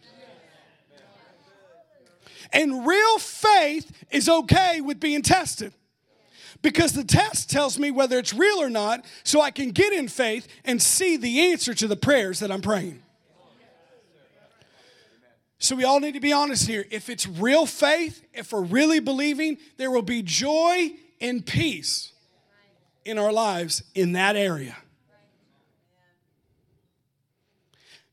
And 2.53 2.87
real 2.87 3.19
faith 3.19 3.93
is 4.11 4.29
okay 4.29 4.81
with 4.81 4.99
being 4.99 5.23
tested 5.23 5.75
because 6.63 6.93
the 6.93 7.05
test 7.05 7.51
tells 7.51 7.79
me 7.79 7.91
whether 7.91 8.19
it's 8.19 8.35
real 8.35 8.61
or 8.61 8.71
not, 8.71 9.05
so 9.25 9.41
I 9.41 9.51
can 9.51 9.71
get 9.71 9.93
in 9.93 10.09
faith 10.09 10.49
and 10.65 10.81
see 10.81 11.17
the 11.17 11.53
answer 11.53 11.75
to 11.75 11.87
the 11.87 11.97
prayers 11.97 12.41
that 12.41 12.51
I'm 12.51 12.63
praying. 12.63 13.03
So 15.63 15.77
we 15.77 15.85
all 15.85 16.01
need 16.01 16.15
to 16.15 16.21
be 16.21 16.33
honest 16.33 16.67
here. 16.67 16.87
If 16.91 17.11
it's 17.11 17.29
real 17.29 17.67
faith, 17.67 18.25
if 18.33 18.51
we're 18.51 18.63
really 18.63 18.99
believing, 18.99 19.59
there 19.77 19.91
will 19.91 20.01
be 20.01 20.23
joy 20.23 20.93
and 21.21 21.45
peace 21.45 22.13
in 23.05 23.19
our 23.19 23.31
lives 23.31 23.83
in 23.95 24.13
that 24.13 24.37
area. 24.37 24.77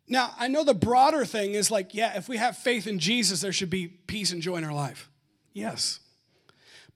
Now, 0.10 0.34
I 0.38 0.50
know 0.50 0.66
the 0.66 0.74
broader 0.74 1.24
thing 1.24 1.54
is 1.54 1.72
like, 1.72 1.94
yeah, 1.94 2.18
if 2.18 2.28
we 2.28 2.36
have 2.36 2.58
faith 2.58 2.86
in 2.86 3.00
Jesus, 3.00 3.40
there 3.40 3.54
should 3.54 3.70
be 3.70 3.88
peace 3.88 4.34
and 4.34 4.42
joy 4.42 4.58
in 4.58 4.66
our 4.66 4.74
life. 4.74 5.10
Yes. 5.54 6.02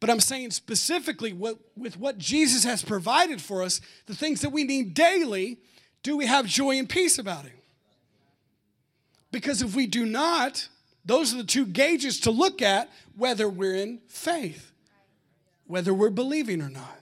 But 0.02 0.10
I'm 0.10 0.20
saying 0.20 0.52
specifically 0.52 1.32
with 1.32 1.98
what 1.98 2.18
Jesus 2.18 2.66
has 2.66 2.84
provided 2.84 3.42
for 3.42 3.64
us, 3.64 3.80
the 4.06 4.16
things 4.16 4.42
that 4.42 4.50
we 4.50 4.66
need 4.66 4.94
daily, 4.96 5.60
do 6.04 6.18
we 6.18 6.26
have 6.26 6.46
joy 6.46 6.78
and 6.78 6.90
peace 6.90 7.18
about 7.18 7.46
it? 7.46 7.54
Because 9.32 9.62
if 9.62 9.76
we 9.76 9.88
do 9.88 10.06
not, 10.06 10.68
those 11.06 11.34
are 11.34 11.38
the 11.38 11.44
two 11.44 11.66
gauges 11.66 12.20
to 12.22 12.32
look 12.32 12.62
at 12.62 12.90
whether 13.16 13.50
we're 13.50 13.76
in 13.76 14.00
faith, 14.08 14.72
whether 15.66 15.94
we're 15.94 16.10
believing 16.10 16.62
or 16.62 16.70
not. 16.70 17.00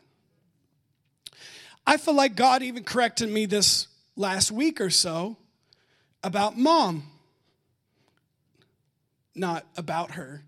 I 1.86 1.98
feel 1.98 2.14
like 2.14 2.36
God 2.36 2.62
even 2.62 2.84
corrected 2.84 3.30
me 3.30 3.46
this 3.46 3.88
last 4.16 4.52
week 4.52 4.80
or 4.80 4.90
so 4.90 5.38
about 6.24 6.58
mom. 6.58 7.04
Not 9.34 9.66
about 9.78 10.12
her, 10.12 10.44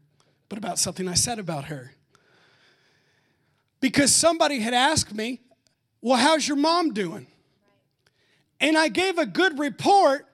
but 0.49 0.57
about 0.57 0.77
something 0.77 1.07
I 1.07 1.13
said 1.13 1.39
about 1.39 1.65
her. 1.65 1.93
Because 3.79 4.13
somebody 4.13 4.59
had 4.59 4.73
asked 4.73 5.15
me, 5.15 5.39
Well, 6.01 6.17
how's 6.17 6.47
your 6.47 6.57
mom 6.57 6.93
doing? 6.93 7.25
And 8.59 8.77
I 8.77 8.89
gave 8.89 9.17
a 9.17 9.25
good 9.25 9.57
report, 9.57 10.27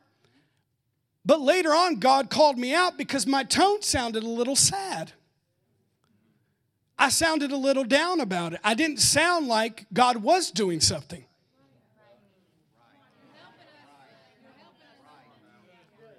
but 1.27 1.41
later 1.41 1.71
on, 1.71 1.95
God 1.97 2.29
called 2.29 2.57
me 2.57 2.73
out 2.73 2.97
because 2.97 3.27
my 3.27 3.43
tone 3.43 3.81
sounded 3.81 4.23
a 4.23 4.29
little 4.29 4.55
sad. 4.55 5.11
I 6.97 7.09
sounded 7.09 7.51
a 7.51 7.57
little 7.57 7.83
down 7.83 8.21
about 8.21 8.53
it. 8.53 8.61
I 8.63 8.73
didn't 8.75 9.01
sound 9.01 9.49
like 9.49 9.85
God 9.91 10.23
was 10.23 10.51
doing 10.51 10.79
something. 10.79 11.25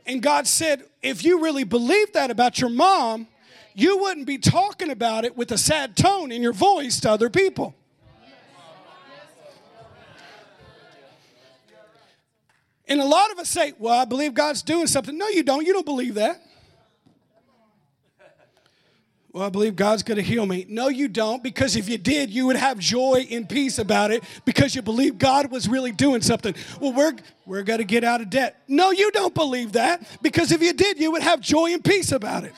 And 0.04 0.22
God 0.22 0.46
said, 0.46 0.84
if 1.00 1.24
you 1.24 1.42
really 1.42 1.64
believe 1.64 2.12
that 2.12 2.30
about 2.30 2.60
your 2.60 2.70
mom, 2.70 3.28
you 3.74 3.96
wouldn't 3.96 4.26
be 4.26 4.36
talking 4.36 4.90
about 4.90 5.24
it 5.24 5.38
with 5.38 5.50
a 5.52 5.58
sad 5.58 5.96
tone 5.96 6.30
in 6.30 6.42
your 6.42 6.52
voice 6.52 7.00
to 7.00 7.10
other 7.10 7.30
people. 7.30 7.74
And 12.88 13.00
a 13.00 13.04
lot 13.04 13.30
of 13.30 13.38
us 13.38 13.48
say, 13.48 13.74
Well, 13.78 13.94
I 13.94 14.04
believe 14.04 14.34
God's 14.34 14.62
doing 14.62 14.86
something. 14.86 15.16
No, 15.16 15.28
you 15.28 15.42
don't. 15.42 15.66
You 15.66 15.72
don't 15.72 15.86
believe 15.86 16.14
that. 16.14 16.42
Well, 19.30 19.46
I 19.46 19.50
believe 19.50 19.76
God's 19.76 20.02
going 20.02 20.16
to 20.16 20.22
heal 20.22 20.46
me. 20.46 20.64
No, 20.68 20.88
you 20.88 21.06
don't, 21.06 21.42
because 21.42 21.76
if 21.76 21.88
you 21.88 21.98
did, 21.98 22.30
you 22.30 22.46
would 22.46 22.56
have 22.56 22.78
joy 22.78 23.26
and 23.30 23.46
peace 23.46 23.78
about 23.78 24.10
it 24.10 24.24
because 24.46 24.74
you 24.74 24.80
believe 24.80 25.18
God 25.18 25.50
was 25.50 25.68
really 25.68 25.92
doing 25.92 26.22
something. 26.22 26.54
Well, 26.80 26.94
we're, 26.94 27.12
we're 27.44 27.62
going 27.62 27.78
to 27.78 27.84
get 27.84 28.04
out 28.04 28.22
of 28.22 28.30
debt. 28.30 28.62
No, 28.66 28.90
you 28.90 29.10
don't 29.12 29.34
believe 29.34 29.72
that 29.72 30.02
because 30.22 30.50
if 30.50 30.62
you 30.62 30.72
did, 30.72 30.98
you 30.98 31.12
would 31.12 31.22
have 31.22 31.40
joy 31.40 31.74
and 31.74 31.84
peace 31.84 32.10
about 32.10 32.44
it. 32.44 32.54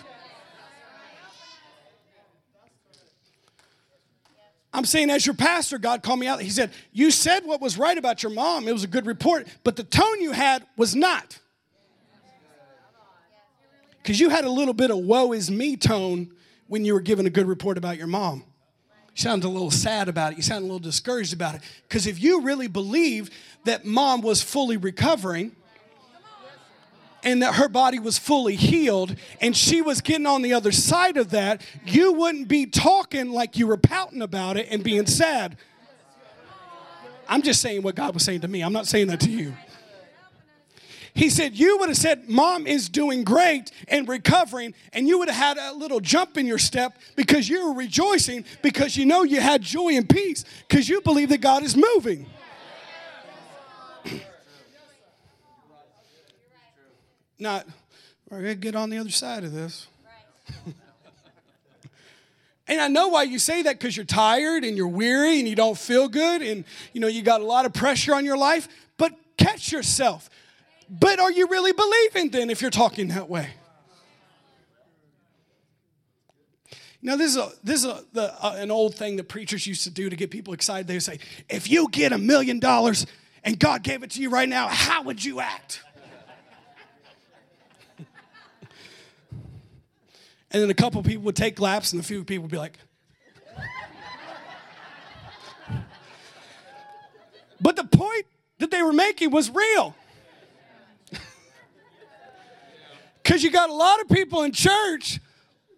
I'm 4.72 4.84
saying, 4.84 5.10
as 5.10 5.26
your 5.26 5.34
pastor, 5.34 5.78
God 5.78 6.02
called 6.02 6.20
me 6.20 6.28
out. 6.28 6.40
He 6.40 6.50
said, 6.50 6.70
You 6.92 7.10
said 7.10 7.44
what 7.44 7.60
was 7.60 7.76
right 7.76 7.98
about 7.98 8.22
your 8.22 8.30
mom. 8.30 8.68
It 8.68 8.72
was 8.72 8.84
a 8.84 8.88
good 8.88 9.06
report, 9.06 9.48
but 9.64 9.76
the 9.76 9.82
tone 9.82 10.20
you 10.20 10.32
had 10.32 10.64
was 10.76 10.94
not. 10.94 11.38
Because 14.02 14.20
you 14.20 14.30
had 14.30 14.44
a 14.44 14.50
little 14.50 14.74
bit 14.74 14.90
of 14.90 14.98
woe 14.98 15.32
is 15.32 15.50
me 15.50 15.76
tone 15.76 16.32
when 16.68 16.84
you 16.84 16.94
were 16.94 17.00
giving 17.00 17.26
a 17.26 17.30
good 17.30 17.46
report 17.46 17.76
about 17.76 17.98
your 17.98 18.06
mom. 18.06 18.44
You 19.14 19.22
sounded 19.22 19.46
a 19.46 19.50
little 19.50 19.72
sad 19.72 20.08
about 20.08 20.32
it. 20.32 20.36
You 20.36 20.42
sounded 20.42 20.62
a 20.62 20.68
little 20.68 20.78
discouraged 20.78 21.32
about 21.32 21.56
it. 21.56 21.62
Because 21.82 22.06
if 22.06 22.22
you 22.22 22.42
really 22.42 22.68
believed 22.68 23.32
that 23.64 23.84
mom 23.84 24.22
was 24.22 24.40
fully 24.40 24.76
recovering, 24.76 25.54
and 27.22 27.42
that 27.42 27.54
her 27.56 27.68
body 27.68 27.98
was 27.98 28.18
fully 28.18 28.56
healed 28.56 29.14
and 29.40 29.56
she 29.56 29.82
was 29.82 30.00
getting 30.00 30.26
on 30.26 30.42
the 30.42 30.54
other 30.54 30.72
side 30.72 31.16
of 31.16 31.30
that, 31.30 31.62
you 31.84 32.12
wouldn't 32.12 32.48
be 32.48 32.66
talking 32.66 33.30
like 33.30 33.56
you 33.56 33.66
were 33.66 33.76
pouting 33.76 34.22
about 34.22 34.56
it 34.56 34.68
and 34.70 34.82
being 34.82 35.06
sad. 35.06 35.56
I'm 37.28 37.42
just 37.42 37.60
saying 37.60 37.82
what 37.82 37.94
God 37.94 38.14
was 38.14 38.24
saying 38.24 38.40
to 38.40 38.48
me. 38.48 38.62
I'm 38.62 38.72
not 38.72 38.86
saying 38.86 39.06
that 39.08 39.20
to 39.20 39.30
you. 39.30 39.54
He 41.14 41.28
said, 41.28 41.54
You 41.54 41.78
would 41.78 41.88
have 41.88 41.98
said, 41.98 42.28
Mom 42.28 42.66
is 42.66 42.88
doing 42.88 43.24
great 43.24 43.70
and 43.88 44.08
recovering, 44.08 44.74
and 44.92 45.08
you 45.08 45.18
would 45.18 45.28
have 45.28 45.56
had 45.56 45.72
a 45.72 45.74
little 45.76 46.00
jump 46.00 46.36
in 46.36 46.46
your 46.46 46.58
step 46.58 46.96
because 47.16 47.48
you 47.48 47.66
were 47.66 47.74
rejoicing 47.74 48.44
because 48.62 48.96
you 48.96 49.06
know 49.06 49.22
you 49.22 49.40
had 49.40 49.62
joy 49.62 49.96
and 49.96 50.08
peace 50.08 50.44
because 50.68 50.88
you 50.88 51.00
believe 51.00 51.28
that 51.30 51.40
God 51.40 51.62
is 51.62 51.76
moving. 51.76 52.26
Not, 57.40 57.66
we're 58.28 58.42
going 58.42 58.54
to 58.54 58.60
get 58.60 58.76
on 58.76 58.90
the 58.90 58.98
other 58.98 59.10
side 59.10 59.44
of 59.44 59.52
this. 59.52 59.88
and 62.68 62.80
I 62.80 62.88
know 62.88 63.08
why 63.08 63.22
you 63.22 63.38
say 63.38 63.62
that 63.62 63.78
because 63.78 63.96
you're 63.96 64.04
tired 64.04 64.62
and 64.62 64.76
you're 64.76 64.86
weary 64.86 65.38
and 65.38 65.48
you 65.48 65.56
don't 65.56 65.78
feel 65.78 66.08
good 66.08 66.42
and 66.42 66.64
you 66.92 67.00
know 67.00 67.06
you 67.06 67.22
got 67.22 67.40
a 67.40 67.44
lot 67.44 67.64
of 67.64 67.72
pressure 67.72 68.14
on 68.14 68.26
your 68.26 68.36
life, 68.36 68.68
but 68.98 69.14
catch 69.38 69.72
yourself. 69.72 70.28
But 70.90 71.18
are 71.18 71.32
you 71.32 71.46
really 71.48 71.72
believing 71.72 72.30
then 72.30 72.50
if 72.50 72.60
you're 72.60 72.70
talking 72.70 73.08
that 73.08 73.30
way? 73.30 73.48
Now, 77.02 77.16
this 77.16 77.30
is, 77.30 77.36
a, 77.38 77.50
this 77.64 77.78
is 77.80 77.86
a, 77.86 78.04
the, 78.12 78.44
uh, 78.44 78.56
an 78.58 78.70
old 78.70 78.94
thing 78.94 79.16
that 79.16 79.24
preachers 79.28 79.66
used 79.66 79.84
to 79.84 79.90
do 79.90 80.10
to 80.10 80.16
get 80.16 80.30
people 80.30 80.52
excited. 80.52 80.86
They 80.86 80.94
would 80.94 81.02
say, 81.02 81.18
if 81.48 81.70
you 81.70 81.88
get 81.88 82.12
a 82.12 82.18
million 82.18 82.58
dollars 82.58 83.06
and 83.42 83.58
God 83.58 83.82
gave 83.82 84.02
it 84.02 84.10
to 84.10 84.20
you 84.20 84.28
right 84.28 84.48
now, 84.48 84.68
how 84.68 85.02
would 85.04 85.24
you 85.24 85.40
act? 85.40 85.82
And 90.50 90.62
then 90.62 90.70
a 90.70 90.74
couple 90.74 91.02
people 91.02 91.24
would 91.24 91.36
take 91.36 91.60
laps, 91.60 91.92
and 91.92 92.00
a 92.00 92.04
few 92.04 92.24
people 92.24 92.42
would 92.42 92.50
be 92.50 92.58
like, 92.58 92.78
but 97.60 97.76
the 97.76 97.84
point 97.84 98.26
that 98.58 98.70
they 98.70 98.82
were 98.82 98.92
making 98.92 99.30
was 99.30 99.50
real. 99.50 99.94
Because 103.22 103.44
you 103.44 103.50
got 103.52 103.70
a 103.70 103.74
lot 103.74 104.00
of 104.00 104.08
people 104.08 104.42
in 104.42 104.50
church 104.50 105.20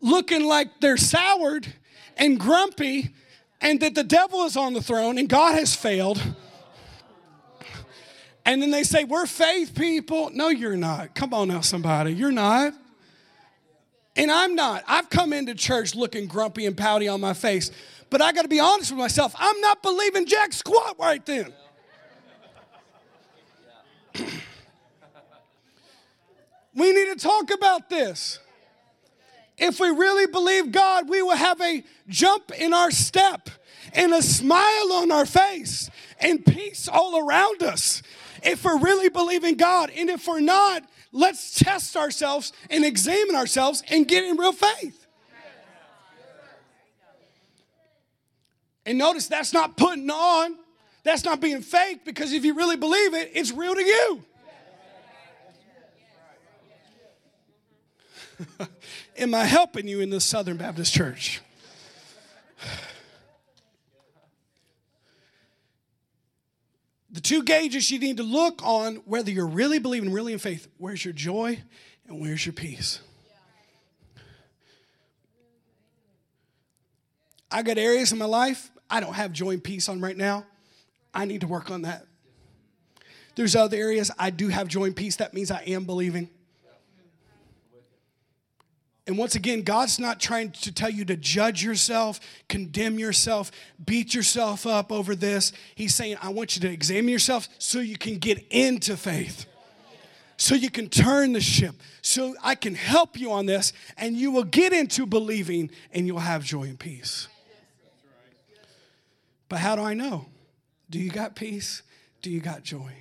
looking 0.00 0.46
like 0.46 0.80
they're 0.80 0.96
soured 0.96 1.66
and 2.16 2.40
grumpy, 2.40 3.10
and 3.60 3.78
that 3.80 3.94
the 3.94 4.04
devil 4.04 4.44
is 4.44 4.56
on 4.56 4.72
the 4.72 4.80
throne 4.80 5.18
and 5.18 5.28
God 5.28 5.54
has 5.54 5.74
failed. 5.74 6.22
And 8.44 8.62
then 8.62 8.70
they 8.70 8.82
say, 8.84 9.04
We're 9.04 9.26
faith 9.26 9.74
people. 9.74 10.30
No, 10.32 10.48
you're 10.48 10.76
not. 10.76 11.14
Come 11.14 11.34
on 11.34 11.48
now, 11.48 11.60
somebody. 11.60 12.12
You're 12.12 12.32
not. 12.32 12.74
And 14.14 14.30
I'm 14.30 14.54
not. 14.54 14.84
I've 14.86 15.08
come 15.08 15.32
into 15.32 15.54
church 15.54 15.94
looking 15.94 16.26
grumpy 16.26 16.66
and 16.66 16.76
pouty 16.76 17.08
on 17.08 17.20
my 17.20 17.32
face. 17.32 17.70
But 18.10 18.20
I 18.20 18.32
got 18.32 18.42
to 18.42 18.48
be 18.48 18.60
honest 18.60 18.90
with 18.90 18.98
myself. 18.98 19.34
I'm 19.38 19.58
not 19.60 19.82
believing 19.82 20.26
jack 20.26 20.52
squat 20.52 20.96
right 20.98 21.24
then. 21.24 21.52
we 26.74 26.92
need 26.92 27.06
to 27.06 27.16
talk 27.16 27.50
about 27.50 27.88
this. 27.88 28.38
If 29.56 29.80
we 29.80 29.88
really 29.88 30.26
believe 30.26 30.72
God, 30.72 31.08
we 31.08 31.22
will 31.22 31.36
have 31.36 31.60
a 31.60 31.82
jump 32.08 32.50
in 32.58 32.74
our 32.74 32.90
step 32.90 33.48
and 33.94 34.12
a 34.12 34.20
smile 34.20 34.92
on 34.92 35.10
our 35.10 35.24
face 35.24 35.88
and 36.20 36.44
peace 36.44 36.88
all 36.88 37.26
around 37.26 37.62
us. 37.62 38.02
If 38.42 38.64
we're 38.64 38.78
really 38.78 39.08
believing 39.08 39.56
God, 39.56 39.90
and 39.96 40.10
if 40.10 40.26
we're 40.26 40.40
not, 40.40 40.84
let's 41.12 41.58
test 41.58 41.96
ourselves 41.96 42.52
and 42.70 42.84
examine 42.84 43.36
ourselves 43.36 43.82
and 43.90 44.08
get 44.08 44.24
in 44.24 44.36
real 44.36 44.52
faith. 44.52 45.06
And 48.84 48.98
notice 48.98 49.28
that's 49.28 49.52
not 49.52 49.76
putting 49.76 50.10
on, 50.10 50.56
that's 51.04 51.24
not 51.24 51.40
being 51.40 51.62
fake, 51.62 52.04
because 52.04 52.32
if 52.32 52.44
you 52.44 52.54
really 52.54 52.76
believe 52.76 53.14
it, 53.14 53.30
it's 53.34 53.52
real 53.52 53.74
to 53.74 53.82
you. 53.84 54.24
Am 59.18 59.34
I 59.34 59.44
helping 59.44 59.86
you 59.86 60.00
in 60.00 60.10
this 60.10 60.24
Southern 60.24 60.56
Baptist 60.56 60.92
church? 60.92 61.40
The 67.12 67.20
two 67.20 67.42
gauges 67.42 67.90
you 67.90 67.98
need 67.98 68.16
to 68.16 68.22
look 68.22 68.60
on 68.64 68.96
whether 69.04 69.30
you're 69.30 69.46
really 69.46 69.78
believing, 69.78 70.12
really 70.12 70.32
in 70.32 70.38
faith. 70.38 70.66
Where's 70.78 71.04
your 71.04 71.14
joy 71.14 71.60
and 72.08 72.20
where's 72.20 72.44
your 72.44 72.54
peace? 72.54 73.00
I 77.50 77.62
got 77.62 77.76
areas 77.76 78.12
in 78.12 78.18
my 78.18 78.24
life 78.24 78.70
I 78.92 79.00
don't 79.00 79.14
have 79.14 79.32
joy 79.32 79.52
and 79.52 79.64
peace 79.64 79.88
on 79.88 80.02
right 80.02 80.16
now. 80.16 80.44
I 81.14 81.24
need 81.24 81.40
to 81.40 81.46
work 81.46 81.70
on 81.70 81.82
that. 81.82 82.04
There's 83.34 83.56
other 83.56 83.78
areas 83.78 84.10
I 84.18 84.28
do 84.28 84.48
have 84.48 84.68
joy 84.68 84.84
and 84.84 84.94
peace. 84.94 85.16
That 85.16 85.32
means 85.32 85.50
I 85.50 85.62
am 85.62 85.84
believing. 85.84 86.28
And 89.06 89.18
once 89.18 89.34
again, 89.34 89.62
God's 89.62 89.98
not 89.98 90.20
trying 90.20 90.52
to 90.52 90.72
tell 90.72 90.90
you 90.90 91.04
to 91.06 91.16
judge 91.16 91.64
yourself, 91.64 92.20
condemn 92.48 93.00
yourself, 93.00 93.50
beat 93.84 94.14
yourself 94.14 94.64
up 94.64 94.92
over 94.92 95.16
this. 95.16 95.52
He's 95.74 95.94
saying, 95.94 96.18
I 96.22 96.28
want 96.28 96.54
you 96.54 96.62
to 96.62 96.70
examine 96.70 97.08
yourself 97.08 97.48
so 97.58 97.80
you 97.80 97.98
can 97.98 98.18
get 98.18 98.46
into 98.50 98.96
faith, 98.96 99.46
so 100.36 100.54
you 100.54 100.70
can 100.70 100.88
turn 100.88 101.32
the 101.32 101.40
ship, 101.40 101.74
so 102.00 102.36
I 102.44 102.54
can 102.54 102.76
help 102.76 103.18
you 103.18 103.32
on 103.32 103.46
this, 103.46 103.72
and 103.96 104.16
you 104.16 104.30
will 104.30 104.44
get 104.44 104.72
into 104.72 105.04
believing 105.04 105.72
and 105.92 106.06
you'll 106.06 106.20
have 106.20 106.44
joy 106.44 106.64
and 106.64 106.78
peace. 106.78 107.26
But 109.48 109.58
how 109.58 109.74
do 109.74 109.82
I 109.82 109.94
know? 109.94 110.26
Do 110.88 111.00
you 111.00 111.10
got 111.10 111.34
peace? 111.34 111.82
Do 112.22 112.30
you 112.30 112.40
got 112.40 112.62
joy? 112.62 112.92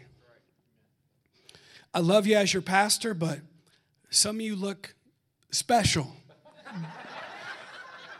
I 1.93 1.99
love 1.99 2.25
you 2.25 2.37
as 2.37 2.53
your 2.53 2.63
pastor, 2.63 3.13
but 3.13 3.39
some 4.09 4.37
of 4.37 4.41
you 4.41 4.55
look 4.55 4.95
special 5.51 6.15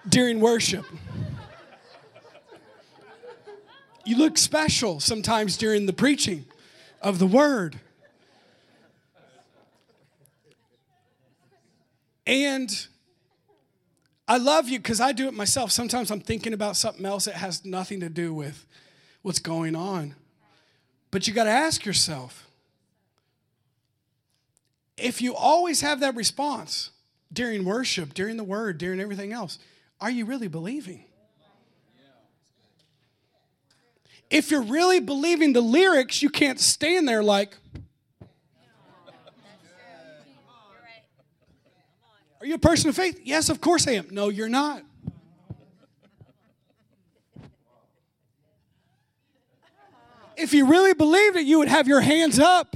during 0.08 0.40
worship. 0.40 0.86
You 4.06 4.18
look 4.18 4.38
special 4.38 5.00
sometimes 5.00 5.58
during 5.58 5.86
the 5.86 5.94
preaching 5.94 6.46
of 7.02 7.20
the 7.20 7.28
word. 7.28 7.80
And 12.26 12.88
I 14.28 14.38
love 14.38 14.70
you 14.70 14.80
because 14.80 15.02
I 15.02 15.12
do 15.12 15.28
it 15.28 15.34
myself. 15.34 15.72
Sometimes 15.72 16.12
I'm 16.12 16.22
thinking 16.22 16.54
about 16.54 16.78
something 16.78 17.06
else 17.06 17.26
that 17.26 17.36
has 17.36 17.66
nothing 17.66 18.00
to 18.00 18.10
do 18.10 18.34
with 18.34 18.66
what's 19.22 19.40
going 19.40 19.76
on. 19.76 20.16
But 21.12 21.28
you 21.28 21.34
got 21.34 21.44
to 21.44 21.52
ask 21.52 21.86
yourself 21.86 22.48
if 24.98 25.22
you 25.22 25.36
always 25.36 25.82
have 25.82 26.00
that 26.00 26.16
response, 26.16 26.92
during 27.32 27.66
worship, 27.66 28.14
during 28.14 28.38
the 28.38 28.44
word, 28.44 28.78
during 28.78 29.00
everything 29.00 29.32
else, 29.32 29.60
are 30.00 30.12
you 30.12 30.26
really 30.26 30.48
believing? 30.48 31.06
If 34.30 34.50
you're 34.50 34.62
really 34.62 35.00
believing 35.02 35.54
the 35.54 35.62
lyrics, 35.62 36.22
you 36.22 36.30
can't 36.30 36.60
stand 36.60 37.08
there 37.08 37.22
like, 37.22 37.58
Are 42.42 42.48
you 42.48 42.56
a 42.56 42.60
person 42.60 42.90
of 42.90 42.96
faith? 42.96 43.22
Yes, 43.24 43.50
of 43.50 43.62
course 43.62 43.88
I 43.88 43.92
am. 43.92 44.08
No, 44.10 44.30
you're 44.30 44.50
not. 44.50 44.82
If 50.36 50.52
you 50.52 50.66
really 50.66 50.96
believed 50.96 51.36
it, 51.36 51.46
you 51.46 51.60
would 51.60 51.68
have 51.68 51.88
your 51.88 52.02
hands 52.02 52.40
up. 52.40 52.76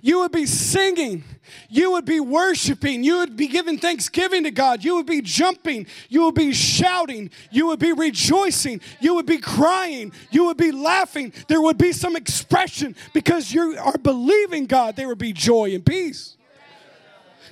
You 0.00 0.20
would 0.20 0.32
be 0.32 0.46
singing. 0.46 1.24
You 1.68 1.92
would 1.92 2.04
be 2.04 2.20
worshiping. 2.20 3.04
You 3.04 3.18
would 3.18 3.36
be 3.36 3.48
giving 3.48 3.78
thanksgiving 3.78 4.44
to 4.44 4.50
God. 4.50 4.84
You 4.84 4.96
would 4.96 5.06
be 5.06 5.20
jumping. 5.20 5.86
You 6.08 6.24
would 6.24 6.34
be 6.34 6.52
shouting. 6.52 7.30
You 7.50 7.66
would 7.68 7.78
be 7.78 7.92
rejoicing. 7.92 8.80
You 9.00 9.14
would 9.14 9.26
be 9.26 9.38
crying. 9.38 10.12
You 10.30 10.46
would 10.46 10.56
be 10.56 10.72
laughing. 10.72 11.32
There 11.48 11.60
would 11.60 11.78
be 11.78 11.92
some 11.92 12.16
expression 12.16 12.96
because 13.12 13.52
you 13.52 13.76
are 13.78 13.98
believing 13.98 14.66
God. 14.66 14.96
There 14.96 15.08
would 15.08 15.18
be 15.18 15.32
joy 15.32 15.74
and 15.74 15.84
peace. 15.84 16.36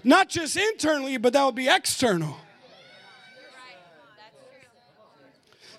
Not 0.03 0.29
just 0.29 0.57
internally, 0.57 1.17
but 1.17 1.33
that 1.33 1.45
would 1.45 1.55
be 1.55 1.69
external. 1.69 2.37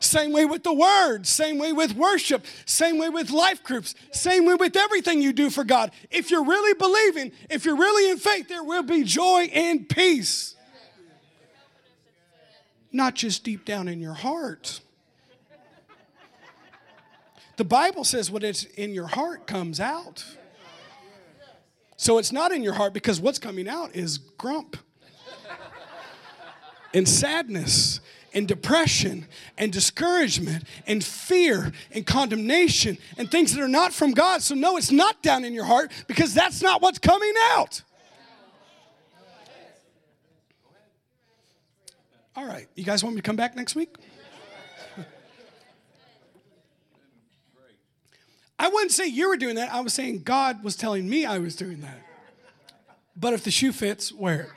Same 0.06 0.32
way 0.32 0.46
with 0.46 0.64
the 0.64 0.74
word, 0.74 1.26
same 1.26 1.58
way 1.58 1.74
with 1.74 1.96
worship, 1.96 2.46
same 2.66 3.00
way 3.00 3.10
with 3.10 3.32
life 3.32 3.64
groups, 3.64 3.96
same 4.12 4.46
way 4.46 4.54
with 4.54 4.76
everything 4.76 5.20
you 5.20 5.34
do 5.34 5.50
for 5.50 5.64
God. 5.64 5.92
If 6.12 6.30
you're 6.30 6.46
really 6.46 6.76
believing, 6.76 7.32
if 7.50 7.66
you're 7.66 7.76
really 7.76 8.12
in 8.12 8.18
faith, 8.18 8.48
there 8.48 8.64
will 8.64 8.84
be 8.84 9.04
joy 9.04 9.50
and 9.52 9.90
peace. 9.90 10.56
Not 12.92 13.16
just 13.16 13.44
deep 13.44 13.66
down 13.66 13.88
in 13.88 14.00
your 14.00 14.14
heart. 14.14 14.80
The 17.58 17.66
Bible 17.66 18.04
says 18.04 18.30
what 18.30 18.44
is 18.44 18.66
in 18.76 18.94
your 18.94 19.08
heart 19.08 19.48
comes 19.48 19.80
out. 19.80 20.24
So 21.98 22.20
it's 22.20 22.32
not 22.32 22.52
in 22.52 22.62
your 22.62 22.74
heart 22.74 22.94
because 22.94 23.20
what's 23.20 23.40
coming 23.40 23.68
out 23.68 23.96
is 23.96 24.20
grump 24.20 24.78
and 26.96 27.08
sadness 27.08 28.00
and 28.34 28.48
depression 28.48 29.28
and 29.58 29.72
discouragement 29.72 30.64
and 30.88 31.04
fear 31.04 31.74
and 31.92 32.06
condemnation 32.06 32.98
and 33.18 33.30
things 33.30 33.54
that 33.54 33.62
are 33.62 33.68
not 33.68 33.94
from 33.94 34.12
God. 34.12 34.42
So, 34.42 34.56
no, 34.56 34.78
it's 34.78 34.92
not 34.92 35.22
down 35.22 35.44
in 35.44 35.54
your 35.54 35.66
heart 35.66 35.92
because 36.08 36.34
that's 36.34 36.62
not 36.62 36.82
what's 36.82 36.98
coming 36.98 37.34
out. 37.52 37.82
All 42.38 42.46
right, 42.46 42.68
you 42.76 42.84
guys 42.84 43.04
want 43.04 43.16
me 43.16 43.22
to 43.22 43.26
come 43.26 43.36
back 43.36 43.56
next 43.56 43.76
week? 43.76 43.96
I 48.60 48.70
wouldn't 48.70 48.92
say 48.92 49.08
you 49.08 49.30
were 49.30 49.38
doing 49.38 49.56
that. 49.56 49.74
I 49.74 49.82
was 49.82 49.94
saying 49.94 50.24
God 50.24 50.64
was 50.64 50.78
telling 50.78 51.10
me 51.10 51.26
I 51.26 51.40
was 51.40 51.58
doing 51.58 51.82
that. 51.82 52.00
But 53.18 53.34
if 53.34 53.44
the 53.46 53.52
shoe 53.52 53.74
fits, 53.74 54.14
wear 54.14 54.42
it. 54.42 54.50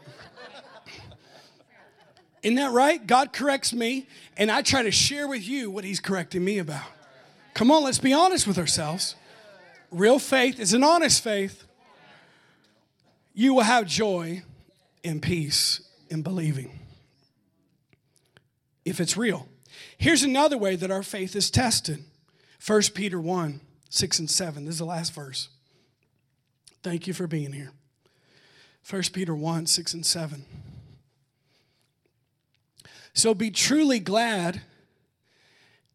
Isn't 2.43 2.57
that 2.57 2.73
right? 2.73 3.05
God 3.05 3.33
corrects 3.33 3.73
me, 3.73 4.07
and 4.37 4.51
I 4.51 4.63
try 4.63 4.83
to 4.83 4.91
share 4.91 5.27
with 5.27 5.47
you 5.47 5.71
what 5.71 5.85
He's 5.85 6.01
correcting 6.01 6.45
me 6.45 6.59
about. 6.59 6.87
Come 7.55 7.71
on, 7.71 7.83
let's 7.83 7.99
be 7.99 8.13
honest 8.13 8.47
with 8.47 8.59
ourselves. 8.59 9.17
Real 9.91 10.19
faith 10.19 10.61
is 10.61 10.73
an 10.75 10.85
honest 10.85 11.23
faith. 11.23 11.65
You 13.35 13.55
will 13.55 13.63
have 13.63 13.87
joy 13.87 14.43
and 15.05 15.23
peace 15.23 15.81
in 16.09 16.23
believing. 16.23 16.79
If 18.85 19.01
it's 19.01 19.17
real. 19.17 19.49
Here's 19.97 20.23
another 20.23 20.57
way 20.57 20.77
that 20.77 20.91
our 20.91 21.03
faith 21.03 21.35
is 21.37 21.51
tested 21.51 22.05
1 22.65 22.83
Peter 22.95 23.21
1 23.21 23.61
6 23.91 24.19
and 24.19 24.31
7. 24.31 24.65
This 24.65 24.75
is 24.75 24.79
the 24.79 24.85
last 24.85 25.15
verse. 25.15 25.49
Thank 26.83 27.07
you 27.07 27.15
for 27.15 27.27
being 27.27 27.53
here. 27.53 27.73
1 28.89 29.03
Peter 29.13 29.35
1 29.35 29.67
6 29.67 29.95
and 29.95 30.07
7. 30.07 30.45
So 33.15 33.35
be 33.35 33.51
truly 33.51 33.99
glad. 33.99 34.63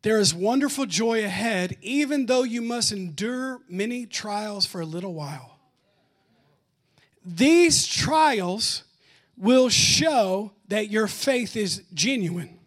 There 0.01 0.20
is 0.20 0.34
wonderful 0.34 0.86
joy 0.86 1.24
ahead, 1.24 1.78
even 1.82 2.26
though 2.26 2.43
you 2.43 2.61
must 2.61 2.91
endure 2.91 3.61
many 3.70 4.05
trials 4.05 4.66
for 4.66 4.82
a 4.82 4.86
little 4.86 5.14
while. 5.14 5.57
These 7.26 7.88
trials 7.88 8.84
will 9.38 9.70
show 9.70 10.51
that 10.68 10.89
your 10.89 11.07
faith 11.07 11.55
is 11.55 11.84
genuine. 11.93 12.59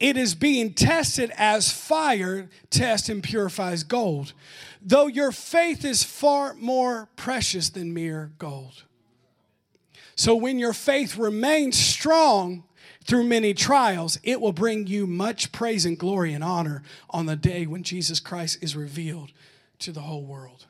It 0.00 0.16
is 0.16 0.34
being 0.34 0.74
tested 0.74 1.32
as 1.36 1.72
fire 1.72 2.48
tests 2.70 3.08
and 3.08 3.22
purifies 3.22 3.82
gold, 3.82 4.32
though 4.80 5.08
your 5.08 5.32
faith 5.32 5.84
is 5.84 6.04
far 6.04 6.54
more 6.54 7.08
precious 7.16 7.68
than 7.68 7.92
mere 7.92 8.30
gold. 8.38 8.84
So 10.14 10.36
when 10.36 10.58
your 10.58 10.72
faith 10.72 11.16
remains 11.16 11.76
strong, 11.76 12.64
through 13.08 13.24
many 13.24 13.54
trials, 13.54 14.18
it 14.22 14.38
will 14.38 14.52
bring 14.52 14.86
you 14.86 15.06
much 15.06 15.50
praise 15.50 15.86
and 15.86 15.98
glory 15.98 16.34
and 16.34 16.44
honor 16.44 16.82
on 17.08 17.24
the 17.24 17.36
day 17.36 17.66
when 17.66 17.82
Jesus 17.82 18.20
Christ 18.20 18.58
is 18.60 18.76
revealed 18.76 19.32
to 19.78 19.92
the 19.92 20.02
whole 20.02 20.26
world. 20.26 20.66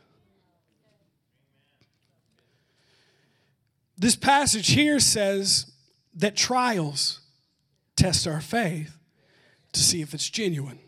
This 3.97 4.15
passage 4.15 4.71
here 4.71 5.01
says 5.01 5.73
that 6.15 6.37
trials 6.37 7.19
test 7.97 8.25
our 8.29 8.41
faith 8.41 8.97
to 9.73 9.81
see 9.81 10.01
if 10.01 10.15
it's 10.15 10.31
genuine. 10.31 10.79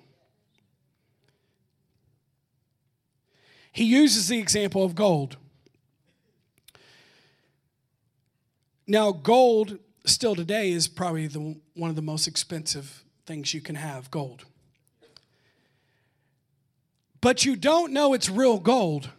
He 3.72 3.86
uses 3.86 4.28
the 4.28 4.38
example 4.38 4.84
of 4.84 4.94
gold. 4.94 5.36
Now, 8.86 9.10
gold 9.10 9.80
still 10.04 10.34
today 10.34 10.70
is 10.70 10.88
probably 10.88 11.26
the, 11.26 11.56
one 11.74 11.90
of 11.90 11.96
the 11.96 12.02
most 12.02 12.26
expensive 12.26 13.04
things 13.26 13.54
you 13.54 13.60
can 13.60 13.74
have 13.74 14.10
gold. 14.10 14.44
But 17.20 17.44
you 17.44 17.56
don't 17.56 17.92
know 17.92 18.14
it's 18.14 18.30
real 18.30 18.58
gold 18.58 19.10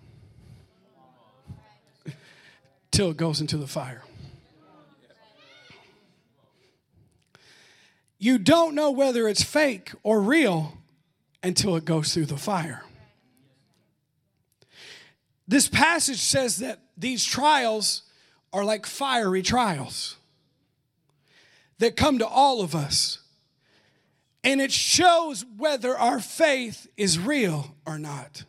till 2.91 3.11
it 3.11 3.17
goes 3.17 3.39
into 3.41 3.57
the 3.57 3.67
fire. 3.67 4.03
You 8.17 8.37
don't 8.37 8.75
know 8.75 8.91
whether 8.91 9.27
it's 9.27 9.43
fake 9.43 9.91
or 10.03 10.21
real 10.21 10.77
until 11.41 11.75
it 11.75 11.85
goes 11.85 12.13
through 12.13 12.27
the 12.27 12.37
fire. 12.37 12.83
This 15.47 15.67
passage 15.67 16.19
says 16.19 16.57
that 16.57 16.79
these 16.95 17.25
trials 17.25 18.03
are 18.53 18.63
like 18.63 18.85
fiery 18.85 19.41
trials 19.41 20.17
that 21.81 21.95
come 21.95 22.19
to 22.19 22.27
all 22.27 22.61
of 22.61 22.75
us. 22.75 23.17
And 24.43 24.61
it 24.61 24.71
shows 24.71 25.43
whether 25.57 25.97
our 25.97 26.19
faith 26.19 26.85
is 26.95 27.17
real 27.17 27.75
or 27.87 27.97
not. 27.97 28.43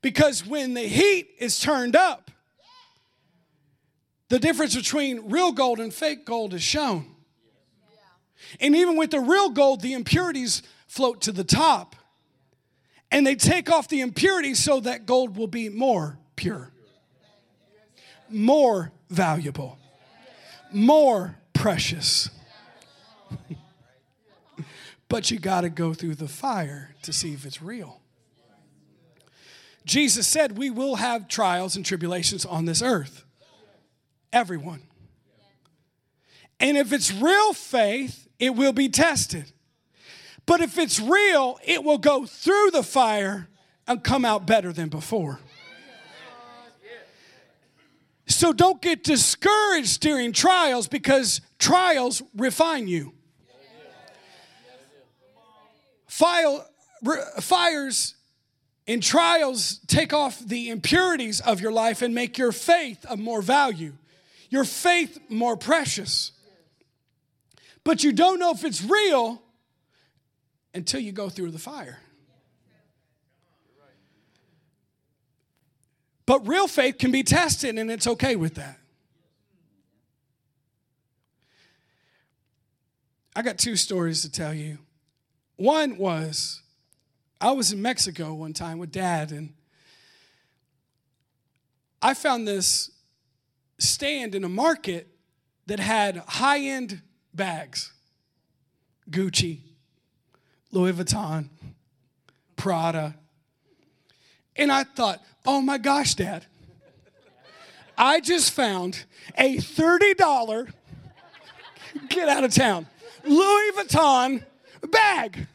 Because 0.00 0.46
when 0.46 0.72
the 0.72 0.82
heat 0.82 1.28
is 1.38 1.60
turned 1.60 1.94
up, 1.94 2.30
the 4.30 4.38
difference 4.38 4.74
between 4.74 5.28
real 5.28 5.52
gold 5.52 5.78
and 5.78 5.92
fake 5.92 6.24
gold 6.24 6.54
is 6.54 6.62
shown. 6.62 7.04
And 8.60 8.74
even 8.74 8.96
with 8.96 9.10
the 9.10 9.20
real 9.20 9.50
gold, 9.50 9.82
the 9.82 9.92
impurities 9.92 10.62
float 10.86 11.20
to 11.22 11.32
the 11.32 11.44
top. 11.44 11.96
And 13.10 13.26
they 13.26 13.34
take 13.34 13.70
off 13.70 13.88
the 13.88 14.00
impurities 14.00 14.58
so 14.58 14.80
that 14.80 15.04
gold 15.04 15.36
will 15.36 15.48
be 15.48 15.68
more 15.68 16.18
pure, 16.34 16.72
more 18.30 18.90
valuable, 19.10 19.78
more 20.72 21.36
precious. 21.64 22.28
but 25.08 25.30
you 25.30 25.38
got 25.38 25.62
to 25.62 25.70
go 25.70 25.94
through 25.94 26.14
the 26.14 26.28
fire 26.28 26.94
to 27.00 27.10
see 27.10 27.32
if 27.32 27.46
it's 27.46 27.62
real. 27.62 28.02
Jesus 29.86 30.28
said, 30.28 30.58
We 30.58 30.68
will 30.68 30.96
have 30.96 31.26
trials 31.26 31.74
and 31.74 31.82
tribulations 31.82 32.44
on 32.44 32.66
this 32.66 32.82
earth. 32.82 33.24
Everyone. 34.30 34.82
And 36.60 36.76
if 36.76 36.92
it's 36.92 37.10
real 37.10 37.54
faith, 37.54 38.28
it 38.38 38.54
will 38.54 38.74
be 38.74 38.90
tested. 38.90 39.50
But 40.44 40.60
if 40.60 40.76
it's 40.76 41.00
real, 41.00 41.58
it 41.64 41.82
will 41.82 41.96
go 41.96 42.26
through 42.26 42.72
the 42.72 42.82
fire 42.82 43.48
and 43.86 44.04
come 44.04 44.26
out 44.26 44.46
better 44.46 44.70
than 44.70 44.90
before. 44.90 45.40
So 48.26 48.52
don't 48.52 48.80
get 48.80 49.04
discouraged 49.04 50.00
during 50.00 50.32
trials 50.32 50.88
because 50.88 51.40
trials 51.58 52.22
refine 52.36 52.88
you. 52.88 53.12
Fire, 56.06 56.60
fires 57.40 58.14
and 58.86 59.02
trials 59.02 59.80
take 59.86 60.12
off 60.12 60.38
the 60.38 60.70
impurities 60.70 61.40
of 61.40 61.60
your 61.60 61.72
life 61.72 62.02
and 62.02 62.14
make 62.14 62.38
your 62.38 62.52
faith 62.52 63.04
of 63.06 63.18
more 63.18 63.42
value, 63.42 63.94
your 64.48 64.64
faith 64.64 65.18
more 65.28 65.56
precious. 65.56 66.32
But 67.82 68.04
you 68.04 68.12
don't 68.12 68.38
know 68.38 68.52
if 68.52 68.64
it's 68.64 68.82
real 68.82 69.42
until 70.72 71.00
you 71.00 71.12
go 71.12 71.28
through 71.28 71.50
the 71.50 71.58
fire. 71.58 71.98
But 76.26 76.46
real 76.46 76.68
faith 76.68 76.98
can 76.98 77.10
be 77.10 77.22
tested, 77.22 77.78
and 77.78 77.90
it's 77.90 78.06
okay 78.06 78.36
with 78.36 78.54
that. 78.54 78.78
I 83.36 83.42
got 83.42 83.58
two 83.58 83.76
stories 83.76 84.22
to 84.22 84.30
tell 84.30 84.54
you. 84.54 84.78
One 85.56 85.98
was 85.98 86.62
I 87.40 87.50
was 87.52 87.72
in 87.72 87.82
Mexico 87.82 88.32
one 88.32 88.52
time 88.52 88.78
with 88.78 88.90
dad, 88.90 89.32
and 89.32 89.52
I 92.00 92.14
found 92.14 92.46
this 92.46 92.90
stand 93.78 94.34
in 94.34 94.44
a 94.44 94.48
market 94.48 95.08
that 95.66 95.80
had 95.80 96.16
high 96.16 96.60
end 96.60 97.02
bags 97.34 97.92
Gucci, 99.10 99.60
Louis 100.70 100.92
Vuitton, 100.92 101.48
Prada, 102.56 103.16
and 104.56 104.70
I 104.70 104.84
thought, 104.84 105.22
oh 105.46 105.60
my 105.60 105.78
gosh, 105.78 106.14
dad, 106.14 106.46
I 107.96 108.20
just 108.20 108.52
found 108.52 109.04
a 109.36 109.56
$30, 109.56 110.72
get 112.08 112.28
out 112.28 112.44
of 112.44 112.54
town, 112.54 112.86
Louis 113.24 113.72
Vuitton 113.72 114.44
bag. 114.90 115.46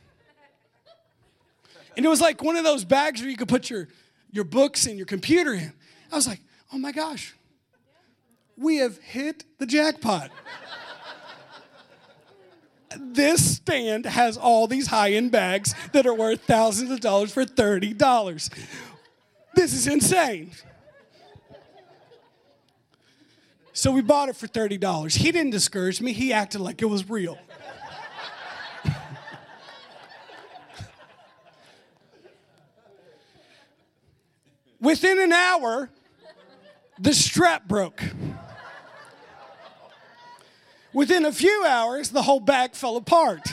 And 1.98 2.06
it 2.06 2.10
was 2.10 2.22
like 2.22 2.44
one 2.44 2.56
of 2.56 2.64
those 2.64 2.86
bags 2.86 3.22
where 3.22 3.30
you 3.30 3.38
could 3.38 3.50
put 3.50 3.70
your, 3.70 3.88
your 4.32 4.46
books 4.46 4.86
and 4.86 4.98
your 4.98 5.06
computer 5.06 5.54
in. 5.54 5.74
I 6.12 6.16
was 6.16 6.28
like, 6.28 6.40
oh 6.74 6.78
my 6.78 6.92
gosh, 6.92 7.36
we 8.58 8.78
have 8.78 8.98
hit 9.00 9.44
the 9.58 9.66
jackpot. 9.66 10.32
this 12.98 13.58
stand 13.58 14.06
has 14.06 14.38
all 14.38 14.68
these 14.68 14.88
high 14.88 15.12
end 15.12 15.32
bags 15.32 15.76
that 15.94 16.06
are 16.06 16.14
worth 16.14 16.42
thousands 16.42 16.92
of 16.92 17.00
dollars 17.00 17.34
for 17.34 17.46
$30. 17.46 18.50
This 19.60 19.74
is 19.74 19.88
insane. 19.88 20.52
So 23.74 23.92
we 23.92 24.02
bought 24.02 24.30
it 24.30 24.38
for 24.38 24.48
$30. 24.48 25.18
He 25.18 25.34
didn't 25.34 25.52
discourage 25.52 26.00
me, 26.00 26.14
he 26.14 26.32
acted 26.32 26.62
like 26.62 26.82
it 26.82 26.86
was 26.86 27.10
real. 27.10 27.38
Within 34.80 35.20
an 35.20 35.34
hour, 35.34 35.90
the 36.98 37.14
strap 37.14 37.68
broke. 37.68 38.02
Within 40.94 41.26
a 41.26 41.34
few 41.34 41.66
hours, 41.68 42.12
the 42.12 42.22
whole 42.22 42.40
bag 42.40 42.76
fell 42.76 42.96
apart. 42.96 43.46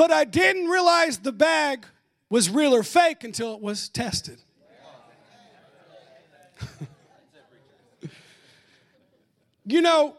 But 0.00 0.10
I 0.10 0.24
didn't 0.24 0.68
realize 0.68 1.18
the 1.18 1.30
bag 1.30 1.84
was 2.30 2.48
real 2.48 2.74
or 2.74 2.82
fake 2.82 3.22
until 3.22 3.52
it 3.54 3.60
was 3.60 3.90
tested. 3.90 4.40
you 9.66 9.82
know, 9.82 10.16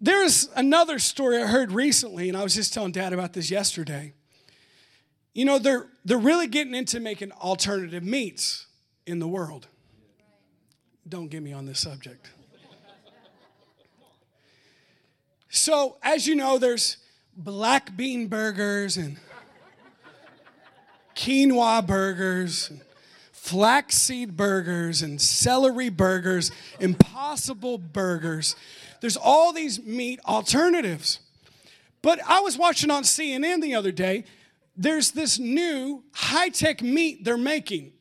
there's 0.00 0.48
another 0.54 1.00
story 1.00 1.42
I 1.42 1.48
heard 1.48 1.72
recently, 1.72 2.28
and 2.28 2.38
I 2.38 2.44
was 2.44 2.54
just 2.54 2.72
telling 2.72 2.92
Dad 2.92 3.12
about 3.12 3.32
this 3.32 3.50
yesterday. 3.50 4.12
You 5.34 5.46
know, 5.46 5.58
they're, 5.58 5.88
they're 6.04 6.16
really 6.16 6.46
getting 6.46 6.76
into 6.76 7.00
making 7.00 7.32
alternative 7.32 8.04
meats 8.04 8.66
in 9.04 9.18
the 9.18 9.26
world. 9.26 9.66
Don't 11.08 11.26
get 11.26 11.42
me 11.42 11.52
on 11.52 11.66
this 11.66 11.80
subject. 11.80 12.30
So, 15.48 15.96
as 16.04 16.28
you 16.28 16.36
know, 16.36 16.58
there's 16.58 16.98
black 17.36 17.96
bean 17.96 18.28
burgers 18.28 18.96
and 18.96 19.18
quinoa 21.14 21.86
burgers, 21.86 22.70
and 22.70 22.80
flaxseed 23.32 24.36
burgers, 24.36 25.02
and 25.02 25.20
celery 25.20 25.88
burgers, 25.88 26.50
impossible 26.80 27.78
burgers. 27.78 28.56
There's 29.00 29.16
all 29.16 29.52
these 29.52 29.82
meat 29.82 30.20
alternatives. 30.26 31.20
But 32.02 32.20
I 32.26 32.40
was 32.40 32.58
watching 32.58 32.90
on 32.90 33.02
CNN 33.02 33.62
the 33.62 33.74
other 33.74 33.92
day, 33.92 34.24
there's 34.76 35.12
this 35.12 35.38
new 35.38 36.04
high 36.12 36.50
tech 36.50 36.82
meat 36.82 37.24
they're 37.24 37.38
making 37.38 37.92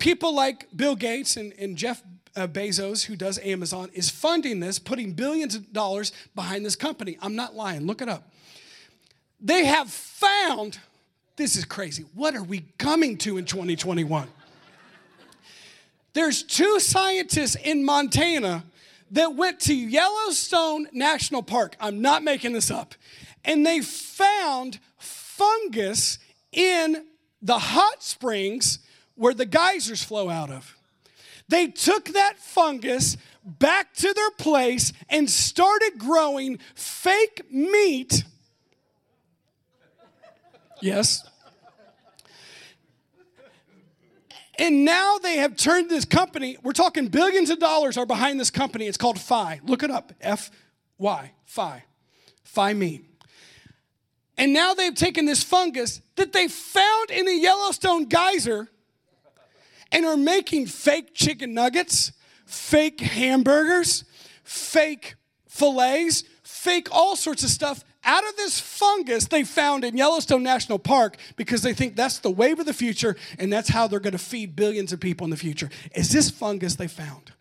people 0.00 0.34
like 0.34 0.66
Bill 0.74 0.96
Gates 0.96 1.36
and, 1.36 1.52
and 1.58 1.76
Jeff 1.76 2.02
uh, 2.36 2.46
Bezos, 2.46 3.04
who 3.04 3.16
does 3.16 3.38
Amazon, 3.38 3.90
is 3.92 4.10
funding 4.10 4.60
this, 4.60 4.78
putting 4.78 5.12
billions 5.12 5.54
of 5.54 5.72
dollars 5.72 6.12
behind 6.34 6.64
this 6.64 6.76
company. 6.76 7.18
I'm 7.20 7.36
not 7.36 7.54
lying, 7.54 7.86
look 7.86 8.02
it 8.02 8.08
up. 8.08 8.30
They 9.40 9.64
have 9.64 9.90
found, 9.90 10.78
this 11.36 11.56
is 11.56 11.64
crazy, 11.64 12.04
what 12.14 12.34
are 12.34 12.42
we 12.42 12.64
coming 12.78 13.16
to 13.18 13.38
in 13.38 13.44
2021? 13.44 14.28
There's 16.12 16.42
two 16.42 16.80
scientists 16.80 17.56
in 17.56 17.84
Montana 17.84 18.64
that 19.12 19.34
went 19.34 19.60
to 19.60 19.74
Yellowstone 19.74 20.88
National 20.92 21.42
Park. 21.42 21.76
I'm 21.80 22.00
not 22.00 22.22
making 22.22 22.52
this 22.52 22.70
up. 22.70 22.94
And 23.44 23.64
they 23.64 23.80
found 23.80 24.78
fungus 24.98 26.18
in 26.52 27.04
the 27.40 27.58
hot 27.58 28.02
springs 28.02 28.80
where 29.14 29.34
the 29.34 29.46
geysers 29.46 30.02
flow 30.02 30.28
out 30.28 30.50
of. 30.50 30.76
They 31.50 31.66
took 31.66 32.06
that 32.10 32.38
fungus 32.38 33.16
back 33.44 33.92
to 33.94 34.14
their 34.14 34.30
place 34.30 34.92
and 35.08 35.28
started 35.28 35.98
growing 35.98 36.60
fake 36.76 37.42
meat. 37.50 38.22
Yes. 40.80 41.28
And 44.60 44.84
now 44.84 45.18
they 45.18 45.38
have 45.38 45.56
turned 45.56 45.90
this 45.90 46.04
company, 46.04 46.56
we're 46.62 46.72
talking 46.72 47.08
billions 47.08 47.50
of 47.50 47.58
dollars 47.58 47.96
are 47.96 48.06
behind 48.06 48.38
this 48.38 48.50
company. 48.50 48.86
It's 48.86 48.96
called 48.96 49.18
Fy. 49.18 49.60
Look 49.64 49.82
it 49.82 49.90
up 49.90 50.12
F 50.20 50.52
Y, 50.98 51.32
Fy. 51.46 51.82
Fy 52.44 52.74
Meat. 52.74 53.06
And 54.38 54.52
now 54.52 54.74
they've 54.74 54.94
taken 54.94 55.24
this 55.24 55.42
fungus 55.42 56.00
that 56.14 56.32
they 56.32 56.46
found 56.46 57.10
in 57.10 57.26
the 57.26 57.34
Yellowstone 57.34 58.04
geyser 58.04 58.68
and 59.92 60.04
are 60.04 60.16
making 60.16 60.66
fake 60.66 61.14
chicken 61.14 61.54
nuggets, 61.54 62.12
fake 62.46 63.00
hamburgers, 63.00 64.04
fake 64.44 65.14
fillets, 65.48 66.24
fake 66.42 66.88
all 66.92 67.16
sorts 67.16 67.44
of 67.44 67.50
stuff 67.50 67.84
out 68.04 68.26
of 68.26 68.36
this 68.36 68.58
fungus 68.58 69.26
they 69.26 69.44
found 69.44 69.84
in 69.84 69.96
Yellowstone 69.96 70.42
National 70.42 70.78
Park 70.78 71.16
because 71.36 71.62
they 71.62 71.74
think 71.74 71.96
that's 71.96 72.18
the 72.18 72.30
wave 72.30 72.58
of 72.58 72.66
the 72.66 72.72
future 72.72 73.16
and 73.38 73.52
that's 73.52 73.68
how 73.68 73.86
they're 73.86 74.00
going 74.00 74.12
to 74.12 74.18
feed 74.18 74.56
billions 74.56 74.92
of 74.92 75.00
people 75.00 75.24
in 75.24 75.30
the 75.30 75.36
future. 75.36 75.68
Is 75.94 76.10
this 76.10 76.30
fungus 76.30 76.76
they 76.76 76.88
found? 76.88 77.32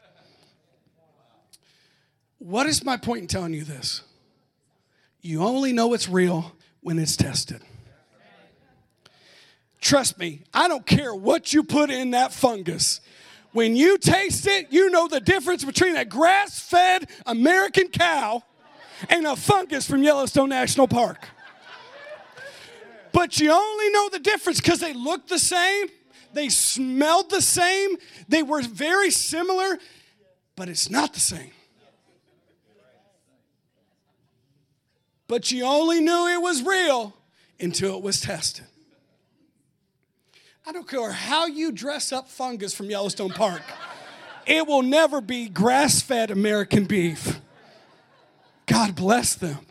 What 2.40 2.68
is 2.68 2.84
my 2.84 2.98
point 2.98 3.22
in 3.22 3.28
telling 3.28 3.54
you 3.54 3.64
this? 3.64 4.02
You 5.22 5.44
only 5.44 5.74
know 5.74 5.94
it's 5.94 6.08
real 6.08 6.56
when 6.82 6.98
it's 6.98 7.18
tested. 7.18 7.62
Trust 9.82 10.20
me, 10.20 10.42
I 10.54 10.68
don't 10.68 10.86
care 10.86 11.16
what 11.16 11.54
you 11.54 11.64
put 11.64 11.90
in 11.90 12.12
that 12.12 12.34
fungus. 12.34 13.00
When 13.52 13.76
you 13.76 13.98
taste 13.98 14.46
it, 14.46 14.68
you 14.72 14.90
know 14.90 15.08
the 15.08 15.20
difference 15.20 15.64
between 15.64 15.96
a 15.96 16.06
grass 16.06 16.60
fed 16.60 17.10
American 17.26 17.88
cow 17.88 18.44
and 19.10 19.26
a 19.26 19.36
fungus 19.36 19.90
from 19.90 20.04
Yellowstone 20.04 20.50
National 20.50 20.88
Park. 20.88 21.28
But 23.12 23.40
you 23.40 23.52
only 23.52 23.90
know 23.90 24.10
the 24.10 24.20
difference 24.20 24.62
because 24.62 24.80
they 24.80 24.94
looked 24.94 25.30
the 25.30 25.40
same, 25.40 25.88
they 26.34 26.50
smelled 26.50 27.32
the 27.32 27.42
same, 27.42 27.96
they 28.28 28.44
were 28.44 28.62
very 28.62 29.10
similar, 29.10 29.80
but 30.56 30.70
it's 30.70 30.90
not 30.90 31.14
the 31.14 31.20
same. 31.20 31.52
But 35.28 35.52
you 35.52 35.64
only 35.64 36.02
knew 36.02 36.28
it 36.28 36.42
was 36.42 36.64
real 36.64 37.16
until 37.60 37.98
it 37.98 38.04
was 38.04 38.22
tested. 38.22 38.66
I 40.70 40.72
don't 40.72 40.88
care 40.88 41.12
how 41.12 41.48
you 41.48 41.72
dress 41.72 42.12
up 42.12 42.30
fungus 42.30 42.76
from 42.76 42.92
Yellowstone 42.92 43.32
Park, 43.32 43.64
it 44.46 44.68
will 44.68 44.84
never 44.84 45.20
be 45.20 45.50
grass 45.50 46.00
fed 46.00 46.30
American 46.30 46.86
beef. 46.86 47.42
God 48.68 48.96
bless 48.96 49.34
them. 49.34 49.66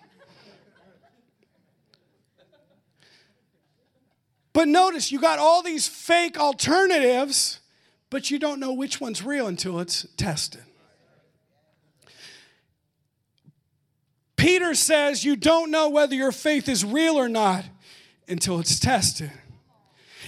But 4.52 4.66
notice 4.66 5.12
you 5.12 5.20
got 5.20 5.38
all 5.38 5.62
these 5.62 5.86
fake 5.86 6.36
alternatives, 6.36 7.60
but 8.10 8.32
you 8.32 8.40
don't 8.40 8.58
know 8.58 8.72
which 8.72 9.00
one's 9.00 9.22
real 9.22 9.46
until 9.46 9.78
it's 9.78 10.04
tested. 10.16 10.64
Peter 14.34 14.74
says 14.74 15.24
you 15.24 15.36
don't 15.36 15.70
know 15.70 15.88
whether 15.88 16.16
your 16.16 16.32
faith 16.32 16.68
is 16.68 16.84
real 16.84 17.16
or 17.16 17.28
not 17.28 17.66
until 18.26 18.58
it's 18.58 18.80
tested. 18.80 19.30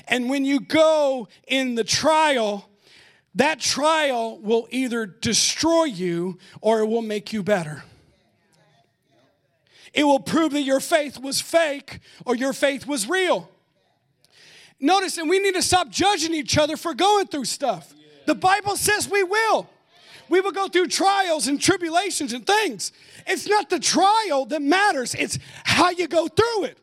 And 0.08 0.28
when 0.28 0.44
you 0.44 0.60
go 0.60 1.28
in 1.46 1.74
the 1.74 1.84
trial, 1.84 2.68
that 3.34 3.60
trial 3.60 4.38
will 4.40 4.66
either 4.70 5.06
destroy 5.06 5.84
you 5.84 6.38
or 6.60 6.80
it 6.80 6.86
will 6.86 7.02
make 7.02 7.32
you 7.32 7.42
better. 7.42 7.84
It 9.92 10.04
will 10.04 10.20
prove 10.20 10.52
that 10.52 10.62
your 10.62 10.80
faith 10.80 11.18
was 11.18 11.40
fake 11.40 12.00
or 12.24 12.36
your 12.36 12.52
faith 12.52 12.86
was 12.86 13.08
real. 13.08 13.50
Notice, 14.78 15.18
and 15.18 15.28
we 15.28 15.38
need 15.38 15.54
to 15.54 15.62
stop 15.62 15.90
judging 15.90 16.32
each 16.32 16.56
other 16.56 16.76
for 16.76 16.94
going 16.94 17.26
through 17.26 17.44
stuff. 17.44 17.92
The 18.26 18.34
Bible 18.34 18.76
says 18.76 19.08
we 19.08 19.22
will. 19.22 19.68
We 20.28 20.40
will 20.40 20.52
go 20.52 20.68
through 20.68 20.86
trials 20.86 21.48
and 21.48 21.60
tribulations 21.60 22.32
and 22.32 22.46
things. 22.46 22.92
It's 23.26 23.48
not 23.48 23.68
the 23.68 23.80
trial 23.80 24.46
that 24.46 24.62
matters, 24.62 25.14
it's 25.14 25.38
how 25.64 25.90
you 25.90 26.06
go 26.06 26.28
through 26.28 26.64
it, 26.64 26.78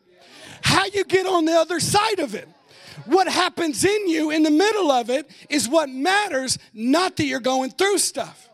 how 0.62 0.84
you 0.84 1.04
get 1.04 1.26
on 1.26 1.46
the 1.46 1.54
other 1.54 1.80
side 1.80 2.20
of 2.20 2.34
it. 2.34 2.46
What 3.06 3.28
happens 3.28 3.84
in 3.84 4.08
you 4.08 4.30
in 4.30 4.42
the 4.42 4.50
middle 4.50 4.90
of 4.90 5.10
it 5.10 5.30
is 5.48 5.68
what 5.68 5.88
matters, 5.88 6.58
not 6.72 7.16
that 7.16 7.24
you're 7.24 7.40
going 7.40 7.70
through 7.70 7.98
stuff. 7.98 8.48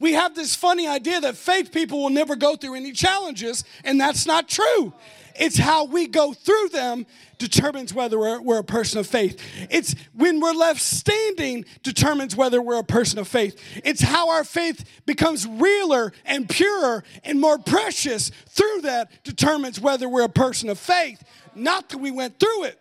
We 0.00 0.12
have 0.12 0.34
this 0.34 0.54
funny 0.54 0.86
idea 0.86 1.20
that 1.20 1.36
faith 1.36 1.72
people 1.72 2.02
will 2.02 2.10
never 2.10 2.36
go 2.36 2.54
through 2.54 2.76
any 2.76 2.92
challenges, 2.92 3.64
and 3.84 4.00
that's 4.00 4.26
not 4.26 4.48
true. 4.48 4.92
It's 5.38 5.56
how 5.56 5.84
we 5.84 6.06
go 6.06 6.32
through 6.32 6.68
them 6.70 7.06
determines 7.38 7.94
whether 7.94 8.18
we're, 8.18 8.40
we're, 8.40 8.58
a 8.58 8.64
person 8.64 8.98
of 8.98 9.06
faith. 9.06 9.40
It's 9.70 9.94
when 10.12 10.40
we're 10.40 10.52
left 10.52 10.80
standing 10.80 11.64
determines 11.84 12.34
whether 12.34 12.60
we're 12.60 12.80
a 12.80 12.84
person 12.84 13.20
of 13.20 13.28
faith. 13.28 13.60
It's 13.84 14.02
how 14.02 14.30
our 14.30 14.42
faith 14.42 14.84
becomes 15.06 15.46
realer 15.46 16.12
and 16.24 16.48
purer 16.48 17.04
and 17.22 17.40
more 17.40 17.58
precious 17.58 18.32
through 18.48 18.80
that 18.82 19.22
determines 19.22 19.80
whether 19.80 20.08
we're 20.08 20.24
a 20.24 20.28
person 20.28 20.68
of 20.68 20.78
faith. 20.78 21.22
Not 21.54 21.88
that 21.90 21.98
we 21.98 22.10
went 22.10 22.40
through 22.40 22.64
it. 22.64 22.80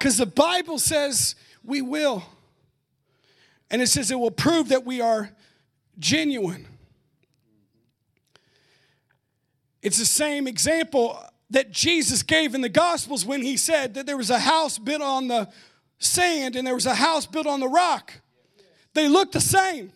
Because 0.00 0.16
the 0.16 0.24
Bible 0.24 0.78
says 0.78 1.34
we 1.62 1.82
will. 1.82 2.24
And 3.70 3.82
it 3.82 3.88
says 3.88 4.10
it 4.10 4.18
will 4.18 4.30
prove 4.30 4.70
that 4.70 4.86
we 4.86 5.02
are 5.02 5.30
genuine. 5.98 6.66
It's 9.82 9.98
the 9.98 10.06
same 10.06 10.48
example 10.48 11.22
that 11.50 11.70
Jesus 11.70 12.22
gave 12.22 12.54
in 12.54 12.62
the 12.62 12.70
Gospels 12.70 13.26
when 13.26 13.42
he 13.42 13.58
said 13.58 13.92
that 13.92 14.06
there 14.06 14.16
was 14.16 14.30
a 14.30 14.38
house 14.38 14.78
built 14.78 15.02
on 15.02 15.28
the 15.28 15.50
sand 15.98 16.56
and 16.56 16.66
there 16.66 16.74
was 16.74 16.86
a 16.86 16.94
house 16.94 17.26
built 17.26 17.46
on 17.46 17.60
the 17.60 17.68
rock. 17.68 18.14
They 18.94 19.06
looked 19.06 19.34
the 19.34 19.40
same. 19.40 19.92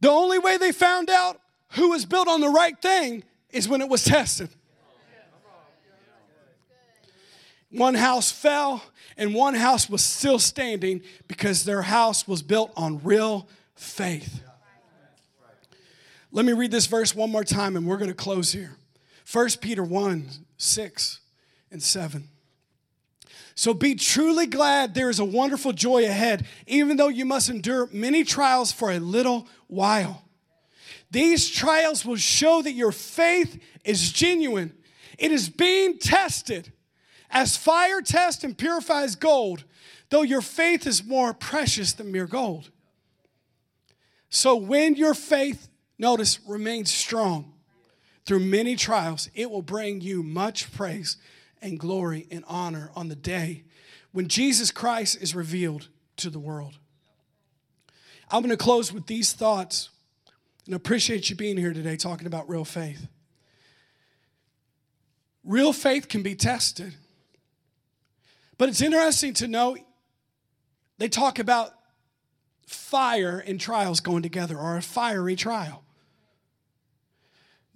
The 0.00 0.10
only 0.10 0.40
way 0.40 0.56
they 0.56 0.72
found 0.72 1.10
out 1.10 1.40
who 1.74 1.90
was 1.90 2.04
built 2.04 2.26
on 2.26 2.40
the 2.40 2.48
right 2.48 2.80
thing 2.82 3.22
is 3.50 3.68
when 3.68 3.80
it 3.80 3.88
was 3.88 4.02
tested. 4.02 4.48
One 7.72 7.94
house 7.94 8.30
fell 8.30 8.84
and 9.16 9.34
one 9.34 9.54
house 9.54 9.88
was 9.88 10.02
still 10.04 10.38
standing 10.38 11.02
because 11.26 11.64
their 11.64 11.82
house 11.82 12.28
was 12.28 12.42
built 12.42 12.70
on 12.76 13.00
real 13.02 13.48
faith. 13.74 14.42
Let 16.30 16.44
me 16.44 16.52
read 16.52 16.70
this 16.70 16.86
verse 16.86 17.14
one 17.14 17.30
more 17.30 17.44
time 17.44 17.76
and 17.76 17.86
we're 17.86 17.96
going 17.96 18.10
to 18.10 18.14
close 18.14 18.52
here. 18.52 18.76
1 19.30 19.48
Peter 19.60 19.82
1 19.82 20.28
6 20.58 21.20
and 21.70 21.82
7. 21.82 22.28
So 23.54 23.74
be 23.74 23.94
truly 23.94 24.46
glad 24.46 24.94
there 24.94 25.10
is 25.10 25.18
a 25.18 25.24
wonderful 25.24 25.72
joy 25.72 26.04
ahead, 26.04 26.46
even 26.66 26.96
though 26.96 27.08
you 27.08 27.24
must 27.24 27.48
endure 27.48 27.88
many 27.92 28.24
trials 28.24 28.72
for 28.72 28.90
a 28.90 28.98
little 28.98 29.46
while. 29.66 30.24
These 31.10 31.50
trials 31.50 32.04
will 32.04 32.16
show 32.16 32.62
that 32.62 32.72
your 32.72 32.92
faith 32.92 33.62
is 33.84 34.12
genuine. 34.12 34.72
It 35.18 35.32
is 35.32 35.48
being 35.48 35.98
tested 35.98 36.72
as 37.32 37.56
fire 37.56 38.00
tests 38.00 38.44
and 38.44 38.56
purifies 38.56 39.16
gold, 39.16 39.64
though 40.10 40.22
your 40.22 40.42
faith 40.42 40.86
is 40.86 41.04
more 41.04 41.34
precious 41.34 41.92
than 41.92 42.12
mere 42.12 42.26
gold. 42.26 42.70
So 44.28 44.54
when 44.54 44.94
your 44.94 45.14
faith 45.14 45.68
notice, 46.02 46.40
remains 46.46 46.90
strong 46.90 47.54
through 48.26 48.40
many 48.40 48.76
trials. 48.76 49.30
It 49.34 49.50
will 49.50 49.62
bring 49.62 50.00
you 50.00 50.22
much 50.22 50.72
praise 50.72 51.16
and 51.62 51.78
glory 51.78 52.26
and 52.30 52.44
honor 52.46 52.90
on 52.94 53.08
the 53.08 53.14
day 53.14 53.64
when 54.10 54.28
Jesus 54.28 54.70
Christ 54.70 55.22
is 55.22 55.34
revealed 55.34 55.88
to 56.16 56.28
the 56.28 56.40
world. 56.40 56.78
I'm 58.30 58.42
going 58.42 58.50
to 58.50 58.56
close 58.56 58.92
with 58.92 59.06
these 59.06 59.32
thoughts 59.32 59.90
and 60.66 60.74
appreciate 60.74 61.30
you 61.30 61.36
being 61.36 61.56
here 61.56 61.72
today 61.72 61.96
talking 61.96 62.26
about 62.26 62.48
real 62.48 62.64
faith. 62.64 63.06
Real 65.44 65.72
faith 65.72 66.08
can 66.08 66.22
be 66.22 66.34
tested. 66.34 66.94
But 68.62 68.68
it's 68.68 68.80
interesting 68.80 69.34
to 69.34 69.48
know 69.48 69.76
they 70.98 71.08
talk 71.08 71.40
about 71.40 71.74
fire 72.64 73.42
and 73.44 73.60
trials 73.60 73.98
going 73.98 74.22
together, 74.22 74.56
or 74.56 74.76
a 74.76 74.82
fiery 74.82 75.34
trial. 75.34 75.82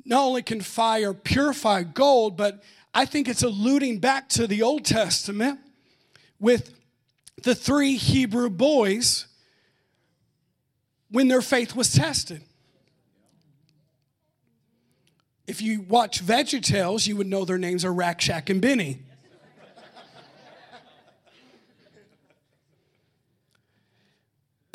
Not 0.05 0.22
only 0.22 0.43
can 0.43 0.61
fire 0.61 1.12
purify 1.12 1.82
gold, 1.82 2.37
but 2.37 2.62
I 2.95 3.05
think 3.05 3.26
it's 3.26 3.43
alluding 3.43 3.99
back 3.99 4.28
to 4.28 4.47
the 4.47 4.62
Old 4.62 4.84
Testament 4.84 5.59
with 6.39 6.72
the 7.43 7.57
three 7.57 7.97
Hebrew 7.97 8.49
boys 8.49 9.26
when 11.11 11.26
their 11.26 11.43
faith 11.43 11.74
was 11.74 11.93
tested. 11.93 12.43
If 15.49 15.61
you 15.61 15.80
watch 15.80 16.24
VeggieTales, 16.24 17.09
you 17.09 17.16
would 17.16 17.26
know 17.26 17.45
their 17.45 17.59
names 17.59 17.84
are 17.84 17.93
Rack, 17.93 18.20
Shack, 18.20 18.49
and 18.51 18.62
Benny. 18.62 19.01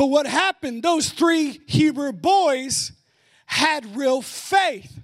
But 0.02 0.08
what 0.08 0.26
happened, 0.26 0.82
those 0.82 1.12
three 1.12 1.62
Hebrew 1.68 2.12
boys 2.12 2.92
had 3.46 3.96
real 3.96 4.24
faith. 4.24 5.00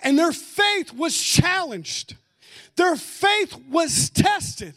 And 0.00 0.18
their 0.18 0.32
faith 0.32 0.92
was 0.92 1.16
challenged, 1.16 2.16
their 2.74 2.96
faith 2.96 3.56
was 3.70 4.10
tested. 4.10 4.74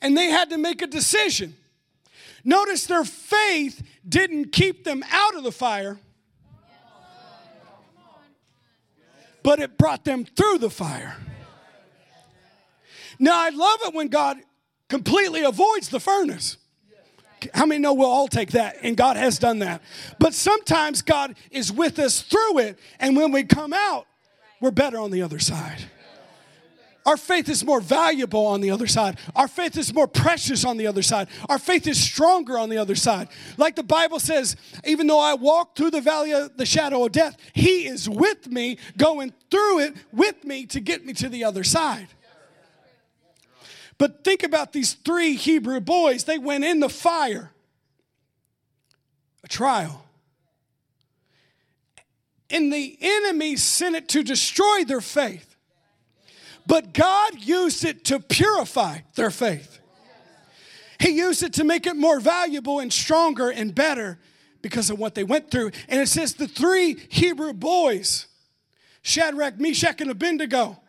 And 0.00 0.16
they 0.16 0.30
had 0.30 0.48
to 0.48 0.56
make 0.56 0.80
a 0.80 0.86
decision. 0.86 1.54
Notice 2.44 2.86
their 2.86 3.04
faith 3.04 3.86
didn't 4.08 4.52
keep 4.52 4.84
them 4.84 5.04
out 5.10 5.36
of 5.36 5.44
the 5.44 5.52
fire, 5.52 5.98
but 9.42 9.60
it 9.60 9.76
brought 9.76 10.06
them 10.06 10.24
through 10.24 10.56
the 10.56 10.70
fire. 10.70 11.18
Now, 13.18 13.38
I 13.38 13.50
love 13.50 13.80
it 13.82 13.92
when 13.92 14.08
God 14.08 14.38
completely 14.88 15.42
avoids 15.42 15.90
the 15.90 16.00
furnace. 16.00 16.56
How 17.52 17.66
many 17.66 17.80
know 17.80 17.94
we'll 17.94 18.08
all 18.10 18.28
take 18.28 18.52
that? 18.52 18.76
And 18.82 18.96
God 18.96 19.16
has 19.16 19.38
done 19.38 19.60
that. 19.60 19.82
But 20.18 20.34
sometimes 20.34 21.02
God 21.02 21.34
is 21.50 21.72
with 21.72 21.98
us 21.98 22.22
through 22.22 22.58
it, 22.58 22.78
and 22.98 23.16
when 23.16 23.32
we 23.32 23.44
come 23.44 23.72
out, 23.72 24.06
we're 24.60 24.70
better 24.70 24.98
on 24.98 25.10
the 25.10 25.22
other 25.22 25.38
side. 25.38 25.84
Our 27.04 27.16
faith 27.16 27.48
is 27.48 27.64
more 27.64 27.80
valuable 27.80 28.46
on 28.46 28.60
the 28.60 28.70
other 28.70 28.86
side. 28.86 29.18
Our 29.34 29.48
faith 29.48 29.76
is 29.76 29.92
more 29.92 30.06
precious 30.06 30.64
on 30.64 30.76
the 30.76 30.86
other 30.86 31.02
side. 31.02 31.28
Our 31.48 31.58
faith 31.58 31.86
is 31.88 32.00
stronger 32.00 32.56
on 32.56 32.68
the 32.68 32.78
other 32.78 32.94
side. 32.94 33.28
Like 33.56 33.74
the 33.74 33.82
Bible 33.82 34.20
says, 34.20 34.56
even 34.84 35.08
though 35.08 35.18
I 35.18 35.34
walk 35.34 35.74
through 35.74 35.90
the 35.90 36.00
valley 36.00 36.32
of 36.32 36.56
the 36.56 36.66
shadow 36.66 37.04
of 37.04 37.12
death, 37.12 37.36
He 37.52 37.86
is 37.86 38.08
with 38.08 38.48
me, 38.48 38.78
going 38.96 39.32
through 39.50 39.80
it 39.80 39.94
with 40.12 40.44
me 40.44 40.64
to 40.66 40.80
get 40.80 41.04
me 41.04 41.12
to 41.14 41.28
the 41.28 41.42
other 41.42 41.64
side. 41.64 42.06
But 44.02 44.24
think 44.24 44.42
about 44.42 44.72
these 44.72 44.94
three 44.94 45.36
Hebrew 45.36 45.78
boys. 45.78 46.24
They 46.24 46.36
went 46.36 46.64
in 46.64 46.80
the 46.80 46.88
fire, 46.88 47.52
a 49.44 49.46
trial. 49.46 50.04
And 52.50 52.72
the 52.72 52.98
enemy 53.00 53.54
sent 53.54 53.94
it 53.94 54.08
to 54.08 54.24
destroy 54.24 54.82
their 54.82 55.00
faith. 55.00 55.54
But 56.66 56.92
God 56.92 57.34
used 57.38 57.84
it 57.84 58.04
to 58.06 58.18
purify 58.18 59.02
their 59.14 59.30
faith. 59.30 59.78
He 60.98 61.10
used 61.10 61.44
it 61.44 61.52
to 61.52 61.62
make 61.62 61.86
it 61.86 61.94
more 61.94 62.18
valuable 62.18 62.80
and 62.80 62.92
stronger 62.92 63.50
and 63.50 63.72
better 63.72 64.18
because 64.62 64.90
of 64.90 64.98
what 64.98 65.14
they 65.14 65.22
went 65.22 65.48
through. 65.48 65.70
And 65.88 66.00
it 66.00 66.08
says 66.08 66.34
the 66.34 66.48
three 66.48 66.96
Hebrew 67.08 67.52
boys, 67.52 68.26
Shadrach, 69.02 69.60
Meshach, 69.60 70.00
and 70.00 70.10
Abednego, 70.10 70.81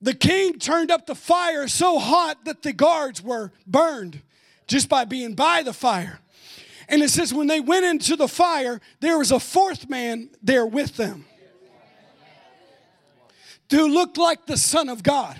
the 0.00 0.14
king 0.14 0.58
turned 0.58 0.90
up 0.90 1.06
the 1.06 1.14
fire 1.14 1.68
so 1.68 1.98
hot 1.98 2.44
that 2.44 2.62
the 2.62 2.72
guards 2.72 3.22
were 3.22 3.52
burned 3.66 4.22
just 4.66 4.88
by 4.88 5.04
being 5.04 5.34
by 5.34 5.62
the 5.62 5.72
fire. 5.72 6.20
And 6.88 7.02
it 7.02 7.10
says, 7.10 7.32
when 7.32 7.46
they 7.46 7.60
went 7.60 7.84
into 7.84 8.16
the 8.16 8.28
fire, 8.28 8.80
there 9.00 9.18
was 9.18 9.30
a 9.30 9.38
fourth 9.38 9.88
man 9.88 10.30
there 10.42 10.66
with 10.66 10.96
them 10.96 11.24
who 13.70 13.86
looked 13.86 14.18
like 14.18 14.46
the 14.46 14.56
Son 14.56 14.88
of 14.88 15.02
God. 15.02 15.38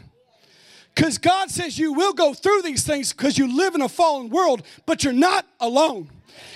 Because 0.95 1.19
God 1.19 1.51
says 1.51 1.79
you 1.79 1.93
will 1.93 2.13
go 2.13 2.35
through 2.35 2.63
these 2.63 2.85
things 2.85 3.13
because 3.13 3.39
you 3.39 3.57
live 3.57 3.75
in 3.75 3.83
a 3.83 3.89
fallen 3.89 4.29
world, 4.29 4.63
but 4.87 5.05
you're 5.05 5.13
not 5.13 5.47
alone. 5.61 6.11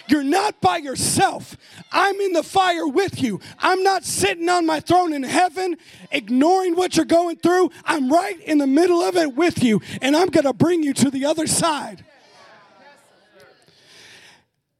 You're 0.06 0.24
not 0.24 0.60
by 0.60 0.78
yourself. 0.78 1.56
I'm 1.90 2.20
in 2.20 2.32
the 2.32 2.42
fire 2.42 2.86
with 2.86 3.22
you. 3.22 3.40
I'm 3.58 3.82
not 3.82 4.04
sitting 4.04 4.48
on 4.48 4.66
my 4.66 4.80
throne 4.80 5.12
in 5.12 5.22
heaven 5.22 5.76
ignoring 6.10 6.74
what 6.76 6.96
you're 6.96 7.06
going 7.06 7.36
through. 7.36 7.70
I'm 7.84 8.10
right 8.10 8.38
in 8.40 8.58
the 8.58 8.66
middle 8.66 9.00
of 9.00 9.16
it 9.16 9.34
with 9.34 9.62
you, 9.62 9.80
and 10.02 10.16
I'm 10.16 10.28
going 10.28 10.44
to 10.44 10.52
bring 10.52 10.82
you 10.82 10.92
to 10.94 11.10
the 11.10 11.24
other 11.24 11.46
side. 11.46 12.04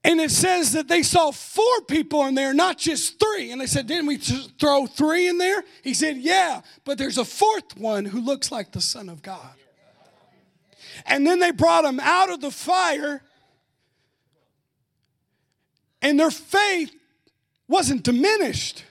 And 0.04 0.20
it 0.20 0.30
says 0.30 0.72
that 0.72 0.86
they 0.86 1.02
saw 1.02 1.30
four 1.30 1.80
people 1.88 2.26
in 2.26 2.34
there, 2.34 2.52
not 2.52 2.76
just 2.76 3.18
three. 3.18 3.50
And 3.50 3.60
they 3.60 3.66
said, 3.66 3.86
Didn't 3.86 4.06
we 4.06 4.18
throw 4.18 4.86
three 4.86 5.28
in 5.28 5.38
there? 5.38 5.64
He 5.82 5.94
said, 5.94 6.18
Yeah, 6.18 6.60
but 6.84 6.98
there's 6.98 7.16
a 7.16 7.24
fourth 7.24 7.78
one 7.78 8.04
who 8.04 8.20
looks 8.20 8.52
like 8.52 8.70
the 8.72 8.82
Son 8.82 9.08
of 9.08 9.22
God. 9.22 9.54
And 11.06 11.26
then 11.26 11.38
they 11.38 11.50
brought 11.50 11.86
him 11.86 11.98
out 12.00 12.30
of 12.30 12.40
the 12.40 12.50
fire, 12.50 13.22
and 16.02 16.20
their 16.20 16.30
faith 16.30 16.94
wasn't 17.66 18.02
diminished. 18.02 18.84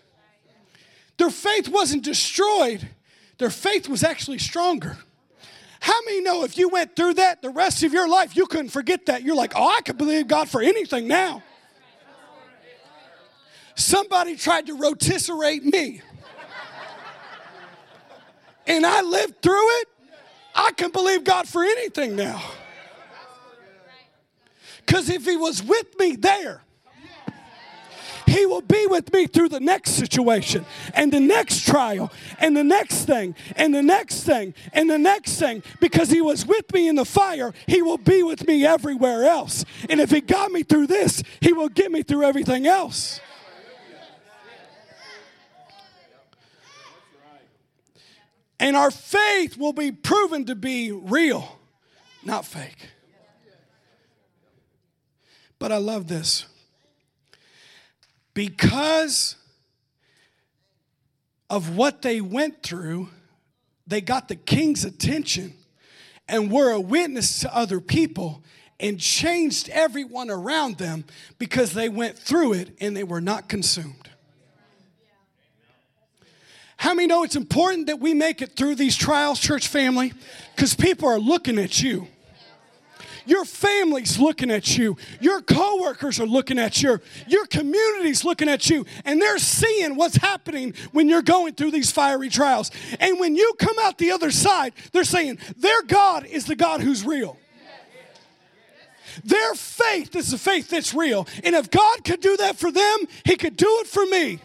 Their 1.18 1.30
faith 1.30 1.70
wasn't 1.70 2.03
destroyed. 2.03 2.89
Their 3.38 3.51
faith 3.51 3.88
was 3.88 4.03
actually 4.03 4.39
stronger. 4.39 4.97
How 5.84 6.00
many 6.06 6.22
know 6.22 6.46
if 6.46 6.58
you 6.58 6.70
went 6.70 6.96
through 6.96 7.16
that 7.16 7.42
the 7.42 7.50
rest 7.50 7.84
of 7.84 7.92
your 7.92 8.08
life, 8.08 8.38
you 8.38 8.46
couldn't 8.46 8.70
forget 8.70 9.08
that? 9.08 9.22
You're 9.22 9.36
like, 9.36 9.52
oh, 9.54 9.68
I 9.68 9.82
could 9.82 9.98
believe 9.98 10.30
God 10.30 10.48
for 10.48 10.62
anything 10.62 11.10
now. 11.10 11.44
Somebody 13.76 14.38
tried 14.38 14.68
to 14.68 14.78
rotisserate 14.78 15.66
me. 15.66 16.00
And 18.66 18.86
I 18.86 19.02
lived 19.02 19.42
through 19.42 19.70
it. 19.82 19.90
I 20.56 20.72
can 20.72 20.90
believe 20.90 21.26
God 21.26 21.50
for 21.50 21.66
anything 21.66 22.16
now. 22.16 22.42
Because 24.86 25.10
if 25.10 25.26
He 25.26 25.36
was 25.36 25.62
with 25.62 26.00
me 26.00 26.16
there, 26.16 26.62
he 28.28 28.45
will 28.45 28.61
be 28.61 28.88
with 28.88 29.11
me 29.13 29.28
through 29.28 29.49
the 29.49 29.59
next 29.59 29.91
situation 29.91 30.65
and 30.93 31.11
the 31.11 31.19
next 31.19 31.65
trial 31.65 32.11
and 32.39 32.55
the 32.55 32.63
next 32.63 33.05
thing 33.05 33.36
and 33.55 33.74
the 33.74 33.82
next 33.82 34.24
thing 34.24 34.53
and 34.71 34.89
the 34.89 34.97
next 34.97 35.39
thing. 35.39 35.63
Because 35.80 36.09
He 36.09 36.21
was 36.21 36.45
with 36.45 36.71
me 36.74 36.88
in 36.88 36.95
the 36.95 37.05
fire, 37.05 37.53
He 37.67 37.82
will 37.82 37.97
be 37.97 38.24
with 38.24 38.47
me 38.47 38.65
everywhere 38.65 39.26
else. 39.26 39.65
And 39.89 39.99
if 39.99 40.11
He 40.11 40.21
got 40.21 40.51
me 40.51 40.63
through 40.63 40.88
this, 40.88 41.24
He 41.41 41.53
will 41.53 41.69
get 41.69 41.91
me 41.91 42.03
through 42.03 42.24
everything 42.24 42.67
else. 42.67 43.19
And 48.59 48.78
our 48.78 48.91
faith 48.91 49.57
will 49.57 49.74
be 49.74 49.91
proven 49.91 50.45
to 50.45 50.55
be 50.55 50.91
real, 50.91 51.59
not 52.24 52.45
fake. 52.45 52.91
But 55.59 55.71
I 55.71 55.78
love 55.78 56.07
this 56.07 56.45
because 58.34 59.36
of 61.50 61.76
what 61.76 62.02
they 62.02 62.22
went 62.22 62.64
through, 62.64 63.10
they 63.86 64.02
got 64.02 64.28
the 64.28 64.36
king's 64.36 64.86
attention 64.86 65.54
and 66.28 66.52
were 66.52 66.72
a 66.72 66.80
witness 66.80 67.42
to 67.42 67.56
other 67.56 67.80
people 67.80 68.44
and 68.80 69.00
changed 69.00 69.70
everyone 69.70 70.30
around 70.30 70.78
them 70.78 71.06
because 71.38 71.74
they 71.74 71.90
went 71.90 72.18
through 72.18 72.54
it 72.54 72.76
and 72.80 72.98
they 72.98 73.04
were 73.04 73.22
not 73.22 73.48
consumed. 73.48 74.10
How 76.78 76.94
many 76.94 77.08
know 77.08 77.24
it's 77.24 77.38
important 77.38 77.88
that 77.88 78.00
we 78.00 78.14
make 78.14 78.42
it 78.42 78.58
through 78.58 78.76
these 78.76 78.98
trials, 78.98 79.40
church 79.40 79.68
family? 79.68 80.12
Because 80.56 80.76
people 80.76 81.08
are 81.08 81.20
looking 81.20 81.58
at 81.58 81.82
you. 81.82 82.08
Your 83.26 83.45
family's 83.45 84.19
looking 84.19 84.51
at 84.51 84.78
you. 84.78 84.97
Your 85.19 85.41
coworkers 85.41 86.19
are 86.19 86.26
looking 86.26 86.59
at 86.59 86.82
you. 86.82 86.99
Your 87.28 87.45
community's 87.45 88.26
looking 88.26 88.49
at 88.49 88.69
you. 88.69 88.86
And 89.05 89.21
they're 89.21 89.39
seeing 89.39 89.95
what's 89.95 90.17
happening 90.17 90.74
when 90.91 91.09
you're 91.09 91.21
going 91.21 91.53
through 91.53 91.71
these 91.71 91.91
fiery 91.91 92.30
trials. 92.30 92.71
And 92.99 93.19
when 93.19 93.36
you 93.36 93.53
come 93.59 93.76
out 93.82 93.97
the 93.97 94.11
other 94.11 94.32
side, 94.32 94.74
they're 94.91 95.03
saying, 95.03 95.39
their 95.57 95.82
God 95.84 96.26
is 96.26 96.45
the 96.45 96.55
God 96.55 96.82
who's 96.82 97.05
real. 97.05 97.38
Their 99.24 99.53
faith 99.53 100.15
is 100.15 100.32
the 100.32 100.38
faith 100.38 100.69
that's 100.69 100.93
real. 100.93 101.28
And 101.43 101.55
if 101.55 101.69
God 101.69 102.03
could 102.03 102.19
do 102.19 102.36
that 102.38 102.57
for 102.57 102.71
them, 102.71 102.99
He 103.26 103.36
could 103.36 103.55
do 103.55 103.67
it 103.82 103.88
for 103.88 104.05
me. 104.05 104.39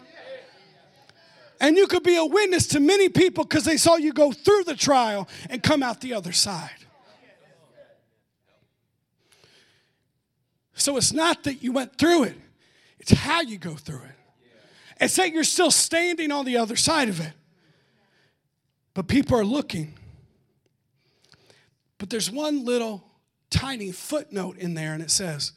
And 1.59 1.75
you 1.75 1.87
could 1.87 2.03
be 2.03 2.15
a 2.15 2.25
witness 2.25 2.67
to 2.67 2.79
many 2.79 3.09
people 3.09 3.43
because 3.43 3.65
they 3.65 3.77
saw 3.77 3.95
you 3.95 4.13
go 4.13 4.31
through 4.31 4.63
the 4.63 4.75
trial 4.75 5.27
and 5.49 5.61
come 5.61 5.83
out 5.83 6.01
the 6.01 6.13
other 6.13 6.31
side. 6.31 6.69
So 10.79 10.95
it's 10.95 11.11
not 11.11 11.43
that 11.43 11.61
you 11.61 11.73
went 11.73 11.97
through 11.97 12.23
it, 12.23 12.35
it's 12.99 13.11
how 13.11 13.41
you 13.41 13.57
go 13.57 13.75
through 13.75 14.03
it. 14.03 14.15
It's 15.01 15.15
that 15.15 15.31
you're 15.31 15.43
still 15.43 15.71
standing 15.71 16.31
on 16.31 16.45
the 16.45 16.57
other 16.57 16.75
side 16.75 17.07
of 17.07 17.19
it. 17.21 17.31
But 18.93 19.07
people 19.07 19.37
are 19.37 19.45
looking. 19.45 19.93
But 21.97 22.09
there's 22.09 22.29
one 22.29 22.65
little 22.65 23.03
tiny 23.49 23.91
footnote 23.91 24.57
in 24.57 24.73
there, 24.73 24.93
and 24.93 25.01
it 25.01 25.11
says, 25.11 25.53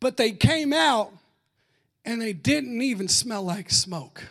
But 0.00 0.16
they 0.16 0.32
came 0.32 0.72
out 0.72 1.12
and 2.04 2.20
they 2.20 2.32
didn't 2.32 2.82
even 2.82 3.08
smell 3.08 3.42
like 3.42 3.70
smoke. 3.70 4.22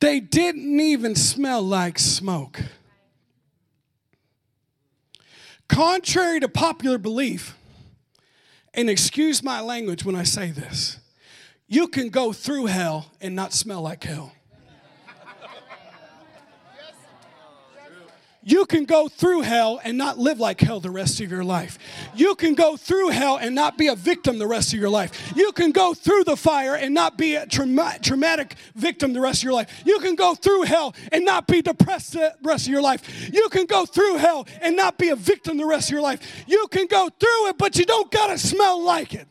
They 0.00 0.20
didn't 0.20 0.80
even 0.80 1.14
smell 1.14 1.62
like 1.62 1.98
smoke. 1.98 2.60
Contrary 5.74 6.38
to 6.38 6.46
popular 6.46 6.98
belief, 6.98 7.56
and 8.74 8.88
excuse 8.88 9.42
my 9.42 9.60
language 9.60 10.04
when 10.04 10.14
I 10.14 10.22
say 10.22 10.52
this, 10.52 11.00
you 11.66 11.88
can 11.88 12.10
go 12.10 12.32
through 12.32 12.66
hell 12.66 13.10
and 13.20 13.34
not 13.34 13.52
smell 13.52 13.82
like 13.82 14.04
hell. 14.04 14.30
You 18.44 18.66
can 18.66 18.84
go 18.84 19.08
through 19.08 19.40
hell 19.40 19.80
and 19.82 19.96
not 19.96 20.18
live 20.18 20.38
like 20.38 20.60
hell 20.60 20.78
the 20.78 20.90
rest 20.90 21.20
of 21.20 21.30
your 21.30 21.44
life. 21.44 21.78
You 22.14 22.34
can 22.34 22.54
go 22.54 22.76
through 22.76 23.08
hell 23.08 23.36
and 23.36 23.54
not 23.54 23.78
be 23.78 23.88
a 23.88 23.96
victim 23.96 24.38
the 24.38 24.46
rest 24.46 24.74
of 24.74 24.78
your 24.78 24.90
life. 24.90 25.32
You 25.34 25.52
can 25.52 25.72
go 25.72 25.94
through 25.94 26.24
the 26.24 26.36
fire 26.36 26.74
and 26.74 26.92
not 26.94 27.16
be 27.16 27.36
a 27.36 27.46
trauma- 27.46 27.98
traumatic 28.02 28.56
victim 28.74 29.14
the 29.14 29.20
rest 29.20 29.40
of 29.40 29.44
your 29.44 29.54
life. 29.54 29.82
You 29.86 29.98
can 30.00 30.14
go 30.14 30.34
through 30.34 30.62
hell 30.62 30.94
and 31.10 31.24
not 31.24 31.46
be 31.46 31.62
depressed 31.62 32.12
the 32.12 32.34
rest 32.42 32.66
of 32.66 32.72
your 32.72 32.82
life. 32.82 33.32
You 33.32 33.48
can 33.48 33.66
go 33.66 33.86
through 33.86 34.16
hell 34.16 34.46
and 34.60 34.76
not 34.76 34.98
be 34.98 35.08
a 35.08 35.16
victim 35.16 35.56
the 35.56 35.66
rest 35.66 35.88
of 35.88 35.92
your 35.92 36.02
life. 36.02 36.44
You 36.46 36.66
can 36.70 36.86
go 36.86 37.08
through 37.08 37.48
it, 37.48 37.58
but 37.58 37.76
you 37.76 37.86
don't 37.86 38.10
got 38.10 38.26
to 38.28 38.38
smell 38.38 38.82
like 38.84 39.14
it. 39.14 39.26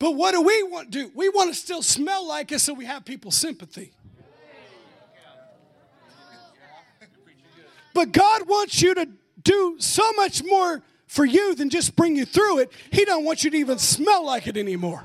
But 0.00 0.12
what 0.12 0.32
do 0.32 0.40
we 0.40 0.62
want 0.64 0.90
to 0.90 1.04
do? 1.04 1.12
We 1.14 1.28
want 1.28 1.50
to 1.50 1.54
still 1.54 1.82
smell 1.82 2.26
like 2.26 2.50
it 2.50 2.58
so 2.60 2.72
we 2.72 2.86
have 2.86 3.04
people's 3.04 3.36
sympathy. 3.36 3.92
But 7.92 8.12
God 8.12 8.48
wants 8.48 8.80
you 8.80 8.94
to 8.94 9.08
do 9.42 9.76
so 9.78 10.10
much 10.14 10.42
more 10.42 10.82
for 11.06 11.24
you 11.24 11.54
than 11.54 11.68
just 11.68 11.96
bring 11.96 12.16
you 12.16 12.24
through 12.24 12.60
it. 12.60 12.72
He 12.90 13.04
doesn't 13.04 13.24
want 13.24 13.44
you 13.44 13.50
to 13.50 13.56
even 13.58 13.78
smell 13.78 14.24
like 14.24 14.46
it 14.46 14.56
anymore. 14.56 15.04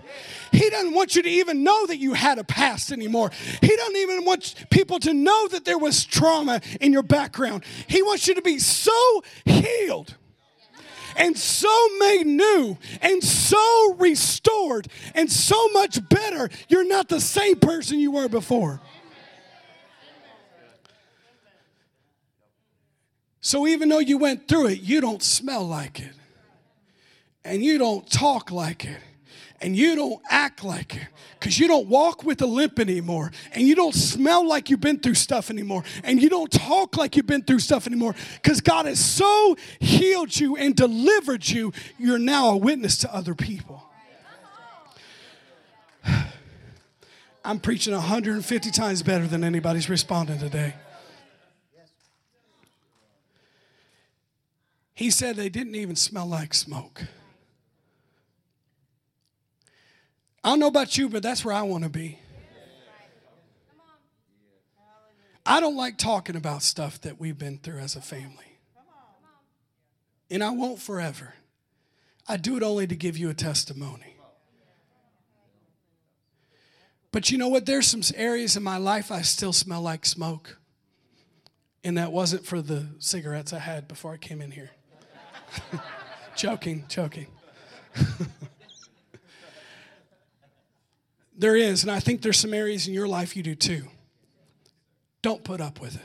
He 0.52 0.70
doesn't 0.70 0.94
want 0.94 1.16
you 1.16 1.24
to 1.24 1.30
even 1.30 1.64
know 1.64 1.88
that 1.88 1.98
you 1.98 2.14
had 2.14 2.38
a 2.38 2.44
past 2.46 2.92
anymore. 2.92 3.32
He 3.60 3.76
doesn't 3.76 3.98
even 3.98 4.24
want 4.24 4.56
people 4.70 5.00
to 5.00 5.14
know 5.14 5.48
that 5.50 5.66
there 5.66 5.80
was 5.80 6.06
trauma 6.06 6.62
in 6.80 6.94
your 6.94 7.04
background. 7.04 7.66
He 7.88 8.02
wants 8.02 8.28
you 8.28 8.36
to 8.36 8.42
be 8.42 8.60
so 8.60 9.24
healed 9.44 10.16
and 11.16 11.38
so 11.38 11.70
made 12.00 12.26
new 12.26 12.78
and 13.02 13.24
so 13.24 13.96
restored 13.96 14.88
and 15.14 15.32
so 15.32 15.68
much 15.70 16.08
better. 16.10 16.50
You're 16.68 16.88
not 16.88 17.10
the 17.10 17.22
same 17.22 17.58
person 17.58 18.00
you 18.00 18.12
were 18.12 18.28
before. 18.28 18.82
So 23.42 23.68
even 23.68 23.90
though 23.90 24.00
you 24.00 24.18
went 24.18 24.48
through 24.48 24.68
it, 24.68 24.82
you 24.82 25.02
don't 25.02 25.22
smell 25.22 25.64
like 25.68 26.00
it. 26.00 26.14
And 27.44 27.64
you 27.64 27.78
don't 27.78 28.10
talk 28.10 28.52
like 28.52 28.86
it. 28.86 28.98
And 29.66 29.76
you 29.76 29.96
don't 29.96 30.22
act 30.30 30.64
like 30.64 30.96
it 30.96 31.08
because 31.40 31.58
you 31.58 31.68
don't 31.68 31.88
walk 31.88 32.24
with 32.24 32.40
a 32.44 32.46
limp 32.46 32.78
anymore 32.78 33.32
and 33.52 33.68
you 33.68 33.74
don't 33.74 33.96
smell 33.96 34.48
like 34.48 34.70
you've 34.70 34.80
been 34.80 35.00
through 35.00 35.16
stuff 35.16 35.50
anymore 35.50 35.84
and 36.04 36.22
you 36.22 36.30
don't 36.30 36.52
talk 36.52 36.98
like 36.98 37.16
you've 37.16 37.26
been 37.26 37.42
through 37.42 37.58
stuff 37.58 37.88
anymore 37.88 38.14
because 38.36 38.62
God 38.62 38.86
has 38.86 39.04
so 39.04 39.58
healed 39.80 40.40
you 40.40 40.56
and 40.56 40.76
delivered 40.76 41.50
you, 41.50 41.74
you're 41.98 42.20
now 42.20 42.52
a 42.52 42.58
witness 42.58 43.00
to 43.00 43.12
other 43.12 43.34
people. 43.34 43.82
I'm 47.44 47.60
preaching 47.60 47.96
150 47.96 48.70
times 48.70 49.02
better 49.02 49.26
than 49.26 49.44
anybody's 49.44 49.90
responding 49.90 50.38
today. 50.38 50.76
He 54.94 55.10
said 55.10 55.38
they 55.38 55.50
didn't 55.50 55.74
even 55.74 55.96
smell 55.96 56.28
like 56.28 56.54
smoke. 56.54 57.06
I 60.46 60.50
don't 60.50 60.60
know 60.60 60.68
about 60.68 60.96
you, 60.96 61.10
but 61.10 61.24
that's 61.24 61.44
where 61.44 61.56
I 61.56 61.64
want 61.64 61.86
to 61.86 61.90
be. 61.90 62.20
I 65.44 65.60
don't 65.60 65.76
like 65.76 65.98
talking 65.98 66.36
about 66.36 66.62
stuff 66.62 67.02
that 67.02 67.20
we've 67.20 67.38
been 67.38 67.58
through 67.58 67.80
as 67.80 67.96
a 67.96 68.02
family. 68.02 68.60
And 70.30 70.44
I 70.44 70.52
won't 70.52 70.80
forever. 70.80 71.34
I 72.28 72.38
do 72.38 72.58
it 72.58 72.62
only 72.62 72.86
to 72.86 72.96
give 72.96 73.18
you 73.18 73.32
a 73.32 73.34
testimony. 73.34 74.18
But 77.12 77.32
you 77.32 77.40
know 77.40 77.48
what? 77.48 77.66
There's 77.66 77.88
some 77.88 78.04
areas 78.16 78.56
in 78.56 78.62
my 78.62 78.78
life 78.78 79.12
I 79.12 79.24
still 79.24 79.54
smell 79.54 79.82
like 79.82 80.06
smoke. 80.06 80.60
And 81.84 81.98
that 81.98 82.12
wasn't 82.12 82.46
for 82.46 82.62
the 82.62 82.86
cigarettes 83.00 83.52
I 83.52 83.60
had 83.60 83.88
before 83.88 84.14
I 84.14 84.18
came 84.18 84.42
in 84.42 84.52
here. 84.52 84.70
joking, 86.36 86.86
joking. 86.88 87.28
There 91.38 91.56
is, 91.56 91.84
and 91.84 91.92
I 91.92 92.00
think 92.00 92.22
there's 92.22 92.40
some 92.40 92.54
areas 92.54 92.88
in 92.88 92.94
your 92.94 93.08
life 93.08 93.36
you 93.36 93.44
do 93.44 93.56
too. 93.56 93.84
Don't 95.22 95.44
put 95.44 95.60
up 95.60 95.82
with 95.82 95.96
it. 95.96 96.02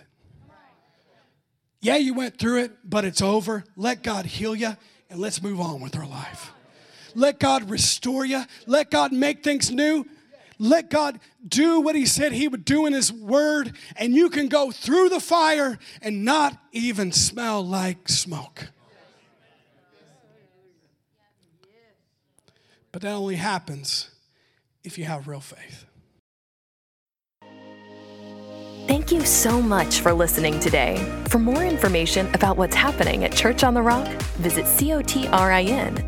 Yeah, 1.81 1.97
you 1.97 2.15
went 2.15 2.39
through 2.39 2.65
it, 2.65 2.73
but 2.85 3.05
it's 3.05 3.23
over. 3.23 3.65
Let 3.77 4.03
God 4.03 4.27
heal 4.27 4.55
you, 4.55 4.77
and 5.09 5.21
let's 5.21 5.43
move 5.43 5.61
on 5.61 5.81
with 5.81 5.97
our 5.97 6.07
life. 6.07 6.53
Let 7.15 7.39
God 7.39 7.71
restore 7.71 8.25
you. 8.25 8.43
Let 8.67 8.91
God 8.91 9.13
make 9.13 9.43
things 9.43 9.71
new. 9.71 10.07
Let 10.59 10.91
God 10.91 11.21
do 11.47 11.81
what 11.81 11.95
He 11.95 12.05
said 12.05 12.33
He 12.33 12.49
would 12.49 12.65
do 12.65 12.85
in 12.85 12.93
His 12.93 13.13
Word, 13.13 13.75
and 13.97 14.15
you 14.15 14.29
can 14.29 14.49
go 14.49 14.71
through 14.71 15.09
the 15.09 15.21
fire 15.21 15.79
and 16.03 16.25
not 16.25 16.59
even 16.73 17.13
smell 17.13 17.65
like 17.65 18.09
smoke. 18.09 18.69
But 22.93 23.03
that 23.03 23.13
only 23.13 23.37
happens 23.37 24.10
if 24.85 24.99
you 24.99 25.05
have 25.05 25.29
real 25.29 25.41
faith. 25.41 25.87
Thank 28.87 29.13
you 29.13 29.25
so 29.25 29.63
much 29.63 30.01
for 30.01 30.13
listening 30.13 30.59
today. 30.59 30.97
For 31.29 31.39
more 31.39 31.65
information 31.65 32.33
about 32.35 32.57
what's 32.57 32.75
happening 32.75 33.25
at 33.25 33.33
Church 33.33 33.63
on 33.63 33.75
the 33.75 33.83
Rock, 33.83 34.09
visit 34.39 34.65
cotrin.org. 34.65 36.01